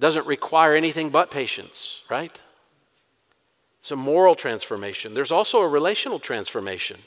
doesn't 0.00 0.26
require 0.26 0.74
anything 0.74 1.10
but 1.10 1.30
patience, 1.30 2.02
right? 2.08 2.40
It's 3.80 3.90
a 3.90 3.96
moral 3.96 4.34
transformation. 4.34 5.14
There's 5.14 5.32
also 5.32 5.60
a 5.60 5.68
relational 5.68 6.18
transformation. 6.18 6.98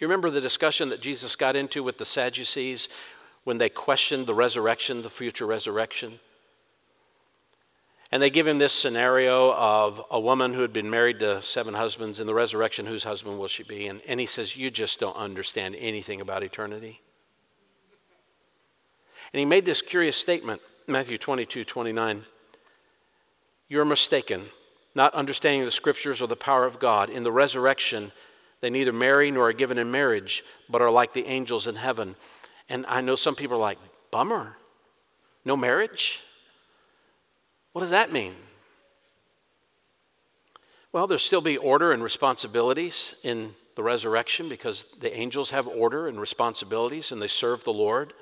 You 0.00 0.06
remember 0.06 0.30
the 0.30 0.40
discussion 0.40 0.88
that 0.88 1.02
Jesus 1.02 1.36
got 1.36 1.54
into 1.54 1.82
with 1.82 1.98
the 1.98 2.06
Sadducees 2.06 2.88
when 3.44 3.58
they 3.58 3.68
questioned 3.68 4.26
the 4.26 4.34
resurrection, 4.34 5.02
the 5.02 5.10
future 5.10 5.44
resurrection? 5.44 6.20
And 8.10 8.22
they 8.22 8.30
give 8.30 8.46
him 8.46 8.58
this 8.58 8.72
scenario 8.72 9.52
of 9.52 10.02
a 10.10 10.18
woman 10.18 10.54
who 10.54 10.62
had 10.62 10.72
been 10.72 10.88
married 10.88 11.20
to 11.20 11.42
seven 11.42 11.74
husbands. 11.74 12.18
In 12.18 12.26
the 12.26 12.34
resurrection, 12.34 12.86
whose 12.86 13.04
husband 13.04 13.38
will 13.38 13.46
she 13.46 13.62
be? 13.62 13.86
And, 13.86 14.00
and 14.08 14.18
he 14.18 14.26
says, 14.26 14.56
You 14.56 14.70
just 14.70 14.98
don't 14.98 15.16
understand 15.16 15.76
anything 15.78 16.20
about 16.20 16.42
eternity. 16.42 17.02
And 19.32 19.38
he 19.38 19.44
made 19.44 19.66
this 19.66 19.82
curious 19.82 20.16
statement, 20.16 20.62
Matthew 20.88 21.18
22 21.18 21.62
29. 21.62 22.24
You're 23.68 23.84
mistaken, 23.84 24.46
not 24.94 25.14
understanding 25.14 25.64
the 25.64 25.70
scriptures 25.70 26.20
or 26.20 26.26
the 26.26 26.34
power 26.34 26.64
of 26.64 26.80
God. 26.80 27.10
In 27.10 27.22
the 27.22 27.30
resurrection, 27.30 28.10
they 28.60 28.70
neither 28.70 28.92
marry 28.92 29.30
nor 29.30 29.48
are 29.48 29.52
given 29.52 29.78
in 29.78 29.90
marriage, 29.90 30.44
but 30.68 30.82
are 30.82 30.90
like 30.90 31.12
the 31.12 31.26
angels 31.26 31.66
in 31.66 31.76
heaven. 31.76 32.16
And 32.68 32.84
I 32.86 33.00
know 33.00 33.14
some 33.14 33.34
people 33.34 33.56
are 33.56 33.60
like, 33.60 33.78
bummer. 34.10 34.56
No 35.44 35.56
marriage? 35.56 36.20
What 37.72 37.80
does 37.80 37.90
that 37.90 38.12
mean? 38.12 38.34
Well, 40.92 41.06
there'll 41.06 41.18
still 41.18 41.40
be 41.40 41.56
order 41.56 41.92
and 41.92 42.02
responsibilities 42.02 43.14
in 43.22 43.54
the 43.76 43.82
resurrection 43.82 44.48
because 44.48 44.84
the 45.00 45.16
angels 45.16 45.50
have 45.50 45.66
order 45.66 46.08
and 46.08 46.20
responsibilities 46.20 47.12
and 47.12 47.22
they 47.22 47.28
serve 47.28 47.64
the 47.64 47.72
Lord. 47.72 48.12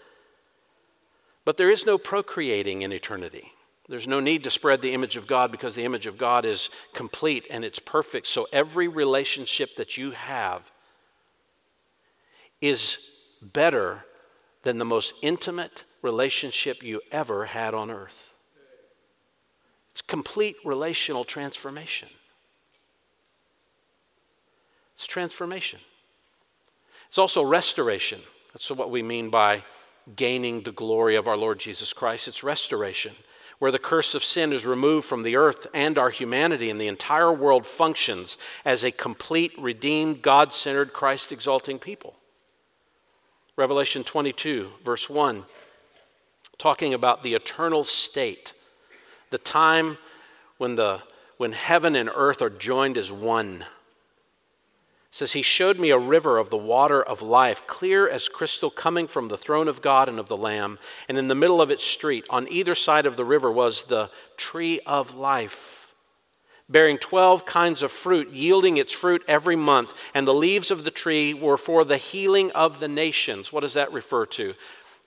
But 1.44 1.56
there 1.56 1.70
is 1.70 1.86
no 1.86 1.96
procreating 1.96 2.82
in 2.82 2.92
eternity. 2.92 3.52
There's 3.88 4.06
no 4.06 4.20
need 4.20 4.44
to 4.44 4.50
spread 4.50 4.82
the 4.82 4.92
image 4.92 5.16
of 5.16 5.26
God 5.26 5.50
because 5.50 5.74
the 5.74 5.84
image 5.84 6.06
of 6.06 6.18
God 6.18 6.44
is 6.44 6.68
complete 6.92 7.46
and 7.50 7.64
it's 7.64 7.78
perfect. 7.78 8.26
So 8.26 8.46
every 8.52 8.86
relationship 8.86 9.76
that 9.76 9.96
you 9.96 10.10
have 10.10 10.70
is 12.60 12.98
better 13.40 14.04
than 14.62 14.76
the 14.76 14.84
most 14.84 15.14
intimate 15.22 15.84
relationship 16.02 16.82
you 16.82 17.00
ever 17.10 17.46
had 17.46 17.72
on 17.72 17.90
earth. 17.90 18.34
It's 19.92 20.02
complete 20.02 20.56
relational 20.64 21.24
transformation. 21.24 22.08
It's 24.96 25.06
transformation. 25.06 25.80
It's 27.08 27.18
also 27.18 27.42
restoration. 27.42 28.20
That's 28.52 28.70
what 28.70 28.90
we 28.90 29.02
mean 29.02 29.30
by 29.30 29.62
gaining 30.14 30.62
the 30.62 30.72
glory 30.72 31.16
of 31.16 31.26
our 31.26 31.36
Lord 31.36 31.58
Jesus 31.58 31.92
Christ. 31.94 32.28
It's 32.28 32.44
restoration 32.44 33.14
where 33.58 33.72
the 33.72 33.78
curse 33.78 34.14
of 34.14 34.22
sin 34.22 34.52
is 34.52 34.64
removed 34.64 35.06
from 35.06 35.22
the 35.22 35.36
earth 35.36 35.66
and 35.74 35.98
our 35.98 36.10
humanity, 36.10 36.70
and 36.70 36.80
the 36.80 36.86
entire 36.86 37.32
world 37.32 37.66
functions 37.66 38.38
as 38.64 38.84
a 38.84 38.90
complete, 38.90 39.52
redeemed, 39.58 40.22
God 40.22 40.52
centered, 40.52 40.92
Christ 40.92 41.32
exalting 41.32 41.78
people. 41.78 42.14
Revelation 43.56 44.04
22, 44.04 44.70
verse 44.84 45.10
1, 45.10 45.44
talking 46.58 46.94
about 46.94 47.24
the 47.24 47.34
eternal 47.34 47.82
state, 47.82 48.52
the 49.30 49.38
time 49.38 49.98
when, 50.58 50.76
the, 50.76 51.02
when 51.38 51.52
heaven 51.52 51.96
and 51.96 52.08
earth 52.14 52.40
are 52.40 52.50
joined 52.50 52.96
as 52.96 53.10
one. 53.10 53.64
Says 55.10 55.32
he 55.32 55.42
showed 55.42 55.78
me 55.78 55.90
a 55.90 55.98
river 55.98 56.36
of 56.36 56.50
the 56.50 56.56
water 56.56 57.02
of 57.02 57.22
life 57.22 57.66
clear 57.66 58.08
as 58.08 58.28
crystal 58.28 58.70
coming 58.70 59.06
from 59.06 59.28
the 59.28 59.38
throne 59.38 59.68
of 59.68 59.80
god 59.80 60.08
and 60.08 60.18
of 60.18 60.28
the 60.28 60.36
lamb. 60.36 60.78
And 61.08 61.16
in 61.16 61.28
the 61.28 61.34
middle 61.34 61.62
of 61.62 61.70
its 61.70 61.84
street 61.84 62.26
on 62.28 62.50
either 62.50 62.74
side 62.74 63.06
of 63.06 63.16
the 63.16 63.24
river 63.24 63.50
was 63.50 63.84
the 63.84 64.10
tree 64.36 64.80
of 64.86 65.14
life 65.14 65.78
bearing 66.68 66.98
12 66.98 67.46
kinds 67.46 67.82
of 67.82 67.90
fruit 67.90 68.30
yielding 68.30 68.76
its 68.76 68.92
fruit 68.92 69.24
every 69.26 69.56
month. 69.56 69.94
And 70.14 70.26
the 70.26 70.34
leaves 70.34 70.70
of 70.70 70.84
the 70.84 70.90
tree 70.90 71.32
were 71.32 71.56
for 71.56 71.84
the 71.84 71.96
healing 71.96 72.50
of 72.52 72.80
the 72.80 72.88
nations. 72.88 73.52
What 73.52 73.60
does 73.60 73.74
that 73.74 73.92
refer 73.92 74.26
to 74.26 74.54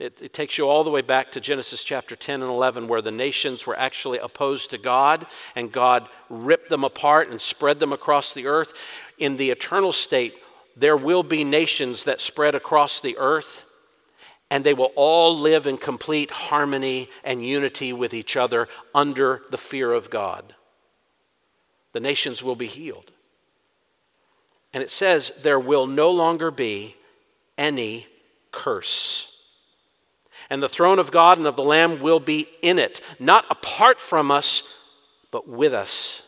it, 0.02 0.20
it, 0.20 0.34
takes 0.34 0.58
you 0.58 0.68
all 0.68 0.84
the 0.84 0.90
way 0.90 1.02
back 1.02 1.32
to 1.32 1.40
Genesis 1.40 1.84
chapter 1.84 2.16
10 2.16 2.42
and 2.42 2.50
11, 2.50 2.88
where 2.88 3.04
the 3.04 3.12
nations 3.12 3.68
were 3.68 3.78
actually 3.78 4.18
opposed 4.18 4.72
to 4.72 4.80
God, 4.80 5.28
and 5.56 5.72
God 5.72 6.10
ripped 6.28 6.70
them 6.70 6.84
apart 6.84 7.30
and 7.30 7.40
spread 7.40 7.80
them 7.80 7.94
across 7.94 8.34
the 8.34 8.48
earth. 8.48 8.74
In 9.20 9.38
the 9.38 9.52
eternal 9.52 9.92
state, 9.92 10.34
there 10.76 10.98
will 10.98 11.22
be 11.22 11.44
nations 11.44 12.06
that 12.06 12.20
spread 12.20 12.56
across 12.56 13.00
the 13.00 13.16
earth, 13.20 13.66
and 14.50 14.64
they 14.64 14.74
will 14.74 14.92
all 14.96 15.38
live 15.38 15.68
in 15.68 15.78
complete 15.78 16.32
harmony 16.32 17.08
and 17.24 17.46
unity 17.46 17.94
with 17.94 18.14
each 18.14 18.36
other 18.36 18.68
under 18.96 19.44
the 19.52 19.58
fear 19.58 19.94
of 19.94 20.10
God. 20.10 20.56
The 21.94 22.00
nations 22.00 22.42
will 22.42 22.56
be 22.56 22.68
healed. 22.68 23.12
And 24.74 24.82
it 24.82 24.90
says, 24.90 25.32
there 25.44 25.60
will 25.60 25.86
no 25.86 26.10
longer 26.10 26.50
be 26.50 26.96
any 27.56 28.08
curse 28.52 29.31
and 30.52 30.62
the 30.62 30.68
throne 30.68 31.00
of 31.00 31.12
God 31.12 31.38
and 31.38 31.48
of 31.48 31.56
the 31.56 31.64
Lamb 31.64 32.02
will 32.02 32.20
be 32.20 32.50
in 32.62 32.78
it, 32.78 33.00
not 33.18 33.46
apart 33.50 34.02
from 34.02 34.30
us, 34.30 34.64
but 35.32 35.48
with 35.48 35.74
us. 35.74 36.28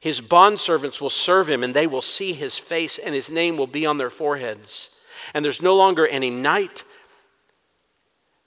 His 0.00 0.20
bondservants 0.20 1.00
will 1.00 1.08
serve 1.08 1.48
him, 1.48 1.62
and 1.62 1.72
they 1.72 1.86
will 1.86 2.02
see 2.02 2.32
his 2.32 2.58
face, 2.58 2.98
and 2.98 3.14
his 3.14 3.30
name 3.30 3.56
will 3.56 3.68
be 3.68 3.86
on 3.86 3.98
their 3.98 4.10
foreheads. 4.10 4.90
And 5.32 5.44
there's 5.44 5.62
no 5.62 5.76
longer 5.76 6.04
any 6.04 6.30
night. 6.30 6.82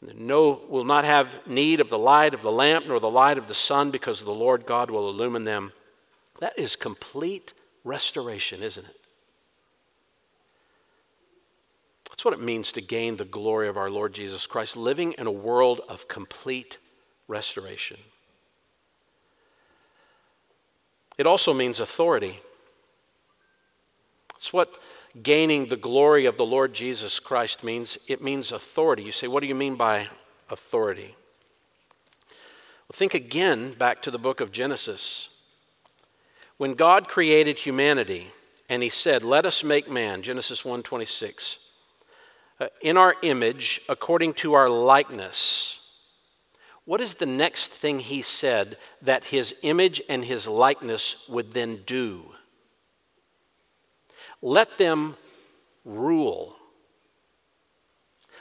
No 0.01 0.61
will 0.67 0.83
not 0.83 1.05
have 1.05 1.47
need 1.47 1.79
of 1.79 1.87
the 1.87 1.97
light 1.97 2.33
of 2.33 2.41
the 2.41 2.51
lamp 2.51 2.85
nor 2.85 2.99
the 2.99 3.09
light 3.09 3.37
of 3.37 3.47
the 3.47 3.55
sun, 3.55 3.91
because 3.91 4.21
the 4.21 4.31
Lord 4.31 4.65
God 4.65 4.91
will 4.91 5.07
illumine 5.07 5.45
them. 5.45 5.71
That 6.41 6.59
is 6.59 6.75
complete 6.75 7.53
restoration, 7.85 8.61
isn't 8.61 8.85
it? 8.85 9.04
That's 12.15 12.23
what 12.23 12.33
it 12.33 12.41
means 12.41 12.71
to 12.71 12.81
gain 12.81 13.17
the 13.17 13.25
glory 13.25 13.67
of 13.67 13.75
our 13.75 13.89
Lord 13.89 14.13
Jesus 14.13 14.47
Christ, 14.47 14.77
living 14.77 15.11
in 15.17 15.27
a 15.27 15.31
world 15.31 15.81
of 15.89 16.07
complete 16.07 16.77
restoration. 17.27 17.97
It 21.17 21.27
also 21.27 21.53
means 21.53 21.81
authority. 21.81 22.39
It's 24.37 24.53
what 24.53 24.81
gaining 25.21 25.65
the 25.65 25.75
glory 25.75 26.25
of 26.25 26.37
the 26.37 26.45
Lord 26.45 26.73
Jesus 26.73 27.19
Christ 27.19 27.65
means. 27.65 27.97
It 28.07 28.23
means 28.23 28.53
authority. 28.53 29.03
You 29.03 29.11
say, 29.11 29.27
what 29.27 29.41
do 29.41 29.47
you 29.47 29.53
mean 29.53 29.75
by 29.75 30.07
authority? 30.49 31.17
Well, 32.29 32.93
think 32.93 33.13
again 33.13 33.73
back 33.73 34.01
to 34.03 34.11
the 34.11 34.17
book 34.17 34.39
of 34.39 34.53
Genesis. 34.53 35.35
When 36.55 36.75
God 36.75 37.09
created 37.09 37.59
humanity 37.59 38.31
and 38.69 38.81
he 38.81 38.87
said, 38.89 39.21
"Let 39.21 39.45
us 39.45 39.65
make 39.65 39.89
man," 39.89 40.21
Genesis 40.21 40.63
1:26. 40.63 41.57
Uh, 42.57 42.67
in 42.81 42.95
our 42.95 43.15
image 43.21 43.81
according 43.89 44.33
to 44.33 44.53
our 44.53 44.69
likeness. 44.69 45.81
What 46.85 47.01
is 47.01 47.15
the 47.15 47.25
next 47.25 47.73
thing 47.73 47.99
he 47.99 48.21
said 48.21 48.77
that 49.01 49.25
his 49.25 49.53
image 49.61 50.01
and 50.07 50.23
his 50.23 50.47
likeness 50.47 51.27
would 51.27 51.53
then 51.53 51.81
do? 51.85 52.33
Let 54.41 54.77
them 54.77 55.17
rule. 55.83 56.55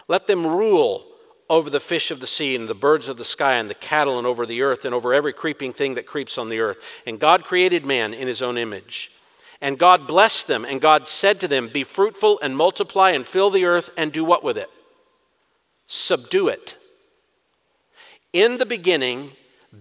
Let 0.06 0.28
them 0.28 0.46
rule 0.46 1.06
over 1.50 1.68
the 1.68 1.80
fish 1.80 2.12
of 2.12 2.20
the 2.20 2.26
sea 2.28 2.54
and 2.54 2.68
the 2.68 2.74
birds 2.74 3.08
of 3.08 3.16
the 3.16 3.24
sky 3.24 3.54
and 3.54 3.68
the 3.68 3.74
cattle 3.74 4.16
and 4.16 4.26
over 4.26 4.46
the 4.46 4.62
earth 4.62 4.84
and 4.84 4.94
over 4.94 5.12
every 5.12 5.32
creeping 5.32 5.72
thing 5.72 5.96
that 5.96 6.06
creeps 6.06 6.38
on 6.38 6.50
the 6.50 6.60
earth. 6.60 7.02
And 7.04 7.18
God 7.18 7.44
created 7.44 7.84
man 7.84 8.14
in 8.14 8.28
his 8.28 8.42
own 8.42 8.58
image. 8.58 9.10
And 9.64 9.78
God 9.78 10.06
blessed 10.06 10.46
them, 10.46 10.66
and 10.66 10.78
God 10.78 11.08
said 11.08 11.40
to 11.40 11.48
them, 11.48 11.70
Be 11.72 11.84
fruitful 11.84 12.38
and 12.40 12.54
multiply 12.54 13.12
and 13.12 13.26
fill 13.26 13.48
the 13.48 13.64
earth 13.64 13.88
and 13.96 14.12
do 14.12 14.22
what 14.22 14.44
with 14.44 14.58
it? 14.58 14.68
Subdue 15.86 16.48
it. 16.48 16.76
In 18.34 18.58
the 18.58 18.66
beginning, 18.66 19.30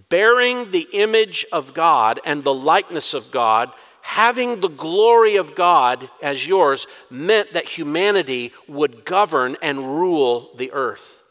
bearing 0.08 0.70
the 0.70 0.88
image 0.94 1.44
of 1.52 1.74
God 1.74 2.18
and 2.24 2.42
the 2.42 2.54
likeness 2.54 3.12
of 3.12 3.30
God, 3.30 3.72
having 4.00 4.60
the 4.60 4.70
glory 4.70 5.36
of 5.36 5.54
God 5.54 6.08
as 6.22 6.48
yours, 6.48 6.86
meant 7.10 7.52
that 7.52 7.68
humanity 7.68 8.54
would 8.66 9.04
govern 9.04 9.54
and 9.60 9.98
rule 9.98 10.50
the 10.56 10.72
earth. 10.72 11.22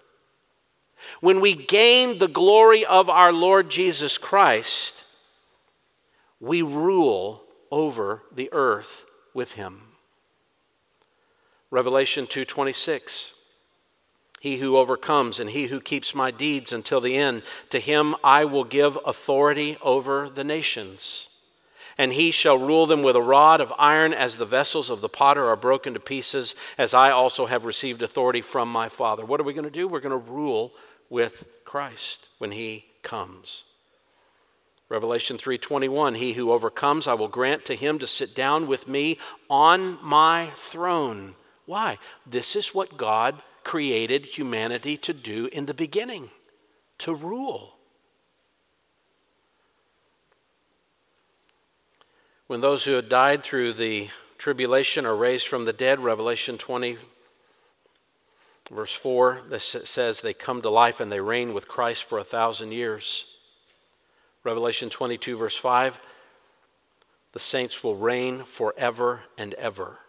When 1.21 1.41
we 1.41 1.55
gain 1.55 2.19
the 2.19 2.27
glory 2.27 2.85
of 2.85 3.09
our 3.09 3.33
Lord 3.33 3.71
Jesus 3.71 4.19
Christ, 4.19 5.05
we 6.39 6.61
rule 6.61 7.42
over 7.73 8.21
the 8.31 8.49
earth 8.53 9.05
with 9.33 9.53
him. 9.53 9.81
Revelation 11.71 12.27
2:26 12.27 13.31
He 14.39 14.57
who 14.57 14.77
overcomes 14.77 15.39
and 15.39 15.49
he 15.49 15.67
who 15.67 15.81
keeps 15.81 16.13
my 16.13 16.29
deeds 16.29 16.71
until 16.71 17.01
the 17.01 17.17
end 17.17 17.41
to 17.71 17.79
him 17.79 18.15
I 18.23 18.45
will 18.45 18.63
give 18.63 18.99
authority 19.05 19.77
over 19.81 20.29
the 20.29 20.43
nations 20.43 21.29
and 21.97 22.13
he 22.13 22.29
shall 22.29 22.57
rule 22.57 22.85
them 22.85 23.01
with 23.01 23.15
a 23.15 23.21
rod 23.21 23.59
of 23.59 23.73
iron 23.79 24.13
as 24.13 24.37
the 24.37 24.45
vessels 24.45 24.91
of 24.91 25.01
the 25.01 25.09
potter 25.09 25.47
are 25.47 25.55
broken 25.55 25.95
to 25.95 25.99
pieces 25.99 26.53
as 26.77 26.93
I 26.93 27.09
also 27.09 27.47
have 27.47 27.65
received 27.65 28.03
authority 28.03 28.41
from 28.41 28.71
my 28.71 28.87
father. 28.87 29.25
What 29.25 29.39
are 29.39 29.43
we 29.43 29.53
going 29.53 29.63
to 29.63 29.71
do? 29.71 29.87
We're 29.87 29.99
going 29.99 30.11
to 30.11 30.31
rule 30.31 30.73
with 31.09 31.45
Christ 31.65 32.27
when 32.37 32.51
he 32.51 32.85
comes. 33.01 33.63
Revelation 34.93 35.39
3:21 35.39 36.17
He 36.17 36.33
who 36.33 36.51
overcomes 36.51 37.07
I 37.07 37.15
will 37.15 37.27
grant 37.27 37.65
to 37.65 37.75
him 37.75 37.97
to 37.97 38.05
sit 38.05 38.35
down 38.35 38.67
with 38.67 38.87
me 38.87 39.17
on 39.49 39.97
my 40.03 40.51
throne. 40.55 41.33
Why? 41.65 41.97
This 42.27 42.55
is 42.55 42.75
what 42.75 42.95
God 42.95 43.41
created 43.63 44.37
humanity 44.37 44.95
to 44.97 45.11
do 45.11 45.49
in 45.51 45.65
the 45.65 45.73
beginning, 45.73 46.29
to 46.99 47.15
rule. 47.15 47.75
When 52.45 52.61
those 52.61 52.83
who 52.83 52.91
had 52.91 53.09
died 53.09 53.41
through 53.41 53.73
the 53.73 54.09
tribulation 54.37 55.07
are 55.07 55.15
raised 55.15 55.47
from 55.47 55.65
the 55.65 55.73
dead, 55.73 56.01
Revelation 56.01 56.59
20 56.59 56.99
verse 58.69 58.93
4 58.93 59.41
this 59.49 59.75
says 59.85 60.21
they 60.21 60.35
come 60.35 60.61
to 60.61 60.69
life 60.69 60.99
and 60.99 61.11
they 61.11 61.19
reign 61.19 61.51
with 61.51 61.67
Christ 61.67 62.03
for 62.03 62.19
a 62.19 62.23
thousand 62.23 62.73
years. 62.73 63.33
Revelation 64.43 64.89
22, 64.89 65.37
verse 65.37 65.57
5 65.57 65.99
the 67.33 67.39
saints 67.39 67.83
will 67.83 67.95
reign 67.95 68.43
forever 68.43 69.23
and 69.37 69.55
ever. 69.55 69.99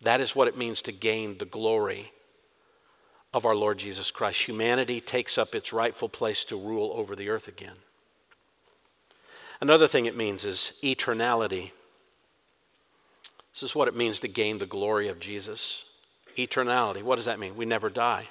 That 0.00 0.20
is 0.20 0.34
what 0.34 0.46
it 0.46 0.56
means 0.56 0.80
to 0.82 0.92
gain 0.92 1.38
the 1.38 1.44
glory 1.44 2.12
of 3.34 3.44
our 3.44 3.56
Lord 3.56 3.78
Jesus 3.78 4.12
Christ. 4.12 4.42
Humanity 4.46 5.00
takes 5.00 5.36
up 5.36 5.54
its 5.54 5.72
rightful 5.72 6.08
place 6.08 6.44
to 6.44 6.56
rule 6.56 6.92
over 6.94 7.14
the 7.14 7.28
earth 7.28 7.48
again. 7.48 7.74
Another 9.60 9.88
thing 9.88 10.06
it 10.06 10.16
means 10.16 10.44
is 10.44 10.78
eternality. 10.84 11.72
This 13.52 13.64
is 13.64 13.74
what 13.74 13.88
it 13.88 13.96
means 13.96 14.20
to 14.20 14.28
gain 14.28 14.58
the 14.58 14.66
glory 14.66 15.08
of 15.08 15.18
Jesus. 15.18 15.84
Eternality. 16.36 17.02
What 17.02 17.16
does 17.16 17.24
that 17.24 17.40
mean? 17.40 17.56
We 17.56 17.66
never 17.66 17.90
die. 17.90 18.28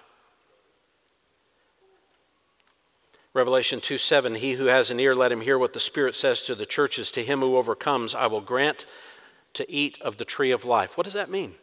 Revelation 3.38 3.80
2 3.80 4.00
7, 4.00 4.34
he 4.36 4.54
who 4.54 4.66
has 4.66 4.90
an 4.90 5.00
ear, 5.00 5.14
let 5.14 5.32
him 5.32 5.42
hear 5.42 5.60
what 5.60 5.74
the 5.74 5.80
Spirit 5.80 6.16
says 6.16 6.42
to 6.42 6.56
the 6.56 6.66
churches. 6.66 7.12
To 7.12 7.24
him 7.24 7.42
who 7.42 7.56
overcomes, 7.56 8.16
I 8.16 8.26
will 8.26 8.42
grant 8.42 8.88
to 9.54 9.72
eat 9.72 10.02
of 10.02 10.18
the 10.18 10.26
tree 10.26 10.50
of 10.50 10.66
life. 10.66 10.98
What 10.98 11.04
does 11.06 11.14
that 11.14 11.30
mean? 11.30 11.54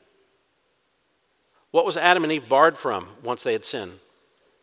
What 1.72 1.84
was 1.84 1.96
Adam 1.96 2.22
and 2.22 2.32
Eve 2.32 2.48
barred 2.48 2.78
from 2.78 3.08
once 3.24 3.42
they 3.42 3.52
had 3.52 3.64
sinned? 3.64 3.98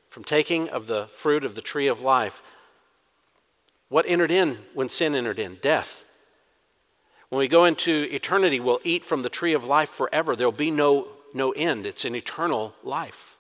From 0.08 0.24
taking 0.24 0.70
of 0.70 0.88
the 0.88 1.08
fruit 1.08 1.44
of 1.44 1.56
the 1.56 1.62
tree 1.62 1.88
of 1.88 2.00
life. 2.00 2.42
What 3.90 4.06
entered 4.08 4.32
in 4.32 4.60
when 4.74 4.88
sin 4.88 5.14
entered 5.14 5.38
in? 5.38 5.58
Death. 5.62 6.06
When 7.28 7.40
we 7.40 7.50
go 7.50 7.66
into 7.66 8.08
eternity, 8.10 8.62
we'll 8.62 8.80
eat 8.86 9.04
from 9.04 9.24
the 9.24 9.30
tree 9.30 9.52
of 9.52 9.66
life 9.66 9.90
forever. 9.90 10.34
There'll 10.34 10.54
be 10.54 10.72
no, 10.72 11.10
no 11.34 11.52
end. 11.52 11.86
It's 11.86 12.06
an 12.06 12.16
eternal 12.16 12.74
life. 12.84 13.31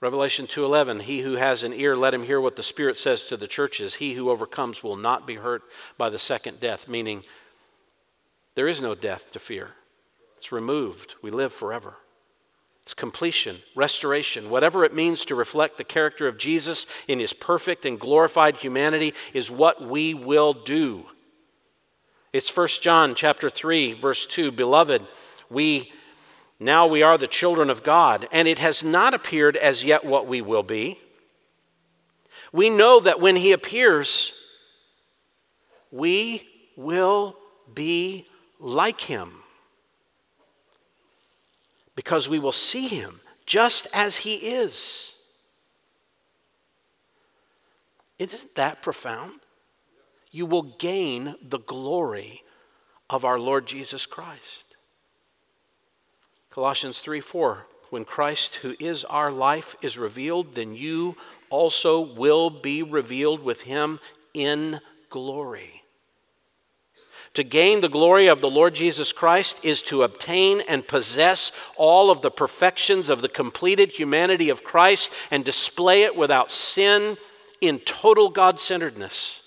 Revelation 0.00 0.46
2:11 0.46 1.02
He 1.02 1.20
who 1.20 1.34
has 1.34 1.64
an 1.64 1.72
ear 1.72 1.96
let 1.96 2.14
him 2.14 2.22
hear 2.22 2.40
what 2.40 2.56
the 2.56 2.62
Spirit 2.62 2.98
says 2.98 3.26
to 3.26 3.36
the 3.36 3.48
churches. 3.48 3.94
He 3.94 4.14
who 4.14 4.30
overcomes 4.30 4.82
will 4.82 4.96
not 4.96 5.26
be 5.26 5.36
hurt 5.36 5.62
by 5.96 6.08
the 6.08 6.18
second 6.18 6.60
death 6.60 6.88
meaning 6.88 7.24
there 8.54 8.68
is 8.68 8.80
no 8.80 8.94
death 8.94 9.30
to 9.32 9.38
fear. 9.38 9.70
It's 10.36 10.52
removed. 10.52 11.14
We 11.22 11.30
live 11.30 11.52
forever. 11.52 11.96
It's 12.82 12.94
completion 12.94 13.58
restoration. 13.74 14.50
Whatever 14.50 14.84
it 14.84 14.94
means 14.94 15.24
to 15.26 15.34
reflect 15.34 15.78
the 15.78 15.84
character 15.84 16.26
of 16.26 16.38
Jesus 16.38 16.86
in 17.06 17.20
his 17.20 17.32
perfect 17.32 17.84
and 17.84 18.00
glorified 18.00 18.56
humanity 18.56 19.14
is 19.34 19.50
what 19.50 19.82
we 19.82 20.14
will 20.14 20.52
do. 20.52 21.06
It's 22.32 22.54
1 22.56 22.68
John 22.80 23.14
chapter 23.14 23.50
3 23.50 23.94
verse 23.94 24.26
2, 24.26 24.52
beloved, 24.52 25.06
we 25.50 25.92
now 26.60 26.86
we 26.86 27.02
are 27.02 27.16
the 27.16 27.28
children 27.28 27.70
of 27.70 27.82
God, 27.82 28.28
and 28.32 28.48
it 28.48 28.58
has 28.58 28.82
not 28.82 29.14
appeared 29.14 29.56
as 29.56 29.84
yet 29.84 30.04
what 30.04 30.26
we 30.26 30.40
will 30.40 30.62
be. 30.62 30.98
We 32.52 32.70
know 32.70 32.98
that 33.00 33.20
when 33.20 33.36
he 33.36 33.52
appears, 33.52 34.32
we 35.90 36.46
will 36.76 37.36
be 37.72 38.26
like 38.58 39.02
him 39.02 39.42
because 41.94 42.28
we 42.28 42.38
will 42.38 42.52
see 42.52 42.88
him 42.88 43.20
just 43.44 43.86
as 43.92 44.18
he 44.18 44.34
is. 44.36 45.14
Isn't 48.18 48.54
that 48.56 48.82
profound? 48.82 49.40
You 50.30 50.46
will 50.46 50.62
gain 50.62 51.36
the 51.42 51.58
glory 51.58 52.42
of 53.08 53.24
our 53.24 53.38
Lord 53.38 53.66
Jesus 53.66 54.06
Christ. 54.06 54.67
Colossians 56.58 56.98
3 56.98 57.20
4. 57.20 57.66
When 57.90 58.04
Christ, 58.04 58.56
who 58.56 58.74
is 58.80 59.04
our 59.04 59.30
life, 59.30 59.76
is 59.80 59.96
revealed, 59.96 60.56
then 60.56 60.74
you 60.74 61.16
also 61.50 62.00
will 62.00 62.50
be 62.50 62.82
revealed 62.82 63.44
with 63.44 63.62
him 63.62 64.00
in 64.34 64.80
glory. 65.08 65.84
To 67.34 67.44
gain 67.44 67.80
the 67.80 67.88
glory 67.88 68.26
of 68.26 68.40
the 68.40 68.50
Lord 68.50 68.74
Jesus 68.74 69.12
Christ 69.12 69.64
is 69.64 69.84
to 69.84 70.02
obtain 70.02 70.60
and 70.62 70.88
possess 70.88 71.52
all 71.76 72.10
of 72.10 72.22
the 72.22 72.30
perfections 72.32 73.08
of 73.08 73.22
the 73.22 73.28
completed 73.28 73.92
humanity 73.92 74.50
of 74.50 74.64
Christ 74.64 75.12
and 75.30 75.44
display 75.44 76.02
it 76.02 76.16
without 76.16 76.50
sin 76.50 77.18
in 77.60 77.78
total 77.78 78.30
God 78.30 78.58
centeredness. 78.58 79.42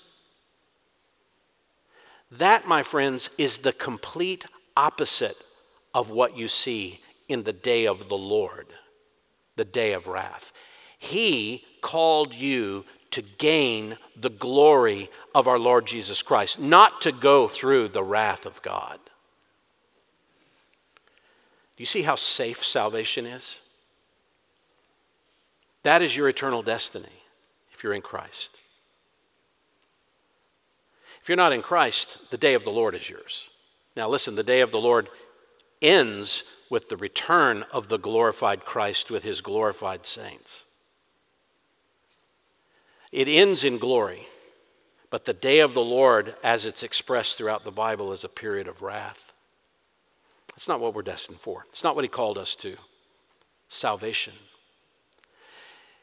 That, 2.30 2.66
my 2.66 2.82
friends, 2.82 3.28
is 3.36 3.58
the 3.58 3.74
complete 3.74 4.46
opposite 4.78 5.36
of 5.92 6.08
what 6.08 6.38
you 6.38 6.48
see 6.48 7.00
in 7.32 7.44
the 7.44 7.52
day 7.52 7.86
of 7.86 8.08
the 8.08 8.16
Lord, 8.16 8.66
the 9.56 9.64
day 9.64 9.92
of 9.92 10.06
wrath. 10.06 10.52
He 10.98 11.64
called 11.80 12.34
you 12.34 12.84
to 13.10 13.22
gain 13.22 13.98
the 14.16 14.30
glory 14.30 15.10
of 15.34 15.48
our 15.48 15.58
Lord 15.58 15.86
Jesus 15.86 16.22
Christ, 16.22 16.58
not 16.58 17.00
to 17.02 17.12
go 17.12 17.48
through 17.48 17.88
the 17.88 18.02
wrath 18.02 18.46
of 18.46 18.62
God. 18.62 18.98
Do 21.76 21.82
you 21.82 21.86
see 21.86 22.02
how 22.02 22.14
safe 22.14 22.64
salvation 22.64 23.26
is? 23.26 23.60
That 25.82 26.02
is 26.02 26.16
your 26.16 26.28
eternal 26.28 26.62
destiny 26.62 27.22
if 27.72 27.82
you're 27.82 27.94
in 27.94 28.02
Christ. 28.02 28.56
If 31.20 31.28
you're 31.28 31.36
not 31.36 31.52
in 31.52 31.62
Christ, 31.62 32.18
the 32.30 32.36
day 32.36 32.54
of 32.54 32.64
the 32.64 32.70
Lord 32.70 32.94
is 32.94 33.08
yours. 33.08 33.46
Now, 33.96 34.08
listen, 34.08 34.34
the 34.34 34.42
day 34.42 34.60
of 34.60 34.70
the 34.70 34.80
Lord 34.80 35.08
ends 35.80 36.44
with 36.72 36.88
the 36.88 36.96
return 36.96 37.66
of 37.70 37.88
the 37.88 37.98
glorified 37.98 38.64
Christ 38.64 39.10
with 39.10 39.24
his 39.24 39.42
glorified 39.42 40.06
saints. 40.06 40.64
It 43.12 43.28
ends 43.28 43.62
in 43.62 43.76
glory, 43.76 44.26
but 45.10 45.26
the 45.26 45.34
day 45.34 45.60
of 45.60 45.74
the 45.74 45.84
Lord, 45.84 46.34
as 46.42 46.64
it's 46.64 46.82
expressed 46.82 47.36
throughout 47.36 47.64
the 47.64 47.70
Bible, 47.70 48.10
is 48.10 48.24
a 48.24 48.28
period 48.30 48.68
of 48.68 48.80
wrath. 48.80 49.34
That's 50.48 50.66
not 50.66 50.80
what 50.80 50.94
we're 50.94 51.02
destined 51.02 51.40
for. 51.40 51.66
It's 51.68 51.84
not 51.84 51.94
what 51.94 52.04
he 52.04 52.08
called 52.08 52.38
us 52.38 52.54
to. 52.56 52.76
Salvation. 53.68 54.32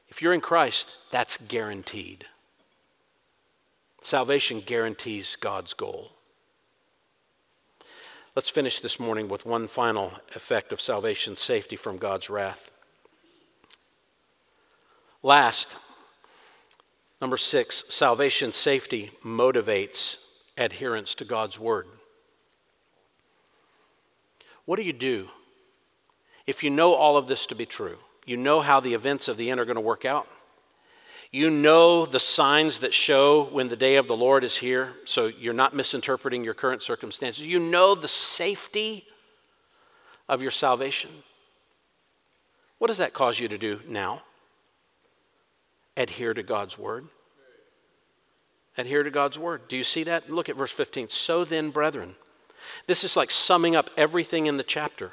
If 0.07 0.21
you're 0.21 0.35
in 0.35 0.39
Christ, 0.39 0.93
that's 1.09 1.37
guaranteed. 1.37 2.27
Salvation 4.01 4.61
guarantees 4.63 5.35
God's 5.35 5.73
goal. 5.73 6.11
Let's 8.39 8.49
finish 8.49 8.79
this 8.79 9.01
morning 9.01 9.27
with 9.27 9.45
one 9.45 9.67
final 9.67 10.13
effect 10.33 10.71
of 10.71 10.79
salvation 10.79 11.35
safety 11.35 11.75
from 11.75 11.97
God's 11.97 12.29
wrath. 12.29 12.71
Last, 15.21 15.75
number 17.19 17.35
six, 17.35 17.83
salvation 17.89 18.53
safety 18.53 19.11
motivates 19.25 20.23
adherence 20.57 21.15
to 21.15 21.25
God's 21.25 21.59
word. 21.59 21.87
What 24.63 24.77
do 24.77 24.83
you 24.83 24.93
do 24.93 25.27
if 26.47 26.63
you 26.63 26.69
know 26.69 26.93
all 26.93 27.17
of 27.17 27.27
this 27.27 27.45
to 27.47 27.55
be 27.55 27.65
true? 27.65 27.97
You 28.25 28.37
know 28.37 28.61
how 28.61 28.79
the 28.79 28.93
events 28.93 29.27
of 29.27 29.35
the 29.35 29.51
end 29.51 29.59
are 29.59 29.65
going 29.65 29.75
to 29.75 29.81
work 29.81 30.05
out? 30.05 30.29
You 31.31 31.51
know 31.51 32.05
the 32.05 32.19
signs 32.19 32.79
that 32.79 32.93
show 32.93 33.43
when 33.51 33.67
the 33.67 33.75
day 33.75 33.97
of 33.97 34.07
the 34.07 34.17
Lord 34.17 34.43
is 34.43 34.57
here, 34.57 34.93
so 35.05 35.27
you're 35.27 35.53
not 35.53 35.75
misinterpreting 35.75 36.43
your 36.43 36.55
current 36.55 36.81
circumstances. 36.81 37.45
You 37.45 37.59
know 37.59 37.93
the 37.93 38.07
safety 38.07 39.05
of 40.27 40.41
your 40.41 40.51
salvation. 40.51 41.11
What 42.79 42.87
does 42.87 42.97
that 42.97 43.13
cause 43.13 43.39
you 43.39 43.47
to 43.47 43.57
do 43.57 43.81
now? 43.87 44.23
Adhere 45.95 46.33
to 46.33 46.41
God's 46.41 46.77
word. 46.77 47.07
Adhere 48.75 49.03
to 49.03 49.11
God's 49.11 49.37
word. 49.37 49.67
Do 49.67 49.77
you 49.77 49.83
see 49.83 50.03
that? 50.03 50.31
Look 50.31 50.49
at 50.49 50.55
verse 50.55 50.71
15. 50.71 51.09
So 51.09 51.43
then, 51.43 51.69
brethren, 51.69 52.15
this 52.87 53.03
is 53.03 53.15
like 53.15 53.29
summing 53.29 53.75
up 53.75 53.89
everything 53.97 54.47
in 54.47 54.57
the 54.57 54.63
chapter 54.63 55.11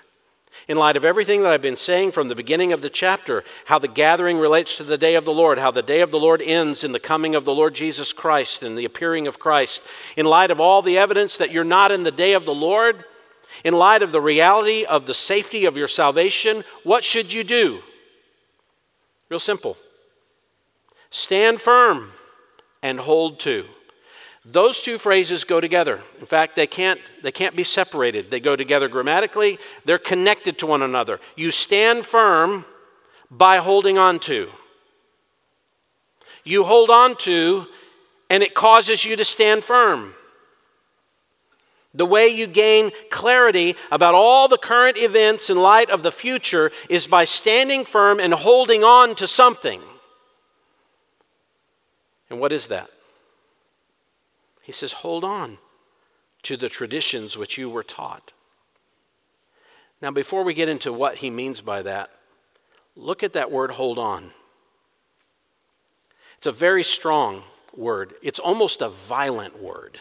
in 0.69 0.77
light 0.77 0.97
of 0.97 1.05
everything 1.05 1.43
that 1.43 1.53
I've 1.53 1.63
been 1.63 1.77
saying 1.77 2.13
from 2.13 2.29
the 2.29 2.35
beginning 2.35 2.73
of 2.73 2.83
the 2.83 2.91
chapter, 2.91 3.45
how 3.67 3.79
the 3.79 3.89
gathering 3.89 4.39
relates 4.39 4.77
to 4.77 4.85
the 4.85 4.99
day 4.99 5.15
of 5.15 5.25
the 5.25 5.33
Lord, 5.33 5.59
how 5.59 5.71
the 5.71 5.83
day 5.83 6.01
of 6.01 6.11
the 6.11 6.19
Lord 6.19 6.43
ends 6.43 6.83
in 6.83 6.93
the 6.93 7.01
coming 7.01 7.35
of 7.35 7.45
the 7.45 7.55
Lord 7.55 7.75
Jesus 7.75 8.13
Christ 8.13 8.63
and 8.63 8.77
the 8.77 8.85
appearing 8.85 9.27
of 9.27 9.39
Christ, 9.39 9.87
in 10.17 10.27
light 10.27 10.51
of 10.51 10.61
all 10.61 10.83
the 10.83 10.99
evidence 10.99 11.37
that 11.37 11.51
you're 11.51 11.65
not 11.65 11.93
in 11.93 12.03
the 12.03 12.11
day 12.11 12.33
of 12.33 12.45
the 12.45 12.55
Lord, 12.55 13.05
in 13.65 13.75
light 13.75 14.03
of 14.03 14.13
the 14.13 14.21
reality 14.21 14.85
of 14.85 15.07
the 15.07 15.15
safety 15.15 15.65
of 15.65 15.77
your 15.77 15.89
salvation, 15.89 16.65
what 16.83 17.05
should 17.05 17.33
you 17.33 17.45
do? 17.45 17.81
Real 19.29 19.41
simple 19.41 19.77
stand 21.11 21.61
firm 21.61 22.13
and 22.83 23.01
hold 23.01 23.41
to. 23.41 23.67
Those 24.49 24.81
two 24.81 24.97
phrases 24.97 25.43
go 25.43 25.61
together. 25.61 26.01
In 26.21 26.27
fact, 26.27 26.55
they 26.55 26.69
can't, 26.69 27.01
they 27.23 27.33
can't 27.33 27.57
be 27.57 27.65
separated. 27.65 28.31
They 28.31 28.39
go 28.39 28.55
together 28.55 28.89
grammatically, 28.89 29.59
they're 29.85 29.99
connected 29.99 30.57
to 30.59 30.67
one 30.67 30.83
another. 30.83 31.19
You 31.35 31.51
stand 31.51 32.07
firm 32.07 32.65
by 33.29 33.57
holding 33.57 33.99
on 33.99 34.21
to. 34.21 34.51
You 36.45 36.63
hold 36.63 36.91
on 36.91 37.17
to, 37.19 37.67
and 38.31 38.45
it 38.45 38.55
causes 38.55 39.05
you 39.05 39.17
to 39.17 39.25
stand 39.25 39.65
firm. 39.65 40.15
The 41.93 42.07
way 42.07 42.29
you 42.29 42.47
gain 42.47 42.93
clarity 43.11 43.75
about 43.91 44.15
all 44.15 44.47
the 44.47 44.59
current 44.59 44.97
events 44.97 45.51
in 45.51 45.57
light 45.57 45.91
of 45.91 46.05
the 46.05 46.13
future 46.13 46.71
is 46.89 47.09
by 47.09 47.25
standing 47.25 47.85
firm 47.85 48.21
and 48.21 48.33
holding 48.33 48.85
on 48.85 49.17
to 49.17 49.27
something. 49.27 49.81
And 52.31 52.39
what 52.39 52.53
is 52.53 52.69
that? 52.69 52.91
He 54.67 54.73
says, 54.73 54.91
hold 54.91 55.23
on 55.23 55.59
to 56.43 56.57
the 56.57 56.69
traditions 56.69 57.39
which 57.39 57.57
you 57.57 57.71
were 57.71 57.85
taught. 57.85 58.33
Now, 60.03 60.11
before 60.11 60.43
we 60.43 60.55
get 60.55 60.69
into 60.69 60.93
what 60.93 61.19
he 61.19 61.31
means 61.31 61.61
by 61.61 61.83
that, 61.83 62.11
look 62.97 63.23
at 63.23 63.33
that 63.35 63.53
word 63.53 63.71
hold 63.71 63.97
on. 63.97 64.33
It's 66.37 66.49
a 66.49 66.53
very 66.53 66.83
strong 66.83 67.45
word, 67.77 68.14
it's 68.23 68.41
almost 68.41 68.83
a 68.83 68.89
violent 68.89 69.62
word. 69.62 70.01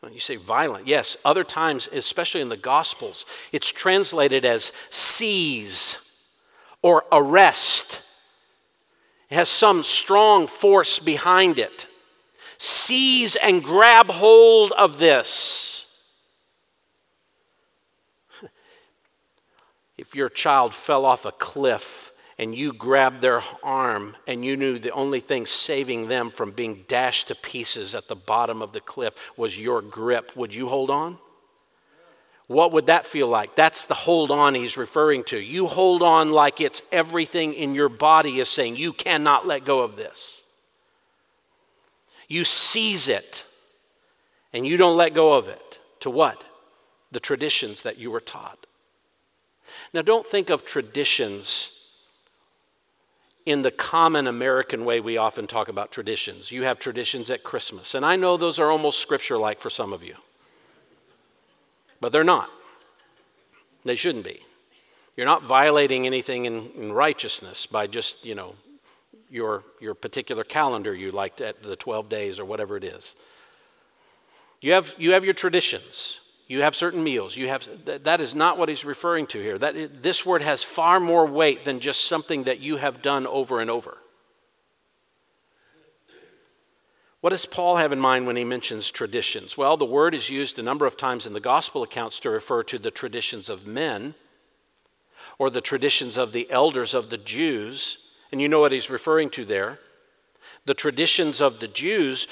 When 0.00 0.12
you 0.12 0.20
say 0.20 0.36
violent, 0.36 0.86
yes, 0.86 1.16
other 1.24 1.42
times, 1.42 1.88
especially 1.90 2.42
in 2.42 2.50
the 2.50 2.56
Gospels, 2.58 3.24
it's 3.50 3.72
translated 3.72 4.44
as 4.44 4.72
seize 4.90 5.96
or 6.82 7.04
arrest. 7.10 8.02
It 9.30 9.36
has 9.36 9.48
some 9.48 9.84
strong 9.84 10.46
force 10.46 10.98
behind 10.98 11.58
it 11.58 11.88
seize 12.58 13.36
and 13.36 13.62
grab 13.62 14.08
hold 14.10 14.72
of 14.72 14.98
this. 14.98 15.86
If 19.96 20.14
your 20.14 20.28
child 20.28 20.74
fell 20.74 21.04
off 21.04 21.24
a 21.24 21.32
cliff 21.32 22.12
and 22.38 22.54
you 22.54 22.72
grabbed 22.72 23.20
their 23.20 23.42
arm 23.64 24.16
and 24.28 24.44
you 24.44 24.56
knew 24.56 24.78
the 24.78 24.92
only 24.92 25.18
thing 25.18 25.44
saving 25.44 26.06
them 26.06 26.30
from 26.30 26.52
being 26.52 26.84
dashed 26.86 27.28
to 27.28 27.34
pieces 27.34 27.96
at 27.96 28.06
the 28.06 28.14
bottom 28.14 28.62
of 28.62 28.72
the 28.72 28.80
cliff 28.80 29.14
was 29.36 29.60
your 29.60 29.82
grip, 29.82 30.36
would 30.36 30.54
you 30.54 30.68
hold 30.68 30.88
on? 30.88 31.18
What 32.46 32.72
would 32.72 32.86
that 32.86 33.06
feel 33.06 33.26
like? 33.26 33.56
That's 33.56 33.84
the 33.84 33.94
hold 33.94 34.30
on 34.30 34.54
he's 34.54 34.76
referring 34.76 35.24
to. 35.24 35.38
You 35.38 35.66
hold 35.66 36.00
on 36.00 36.30
like 36.30 36.60
it's 36.60 36.80
everything 36.92 37.52
in 37.52 37.74
your 37.74 37.90
body 37.90 38.40
is 38.40 38.48
saying, 38.48 38.76
you 38.76 38.92
cannot 38.92 39.46
let 39.46 39.64
go 39.64 39.80
of 39.80 39.96
this. 39.96 40.42
You 42.28 42.44
seize 42.44 43.08
it 43.08 43.44
and 44.52 44.66
you 44.66 44.76
don't 44.76 44.96
let 44.96 45.14
go 45.14 45.34
of 45.34 45.48
it. 45.48 45.78
To 46.00 46.10
what? 46.10 46.44
The 47.10 47.20
traditions 47.20 47.82
that 47.82 47.98
you 47.98 48.10
were 48.10 48.20
taught. 48.20 48.66
Now, 49.92 50.02
don't 50.02 50.26
think 50.26 50.50
of 50.50 50.64
traditions 50.64 51.72
in 53.44 53.62
the 53.62 53.70
common 53.70 54.26
American 54.26 54.84
way 54.84 55.00
we 55.00 55.16
often 55.16 55.46
talk 55.46 55.68
about 55.68 55.90
traditions. 55.90 56.52
You 56.52 56.64
have 56.64 56.78
traditions 56.78 57.30
at 57.30 57.42
Christmas, 57.42 57.94
and 57.94 58.04
I 58.04 58.14
know 58.16 58.36
those 58.36 58.58
are 58.58 58.70
almost 58.70 59.00
scripture 59.00 59.38
like 59.38 59.58
for 59.58 59.70
some 59.70 59.92
of 59.92 60.04
you. 60.04 60.16
But 62.00 62.12
they're 62.12 62.24
not. 62.24 62.50
They 63.84 63.96
shouldn't 63.96 64.24
be. 64.24 64.42
You're 65.16 65.26
not 65.26 65.42
violating 65.42 66.06
anything 66.06 66.44
in, 66.44 66.70
in 66.76 66.92
righteousness 66.92 67.66
by 67.66 67.86
just, 67.86 68.24
you 68.24 68.34
know, 68.34 68.54
your, 69.30 69.64
your 69.80 69.94
particular 69.94 70.44
calendar 70.44 70.94
you 70.94 71.10
liked 71.10 71.40
at 71.40 71.62
the 71.62 71.76
12 71.76 72.08
days 72.08 72.38
or 72.38 72.44
whatever 72.44 72.76
it 72.76 72.84
is. 72.84 73.14
You 74.60 74.72
have, 74.72 74.94
you 74.98 75.12
have 75.12 75.24
your 75.24 75.34
traditions. 75.34 76.20
You 76.48 76.62
have 76.62 76.74
certain 76.74 77.04
meals. 77.04 77.36
You 77.36 77.48
have, 77.48 77.68
that 77.84 78.20
is 78.20 78.34
not 78.34 78.58
what 78.58 78.68
he's 78.68 78.84
referring 78.84 79.26
to 79.28 79.40
here. 79.40 79.58
That, 79.58 80.02
this 80.02 80.24
word 80.24 80.42
has 80.42 80.64
far 80.64 80.98
more 80.98 81.26
weight 81.26 81.64
than 81.64 81.78
just 81.78 82.04
something 82.04 82.44
that 82.44 82.60
you 82.60 82.76
have 82.76 83.02
done 83.02 83.26
over 83.26 83.60
and 83.60 83.70
over. 83.70 83.98
What 87.20 87.30
does 87.30 87.46
Paul 87.46 87.76
have 87.76 87.92
in 87.92 87.98
mind 87.98 88.26
when 88.26 88.36
he 88.36 88.44
mentions 88.44 88.90
traditions? 88.90 89.58
Well, 89.58 89.76
the 89.76 89.84
word 89.84 90.14
is 90.14 90.30
used 90.30 90.58
a 90.58 90.62
number 90.62 90.86
of 90.86 90.96
times 90.96 91.26
in 91.26 91.32
the 91.32 91.40
gospel 91.40 91.82
accounts 91.82 92.20
to 92.20 92.30
refer 92.30 92.62
to 92.64 92.78
the 92.78 92.92
traditions 92.92 93.50
of 93.50 93.66
men 93.66 94.14
or 95.38 95.50
the 95.50 95.60
traditions 95.60 96.16
of 96.16 96.32
the 96.32 96.48
elders 96.50 96.94
of 96.94 97.10
the 97.10 97.18
Jews. 97.18 98.07
And 98.30 98.40
you 98.40 98.48
know 98.48 98.60
what 98.60 98.72
he's 98.72 98.90
referring 98.90 99.30
to 99.30 99.44
there. 99.44 99.78
The 100.64 100.74
traditions 100.74 101.40
of 101.40 101.60
the 101.60 101.68
Jews, 101.68 102.26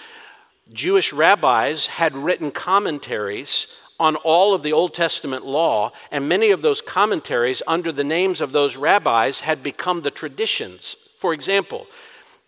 Jewish 0.73 1.13
rabbis 1.13 1.87
had 1.87 2.17
written 2.17 2.51
commentaries 2.51 3.67
on 3.99 4.17
all 4.17 4.53
of 4.53 4.63
the 4.63 4.73
Old 4.73 4.95
Testament 4.95 5.47
law, 5.47 5.93
and 6.11 6.29
many 6.29 6.51
of 6.51 6.61
those 6.61 6.83
commentaries, 6.83 7.63
under 7.67 7.91
the 7.91 8.05
names 8.05 8.41
of 8.41 8.53
those 8.53 8.77
rabbis, 8.77 9.41
had 9.41 9.63
become 9.63 10.03
the 10.03 10.11
traditions. 10.11 10.97
For 11.17 11.33
example, 11.33 11.87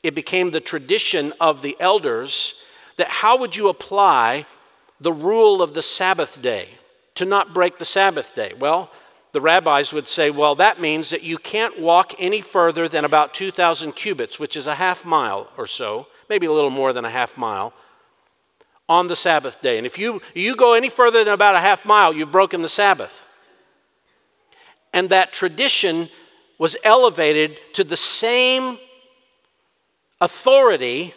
it 0.03 0.15
became 0.15 0.51
the 0.51 0.61
tradition 0.61 1.33
of 1.41 1.63
the 1.63 1.77
elders 1.81 2.55
that 2.97 3.09
how 3.09 3.39
would 3.39 3.57
you 3.57 3.69
apply 3.69 4.47
the 5.01 5.13
rule 5.13 5.63
of 5.63 5.75
the 5.75 5.83
Sabbath 5.83 6.43
day 6.43 6.69
to 7.15 7.25
not 7.25 7.55
break 7.55 7.79
the 7.79 7.85
Sabbath 7.85 8.35
day? 8.35 8.53
Well, 8.59 8.91
the 9.33 9.41
rabbis 9.41 9.93
would 9.93 10.09
say, 10.09 10.31
well, 10.31 10.55
that 10.55 10.81
means 10.81 11.11
that 11.11 11.23
you 11.23 11.39
can't 11.39 11.79
walk 11.79 12.15
any 12.19 12.41
further 12.41 12.89
than 12.89 13.05
about 13.05 13.35
2,000 13.35 13.93
cubits, 13.93 14.39
which 14.39 14.57
is 14.57 14.67
a 14.67 14.77
half 14.77 15.05
mile 15.05 15.51
or 15.57 15.67
so, 15.67 16.07
maybe 16.29 16.47
a 16.47 16.53
little 16.53 16.71
more 16.71 16.93
than 16.93 17.05
a 17.05 17.11
half 17.11 17.37
mile, 17.37 17.75
on 18.89 19.09
the 19.09 19.17
Sabbath 19.17 19.61
day. 19.61 19.77
And 19.77 19.87
if 19.87 19.99
you, 19.99 20.23
you 20.35 20.57
go 20.57 20.73
any 20.73 20.89
further 20.89 21.23
than 21.25 21.35
about 21.35 21.57
a 21.57 21.61
half 21.61 21.85
mile, 21.85 22.15
you've 22.15 22.33
broken 22.33 22.63
the 22.63 22.69
Sabbath. 22.69 23.23
And 24.95 25.11
that 25.11 25.33
tradition 25.33 26.09
was 26.57 26.77
elevated 26.83 27.59
to 27.75 27.85
the 27.85 27.97
same 27.97 28.79
authority 30.21 31.15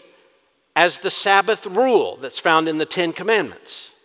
as 0.76 1.00
the 1.00 1.10
Sabbath 1.10 1.66
rule 1.66 2.18
that's 2.18 2.40
found 2.40 2.68
in 2.68 2.78
the 2.78 2.86
Ten 2.86 3.14
Commandments. 3.14 3.96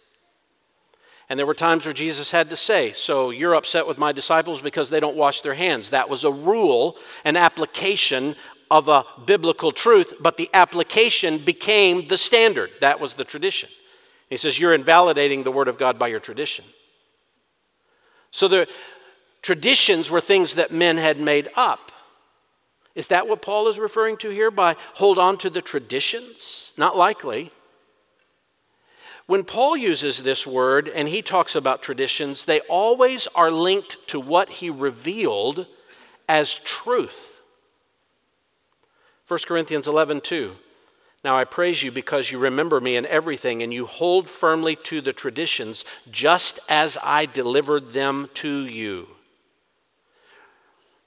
And 1.28 1.38
there 1.38 1.46
were 1.46 1.54
times 1.54 1.84
where 1.84 1.92
Jesus 1.92 2.30
had 2.30 2.50
to 2.50 2.56
say, 2.56 2.92
So 2.92 3.30
you're 3.30 3.54
upset 3.54 3.86
with 3.86 3.98
my 3.98 4.12
disciples 4.12 4.60
because 4.60 4.90
they 4.90 5.00
don't 5.00 5.16
wash 5.16 5.40
their 5.40 5.54
hands. 5.54 5.90
That 5.90 6.08
was 6.08 6.24
a 6.24 6.30
rule, 6.30 6.96
an 7.24 7.36
application 7.36 8.36
of 8.70 8.88
a 8.88 9.04
biblical 9.24 9.72
truth, 9.72 10.14
but 10.20 10.36
the 10.36 10.50
application 10.52 11.38
became 11.38 12.08
the 12.08 12.16
standard. 12.16 12.70
That 12.80 13.00
was 13.00 13.14
the 13.14 13.24
tradition. 13.24 13.68
He 14.28 14.36
says, 14.36 14.58
You're 14.58 14.74
invalidating 14.74 15.42
the 15.42 15.52
Word 15.52 15.68
of 15.68 15.78
God 15.78 15.98
by 15.98 16.08
your 16.08 16.20
tradition. 16.20 16.64
So 18.30 18.48
the 18.48 18.68
traditions 19.42 20.10
were 20.10 20.20
things 20.20 20.54
that 20.54 20.72
men 20.72 20.96
had 20.96 21.18
made 21.18 21.48
up. 21.56 21.92
Is 22.94 23.08
that 23.08 23.28
what 23.28 23.42
Paul 23.42 23.68
is 23.68 23.78
referring 23.78 24.16
to 24.18 24.30
here 24.30 24.50
by 24.50 24.76
hold 24.94 25.18
on 25.18 25.38
to 25.38 25.50
the 25.50 25.60
traditions? 25.60 26.72
Not 26.76 26.96
likely. 26.96 27.52
When 29.26 29.42
Paul 29.42 29.76
uses 29.76 30.22
this 30.22 30.46
word 30.46 30.88
and 30.88 31.08
he 31.08 31.20
talks 31.20 31.56
about 31.56 31.82
traditions, 31.82 32.44
they 32.44 32.60
always 32.60 33.26
are 33.34 33.50
linked 33.50 34.06
to 34.08 34.20
what 34.20 34.48
he 34.48 34.70
revealed 34.70 35.66
as 36.28 36.54
truth. 36.54 37.40
1 39.26 39.40
Corinthians 39.46 39.88
11, 39.88 40.20
2. 40.20 40.54
Now 41.24 41.36
I 41.36 41.42
praise 41.42 41.82
you 41.82 41.90
because 41.90 42.30
you 42.30 42.38
remember 42.38 42.80
me 42.80 42.96
in 42.96 43.04
everything 43.06 43.60
and 43.60 43.74
you 43.74 43.86
hold 43.86 44.28
firmly 44.30 44.76
to 44.84 45.00
the 45.00 45.12
traditions 45.12 45.84
just 46.08 46.60
as 46.68 46.96
I 47.02 47.26
delivered 47.26 47.90
them 47.90 48.30
to 48.34 48.64
you. 48.64 49.15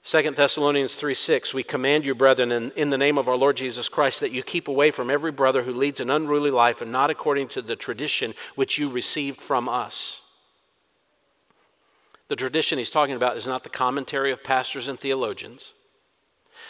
2 0.02 0.30
Thessalonians 0.30 0.94
3 0.94 1.12
6, 1.12 1.52
we 1.52 1.62
command 1.62 2.06
you, 2.06 2.14
brethren, 2.14 2.50
in, 2.50 2.70
in 2.70 2.90
the 2.90 2.96
name 2.96 3.18
of 3.18 3.28
our 3.28 3.36
Lord 3.36 3.58
Jesus 3.58 3.88
Christ, 3.88 4.20
that 4.20 4.32
you 4.32 4.42
keep 4.42 4.66
away 4.66 4.90
from 4.90 5.10
every 5.10 5.30
brother 5.30 5.64
who 5.64 5.72
leads 5.72 6.00
an 6.00 6.10
unruly 6.10 6.50
life 6.50 6.80
and 6.80 6.90
not 6.90 7.10
according 7.10 7.48
to 7.48 7.62
the 7.62 7.76
tradition 7.76 8.34
which 8.54 8.78
you 8.78 8.88
received 8.88 9.40
from 9.40 9.68
us. 9.68 10.22
The 12.28 12.36
tradition 12.36 12.78
he's 12.78 12.90
talking 12.90 13.14
about 13.14 13.36
is 13.36 13.46
not 13.46 13.62
the 13.62 13.68
commentary 13.68 14.32
of 14.32 14.42
pastors 14.42 14.88
and 14.88 14.98
theologians. 14.98 15.74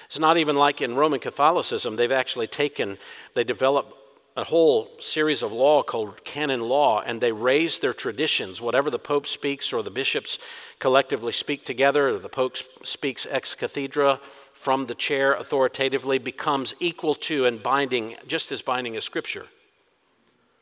It's 0.06 0.18
not 0.18 0.36
even 0.36 0.56
like 0.56 0.82
in 0.82 0.96
Roman 0.96 1.20
Catholicism, 1.20 1.96
they've 1.96 2.10
actually 2.10 2.48
taken, 2.48 2.98
they 3.34 3.44
develop 3.44 3.94
a 4.40 4.44
whole 4.44 4.90
series 5.00 5.42
of 5.42 5.52
law 5.52 5.82
called 5.82 6.24
canon 6.24 6.60
law, 6.60 7.02
and 7.02 7.20
they 7.20 7.32
raise 7.32 7.78
their 7.78 7.92
traditions. 7.92 8.60
Whatever 8.60 8.90
the 8.90 8.98
Pope 8.98 9.26
speaks 9.26 9.72
or 9.72 9.82
the 9.82 9.90
bishops 9.90 10.38
collectively 10.78 11.32
speak 11.32 11.64
together, 11.64 12.18
the 12.18 12.28
Pope 12.28 12.56
speaks 12.82 13.26
ex 13.30 13.54
cathedra 13.54 14.20
from 14.52 14.86
the 14.86 14.94
chair 14.94 15.32
authoritatively, 15.32 16.18
becomes 16.18 16.74
equal 16.80 17.14
to 17.14 17.46
and 17.46 17.62
binding, 17.62 18.16
just 18.26 18.52
as 18.52 18.62
binding 18.62 18.96
as 18.96 19.04
Scripture. 19.04 19.46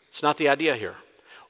It's 0.09 0.23
not 0.23 0.37
the 0.37 0.49
idea 0.49 0.77
here. 0.77 0.97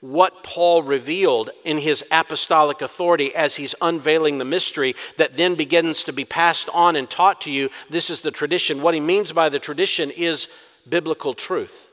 What 0.00 0.44
Paul 0.44 0.82
revealed 0.82 1.50
in 1.64 1.78
his 1.78 2.04
apostolic 2.10 2.80
authority 2.80 3.34
as 3.34 3.56
he's 3.56 3.74
unveiling 3.80 4.38
the 4.38 4.44
mystery 4.44 4.94
that 5.16 5.36
then 5.36 5.56
begins 5.56 6.04
to 6.04 6.12
be 6.12 6.24
passed 6.24 6.68
on 6.72 6.94
and 6.94 7.10
taught 7.10 7.40
to 7.42 7.50
you, 7.50 7.68
this 7.90 8.08
is 8.08 8.20
the 8.20 8.30
tradition. 8.30 8.80
What 8.80 8.94
he 8.94 9.00
means 9.00 9.32
by 9.32 9.48
the 9.48 9.58
tradition 9.58 10.10
is 10.10 10.46
biblical 10.88 11.34
truth. 11.34 11.87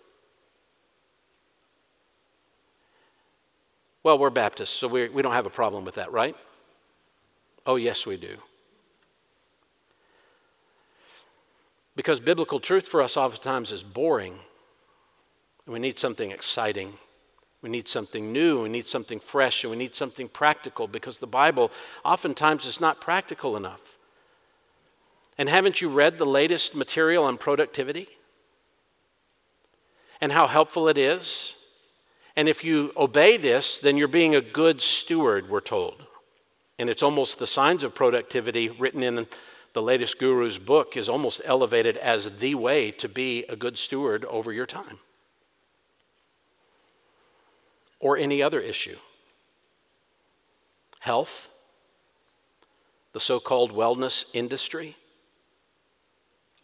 Well, 4.06 4.20
we're 4.20 4.30
Baptists, 4.30 4.70
so 4.70 4.88
we, 4.88 5.10
we 5.10 5.24
don't 5.24 5.34
have 5.34 5.48
a 5.48 5.50
problem 5.50 5.84
with 5.84 5.96
that, 5.96 6.12
right? 6.12 6.36
Oh, 7.66 7.76
yes, 7.76 8.06
we 8.06 8.18
do. 8.18 8.38
Because 11.96 12.20
biblical 12.20 12.60
truth 12.60 12.88
for 12.88 13.02
us 13.02 13.18
oftentimes 13.18 13.72
is 13.72 13.82
boring. 13.82 14.36
We 15.66 15.80
need 15.80 15.98
something 15.98 16.30
exciting. 16.30 17.00
We 17.64 17.72
need 17.72 17.88
something 17.88 18.32
new. 18.32 18.62
We 18.62 18.70
need 18.70 18.86
something 18.86 19.20
fresh. 19.20 19.64
And 19.64 19.72
we 19.72 19.78
need 19.78 19.96
something 19.96 20.28
practical 20.28 20.88
because 20.88 21.18
the 21.18 21.26
Bible 21.26 21.72
oftentimes 22.04 22.68
is 22.68 22.80
not 22.80 23.02
practical 23.02 23.58
enough. 23.58 23.98
And 25.36 25.50
haven't 25.50 25.82
you 25.82 25.90
read 25.90 26.20
the 26.20 26.28
latest 26.28 26.76
material 26.76 27.24
on 27.24 27.40
productivity? 27.40 28.08
And 30.22 30.32
how 30.32 30.46
helpful 30.46 30.88
it 30.88 31.00
is? 31.00 31.56
And 32.36 32.50
if 32.50 32.64
you 32.64 32.92
obey 32.98 33.38
this, 33.38 33.80
then 33.80 33.98
you're 33.98 34.08
being 34.08 34.36
a 34.36 34.42
good 34.42 34.82
steward, 34.82 35.50
we're 35.50 35.62
told. 35.62 36.06
And 36.78 36.90
it's 36.90 37.04
almost 37.04 37.40
the 37.40 37.48
signs 37.48 37.84
of 37.84 37.96
productivity 37.96 38.70
written 38.70 39.04
in 39.04 39.28
the 39.74 39.82
latest 39.82 40.20
guru's 40.20 40.58
book 40.58 40.98
is 40.98 41.10
almost 41.10 41.42
elevated 41.46 41.98
as 41.98 42.40
the 42.40 42.56
way 42.56 42.92
to 42.92 43.08
be 43.08 43.44
a 43.50 43.56
good 43.56 43.78
steward 43.78 44.26
over 44.26 44.52
your 44.52 44.66
time 44.66 45.00
or 48.00 48.18
any 48.18 48.42
other 48.42 48.60
issue. 48.60 48.98
Health, 51.02 51.50
the 53.14 53.20
so 53.20 53.40
called 53.40 53.72
wellness 53.72 54.26
industry, 54.34 54.96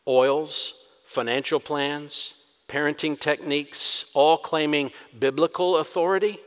oils, 0.08 0.86
financial 1.06 1.60
plans, 1.60 2.34
parenting 2.72 3.20
techniques, 3.20 4.06
all 4.14 4.38
claiming 4.38 4.92
biblical 5.20 5.78
authority 5.78 6.40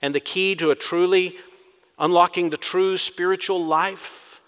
and 0.00 0.14
the 0.14 0.20
key 0.20 0.54
to 0.54 0.70
a 0.70 0.76
truly 0.76 1.36
unlocking 1.98 2.50
the 2.50 2.56
true 2.56 2.96
spiritual 2.96 3.62
life. 3.62 4.40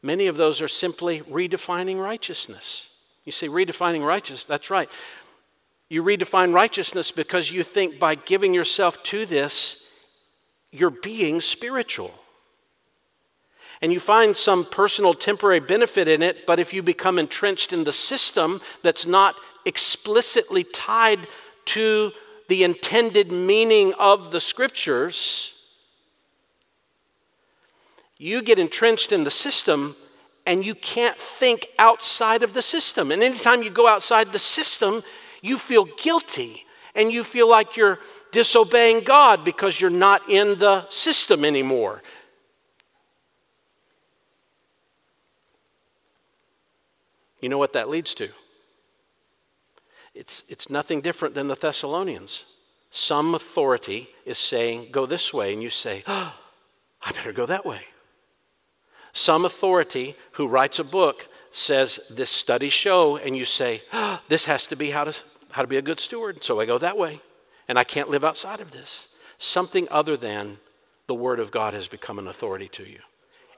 Many 0.00 0.28
of 0.28 0.36
those 0.36 0.62
are 0.62 0.68
simply 0.68 1.22
redefining 1.22 2.00
righteousness. 2.00 2.90
You 3.24 3.32
say, 3.32 3.48
redefining 3.48 4.06
righteousness, 4.06 4.44
that's 4.44 4.70
right. 4.70 4.88
You 5.88 6.02
redefine 6.04 6.52
righteousness 6.52 7.10
because 7.10 7.50
you 7.50 7.64
think 7.64 7.98
by 7.98 8.14
giving 8.14 8.54
yourself 8.54 9.02
to 9.04 9.26
this, 9.26 9.86
you're 10.70 10.90
being 10.90 11.40
spiritual 11.40 12.14
and 13.82 13.92
you 13.92 14.00
find 14.00 14.36
some 14.36 14.64
personal 14.64 15.14
temporary 15.14 15.60
benefit 15.60 16.08
in 16.08 16.22
it, 16.22 16.46
but 16.46 16.58
if 16.58 16.72
you 16.72 16.82
become 16.82 17.18
entrenched 17.18 17.72
in 17.72 17.84
the 17.84 17.92
system 17.92 18.60
that's 18.82 19.06
not 19.06 19.36
explicitly 19.64 20.64
tied 20.64 21.26
to 21.66 22.12
the 22.48 22.62
intended 22.62 23.30
meaning 23.30 23.92
of 23.94 24.30
the 24.30 24.40
scriptures, 24.40 25.52
you 28.16 28.40
get 28.42 28.58
entrenched 28.58 29.12
in 29.12 29.24
the 29.24 29.30
system 29.30 29.96
and 30.46 30.64
you 30.64 30.74
can't 30.74 31.18
think 31.18 31.66
outside 31.78 32.42
of 32.42 32.54
the 32.54 32.62
system. 32.62 33.10
And 33.10 33.22
anytime 33.22 33.62
you 33.62 33.70
go 33.70 33.88
outside 33.88 34.32
the 34.32 34.38
system, 34.38 35.02
you 35.42 35.58
feel 35.58 35.84
guilty 35.84 36.64
and 36.94 37.12
you 37.12 37.24
feel 37.24 37.48
like 37.48 37.76
you're 37.76 37.98
disobeying 38.32 39.00
God 39.00 39.44
because 39.44 39.80
you're 39.80 39.90
not 39.90 40.30
in 40.30 40.58
the 40.58 40.88
system 40.88 41.44
anymore. 41.44 42.02
You 47.40 47.48
know 47.48 47.58
what 47.58 47.72
that 47.74 47.88
leads 47.88 48.14
to? 48.14 48.28
It's, 50.14 50.42
it's 50.48 50.70
nothing 50.70 51.02
different 51.02 51.34
than 51.34 51.48
the 51.48 51.54
Thessalonians. 51.54 52.54
Some 52.90 53.34
authority 53.34 54.08
is 54.24 54.38
saying, 54.38 54.88
go 54.90 55.04
this 55.04 55.32
way, 55.34 55.52
and 55.52 55.62
you 55.62 55.68
say, 55.68 56.02
oh, 56.06 56.34
I 57.02 57.12
better 57.12 57.32
go 57.32 57.46
that 57.46 57.66
way. 57.66 57.82
Some 59.12 59.44
authority 59.44 60.14
who 60.32 60.46
writes 60.46 60.78
a 60.78 60.84
book 60.84 61.28
says, 61.50 61.98
This 62.10 62.28
studies 62.28 62.74
show, 62.74 63.16
and 63.16 63.34
you 63.34 63.46
say, 63.46 63.82
oh, 63.92 64.20
This 64.28 64.44
has 64.44 64.66
to 64.66 64.76
be 64.76 64.90
how 64.90 65.04
to, 65.04 65.14
how 65.52 65.62
to 65.62 65.68
be 65.68 65.78
a 65.78 65.82
good 65.82 66.00
steward, 66.00 66.44
so 66.44 66.60
I 66.60 66.66
go 66.66 66.76
that 66.76 66.98
way, 66.98 67.22
and 67.66 67.78
I 67.78 67.84
can't 67.84 68.10
live 68.10 68.24
outside 68.24 68.60
of 68.60 68.72
this. 68.72 69.08
Something 69.38 69.88
other 69.90 70.18
than 70.18 70.58
the 71.06 71.14
Word 71.14 71.40
of 71.40 71.50
God 71.50 71.72
has 71.72 71.88
become 71.88 72.18
an 72.18 72.28
authority 72.28 72.68
to 72.68 72.84
you, 72.84 72.98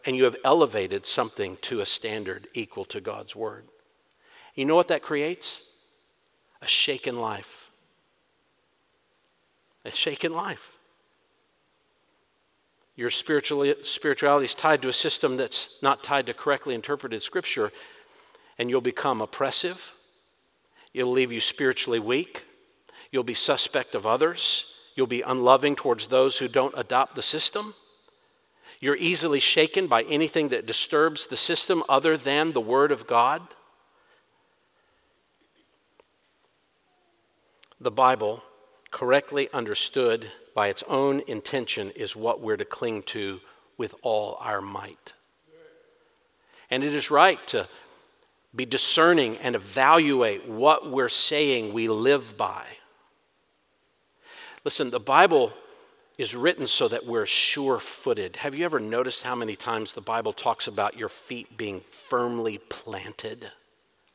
and 0.08 0.16
you 0.16 0.24
have 0.24 0.36
elevated 0.42 1.04
something 1.04 1.58
to 1.60 1.80
a 1.80 1.84
standard 1.84 2.48
equal 2.54 2.86
to 2.86 2.98
God's 2.98 3.36
Word. 3.36 3.66
You 4.54 4.64
know 4.64 4.74
what 4.74 4.88
that 4.88 5.02
creates? 5.02 5.68
A 6.62 6.66
shaken 6.66 7.20
life. 7.20 7.70
A 9.84 9.90
shaken 9.90 10.32
life. 10.32 10.78
Your 12.96 13.10
spirituality 13.10 14.44
is 14.46 14.54
tied 14.54 14.80
to 14.80 14.88
a 14.88 14.94
system 14.94 15.36
that's 15.36 15.76
not 15.82 16.02
tied 16.02 16.26
to 16.28 16.32
correctly 16.32 16.74
interpreted 16.74 17.22
scripture, 17.22 17.70
and 18.56 18.70
you'll 18.70 18.80
become 18.80 19.20
oppressive. 19.20 19.92
It'll 20.94 21.12
leave 21.12 21.32
you 21.32 21.40
spiritually 21.40 22.00
weak. 22.00 22.46
You'll 23.12 23.24
be 23.24 23.34
suspect 23.34 23.94
of 23.94 24.06
others. 24.06 24.72
You'll 24.94 25.06
be 25.06 25.20
unloving 25.20 25.76
towards 25.76 26.06
those 26.06 26.38
who 26.38 26.48
don't 26.48 26.72
adopt 26.78 27.14
the 27.14 27.20
system. 27.20 27.74
You're 28.80 28.96
easily 28.96 29.40
shaken 29.40 29.88
by 29.88 30.02
anything 30.02 30.48
that 30.50 30.66
disturbs 30.66 31.26
the 31.26 31.36
system 31.36 31.82
other 31.88 32.16
than 32.16 32.52
the 32.52 32.60
Word 32.60 32.92
of 32.92 33.06
God. 33.06 33.42
The 37.80 37.90
Bible, 37.90 38.44
correctly 38.90 39.48
understood 39.52 40.30
by 40.54 40.68
its 40.68 40.84
own 40.88 41.22
intention, 41.26 41.90
is 41.90 42.14
what 42.14 42.40
we're 42.40 42.56
to 42.56 42.64
cling 42.64 43.02
to 43.02 43.40
with 43.76 43.94
all 44.02 44.36
our 44.40 44.60
might. 44.60 45.12
And 46.70 46.84
it 46.84 46.94
is 46.94 47.10
right 47.10 47.44
to 47.48 47.68
be 48.54 48.66
discerning 48.66 49.36
and 49.38 49.54
evaluate 49.54 50.48
what 50.48 50.90
we're 50.90 51.08
saying 51.08 51.72
we 51.72 51.88
live 51.88 52.36
by. 52.36 52.64
Listen, 54.64 54.90
the 54.90 55.00
Bible 55.00 55.52
is 56.18 56.34
written 56.34 56.66
so 56.66 56.88
that 56.88 57.06
we're 57.06 57.24
sure 57.24 57.78
footed. 57.78 58.36
Have 58.36 58.54
you 58.54 58.64
ever 58.64 58.80
noticed 58.80 59.22
how 59.22 59.36
many 59.36 59.54
times 59.54 59.92
the 59.92 60.00
Bible 60.00 60.32
talks 60.32 60.66
about 60.66 60.98
your 60.98 61.08
feet 61.08 61.56
being 61.56 61.80
firmly 61.80 62.58
planted? 62.68 63.52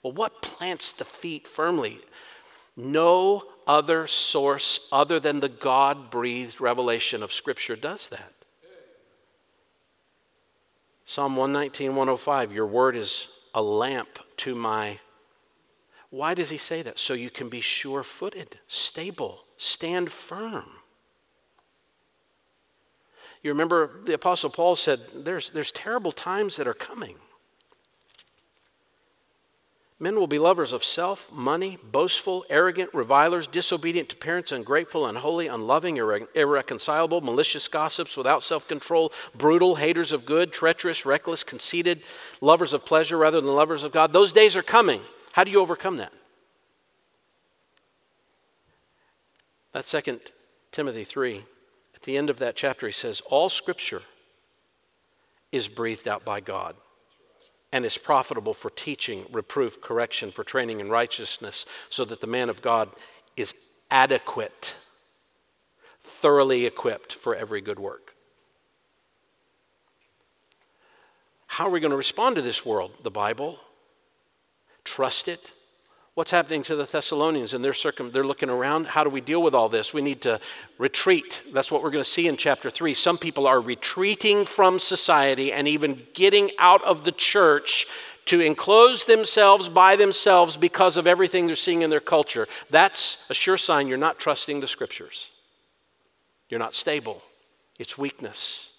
Well, 0.04 0.12
what 0.12 0.42
plants 0.42 0.92
the 0.92 1.06
feet 1.06 1.48
firmly? 1.48 2.02
No 2.76 3.44
other 3.66 4.06
source 4.06 4.88
other 4.92 5.18
than 5.18 5.40
the 5.40 5.48
God 5.48 6.12
breathed 6.12 6.60
revelation 6.60 7.24
of 7.24 7.32
Scripture 7.32 7.78
does 7.78 8.10
that. 8.10 8.34
Psalm 11.06 11.38
119, 11.38 11.90
105, 11.96 12.52
your 12.52 12.68
word 12.68 12.98
is 12.98 13.30
a 13.54 13.62
lamp 13.62 14.20
to 14.38 14.56
my. 14.56 15.00
Why 16.10 16.34
does 16.34 16.50
he 16.50 16.58
say 16.58 16.82
that? 16.82 17.00
So 17.00 17.14
you 17.14 17.30
can 17.30 17.50
be 17.50 17.62
sure 17.62 18.04
footed, 18.04 18.60
stable, 18.68 19.46
stand 19.58 20.12
firm. 20.12 20.83
You 23.44 23.52
remember 23.52 23.92
the 24.06 24.14
Apostle 24.14 24.50
Paul 24.50 24.78
said, 24.78 25.02
there's, 25.14 25.50
there's 25.50 25.72
terrible 25.72 26.14
times 26.14 26.56
that 26.56 26.68
are 26.68 26.74
coming. 26.74 27.18
Men 30.00 30.16
will 30.16 30.28
be 30.28 30.40
lovers 30.40 30.74
of 30.74 30.84
self, 30.84 31.32
money, 31.32 31.78
boastful, 31.82 32.46
arrogant, 32.50 32.94
revilers, 32.94 33.48
disobedient 33.48 34.10
to 34.10 34.16
parents, 34.16 34.52
ungrateful, 34.52 35.06
unholy, 35.06 35.48
unloving, 35.48 35.96
irre- 35.96 36.28
irreconcilable, 36.36 37.22
malicious 37.22 37.68
gossips, 37.68 38.18
without 38.18 38.44
self 38.44 38.68
control, 38.68 39.14
brutal, 39.36 39.76
haters 39.76 40.12
of 40.12 40.26
good, 40.26 40.52
treacherous, 40.52 41.06
reckless, 41.06 41.44
conceited, 41.44 42.02
lovers 42.42 42.74
of 42.74 42.86
pleasure 42.86 43.18
rather 43.18 43.40
than 43.40 43.54
lovers 43.54 43.84
of 43.84 43.92
God. 43.94 44.12
Those 44.12 44.34
days 44.34 44.58
are 44.58 44.64
coming. 44.64 45.02
How 45.34 45.44
do 45.44 45.52
you 45.52 45.60
overcome 45.60 45.98
that? 45.98 46.12
That's 49.72 49.90
2 49.90 50.20
Timothy 50.72 51.04
3. 51.04 51.46
At 52.04 52.08
the 52.08 52.18
end 52.18 52.30
of 52.30 52.40
that 52.40 52.58
chapter, 52.58 52.86
he 52.86 52.92
says, 52.92 53.22
All 53.30 53.48
scripture 53.48 54.02
is 55.54 55.70
breathed 55.70 56.06
out 56.06 56.26
by 56.26 56.42
God 56.42 56.76
and 57.72 57.86
is 57.86 57.98
profitable 57.98 58.54
for 58.54 58.70
teaching, 58.70 59.26
reproof, 59.32 59.80
correction, 59.80 60.30
for 60.30 60.44
training 60.44 60.82
in 60.82 60.90
righteousness, 60.90 61.66
so 61.90 62.04
that 62.04 62.20
the 62.20 62.28
man 62.28 62.50
of 62.50 62.62
God 62.62 62.90
is 63.38 63.56
adequate, 63.90 64.76
thoroughly 66.02 66.66
equipped 66.66 67.14
for 67.14 67.36
every 67.36 67.62
good 67.62 67.80
work. 67.80 68.14
How 71.48 71.68
are 71.68 71.72
we 71.72 71.80
going 71.80 71.92
to 71.92 71.96
respond 71.96 72.36
to 72.36 72.42
this 72.42 72.66
world? 72.66 72.92
The 73.04 73.12
Bible? 73.12 73.62
Trust 74.84 75.30
it? 75.30 75.54
What's 76.16 76.30
happening 76.30 76.62
to 76.64 76.76
the 76.76 76.86
Thessalonians 76.86 77.56
and 77.56 77.66
their 77.66 77.74
circum 77.74 78.12
they're 78.12 78.24
looking 78.24 78.50
around. 78.50 78.86
How 78.86 79.04
do 79.04 79.10
we 79.10 79.20
deal 79.20 79.42
with 79.42 79.56
all 79.56 79.68
this? 79.68 79.96
We 79.96 80.02
need 80.04 80.22
to 80.22 80.40
retreat. 80.78 81.42
That's 81.52 81.72
what 81.72 81.82
we're 81.82 81.90
going 81.90 82.04
to 82.04 82.10
see 82.10 82.28
in 82.28 82.38
chapter 82.38 82.70
3. 82.70 82.94
Some 82.94 83.18
people 83.18 83.48
are 83.48 83.60
retreating 83.60 84.46
from 84.46 84.80
society 84.80 85.52
and 85.52 85.68
even 85.68 86.04
getting 86.14 86.52
out 86.60 86.84
of 86.84 87.04
the 87.04 87.12
church 87.12 87.88
to 88.26 88.40
enclose 88.40 89.06
themselves 89.06 89.70
by 89.70 89.96
themselves 89.96 90.56
because 90.56 90.98
of 90.98 91.08
everything 91.08 91.48
they're 91.48 91.56
seeing 91.56 91.82
in 91.82 91.90
their 91.90 92.00
culture. 92.00 92.48
That's 92.70 93.26
a 93.30 93.34
sure 93.34 93.58
sign 93.58 93.88
you're 93.88 93.98
not 93.98 94.20
trusting 94.20 94.60
the 94.60 94.68
scriptures. 94.68 95.32
You're 96.48 96.60
not 96.60 96.76
stable. 96.76 97.24
It's 97.80 97.98
weakness. 97.98 98.70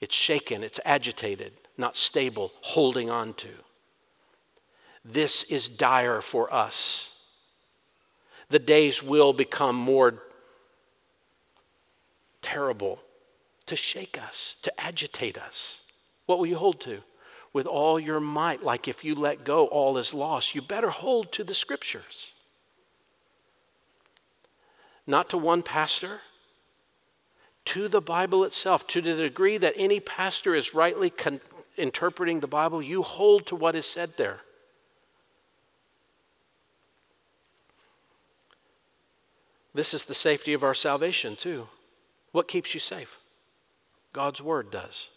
It's 0.00 0.14
shaken, 0.14 0.64
it's 0.64 0.80
agitated, 0.84 1.52
not 1.78 1.94
stable, 1.94 2.50
holding 2.62 3.08
on 3.08 3.34
to. 3.34 3.48
This 5.04 5.42
is 5.44 5.68
dire 5.68 6.20
for 6.20 6.52
us. 6.52 7.16
The 8.48 8.58
days 8.58 9.02
will 9.02 9.32
become 9.32 9.76
more 9.76 10.22
terrible 12.42 13.00
to 13.66 13.76
shake 13.76 14.20
us, 14.20 14.56
to 14.62 14.80
agitate 14.80 15.38
us. 15.38 15.80
What 16.26 16.38
will 16.38 16.46
you 16.46 16.56
hold 16.56 16.80
to? 16.82 17.02
With 17.52 17.66
all 17.66 17.98
your 17.98 18.20
might, 18.20 18.62
like 18.62 18.88
if 18.88 19.04
you 19.04 19.14
let 19.14 19.44
go, 19.44 19.66
all 19.66 19.98
is 19.98 20.14
lost. 20.14 20.54
You 20.54 20.62
better 20.62 20.90
hold 20.90 21.32
to 21.32 21.44
the 21.44 21.54
scriptures. 21.54 22.32
Not 25.06 25.28
to 25.30 25.38
one 25.38 25.62
pastor, 25.62 26.20
to 27.66 27.88
the 27.88 28.00
Bible 28.00 28.44
itself. 28.44 28.86
To 28.88 29.00
the 29.00 29.14
degree 29.14 29.58
that 29.58 29.74
any 29.76 30.00
pastor 30.00 30.54
is 30.54 30.74
rightly 30.74 31.10
con- 31.10 31.40
interpreting 31.76 32.40
the 32.40 32.46
Bible, 32.46 32.82
you 32.82 33.02
hold 33.02 33.46
to 33.46 33.56
what 33.56 33.76
is 33.76 33.86
said 33.86 34.16
there. 34.16 34.40
This 39.74 39.94
is 39.94 40.04
the 40.04 40.14
safety 40.14 40.52
of 40.52 40.62
our 40.62 40.74
salvation, 40.74 41.36
too. 41.36 41.68
What 42.32 42.48
keeps 42.48 42.74
you 42.74 42.80
safe? 42.80 43.18
God's 44.12 44.42
Word 44.42 44.70
does. 44.70 45.08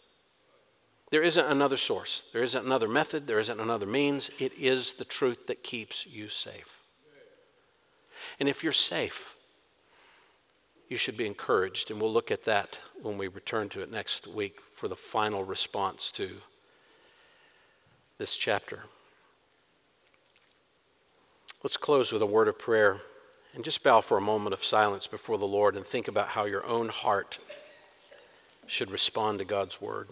There 1.11 1.23
isn't 1.23 1.45
another 1.45 1.77
source, 1.77 2.23
there 2.33 2.43
isn't 2.43 2.65
another 2.65 2.87
method, 2.87 3.27
there 3.27 3.39
isn't 3.39 3.59
another 3.59 3.85
means. 3.85 4.31
It 4.39 4.53
is 4.57 4.93
the 4.93 5.05
truth 5.05 5.47
that 5.47 5.63
keeps 5.63 6.05
you 6.05 6.29
safe. 6.29 6.81
And 8.39 8.49
if 8.49 8.63
you're 8.63 8.73
safe, 8.73 9.35
you 10.89 10.97
should 10.97 11.17
be 11.17 11.25
encouraged. 11.25 11.91
And 11.91 12.01
we'll 12.01 12.13
look 12.13 12.31
at 12.31 12.43
that 12.43 12.79
when 13.01 13.17
we 13.17 13.27
return 13.27 13.69
to 13.69 13.81
it 13.81 13.91
next 13.91 14.27
week 14.27 14.59
for 14.73 14.87
the 14.87 14.95
final 14.95 15.43
response 15.43 16.11
to 16.13 16.31
this 18.17 18.35
chapter. 18.35 18.83
Let's 21.63 21.77
close 21.77 22.11
with 22.11 22.21
a 22.21 22.27
word 22.27 22.47
of 22.47 22.59
prayer. 22.59 23.01
And 23.55 23.63
just 23.63 23.83
bow 23.83 24.01
for 24.01 24.17
a 24.17 24.21
moment 24.21 24.53
of 24.53 24.63
silence 24.65 25.07
before 25.07 25.37
the 25.37 25.47
Lord 25.47 25.77
and 25.77 25.85
think 25.85 26.09
about 26.09 26.29
how 26.29 26.43
your 26.43 26.65
own 26.65 26.89
heart 26.89 27.39
should 28.67 28.91
respond 28.91 29.39
to 29.39 29.45
God's 29.45 29.79
word. 29.79 30.09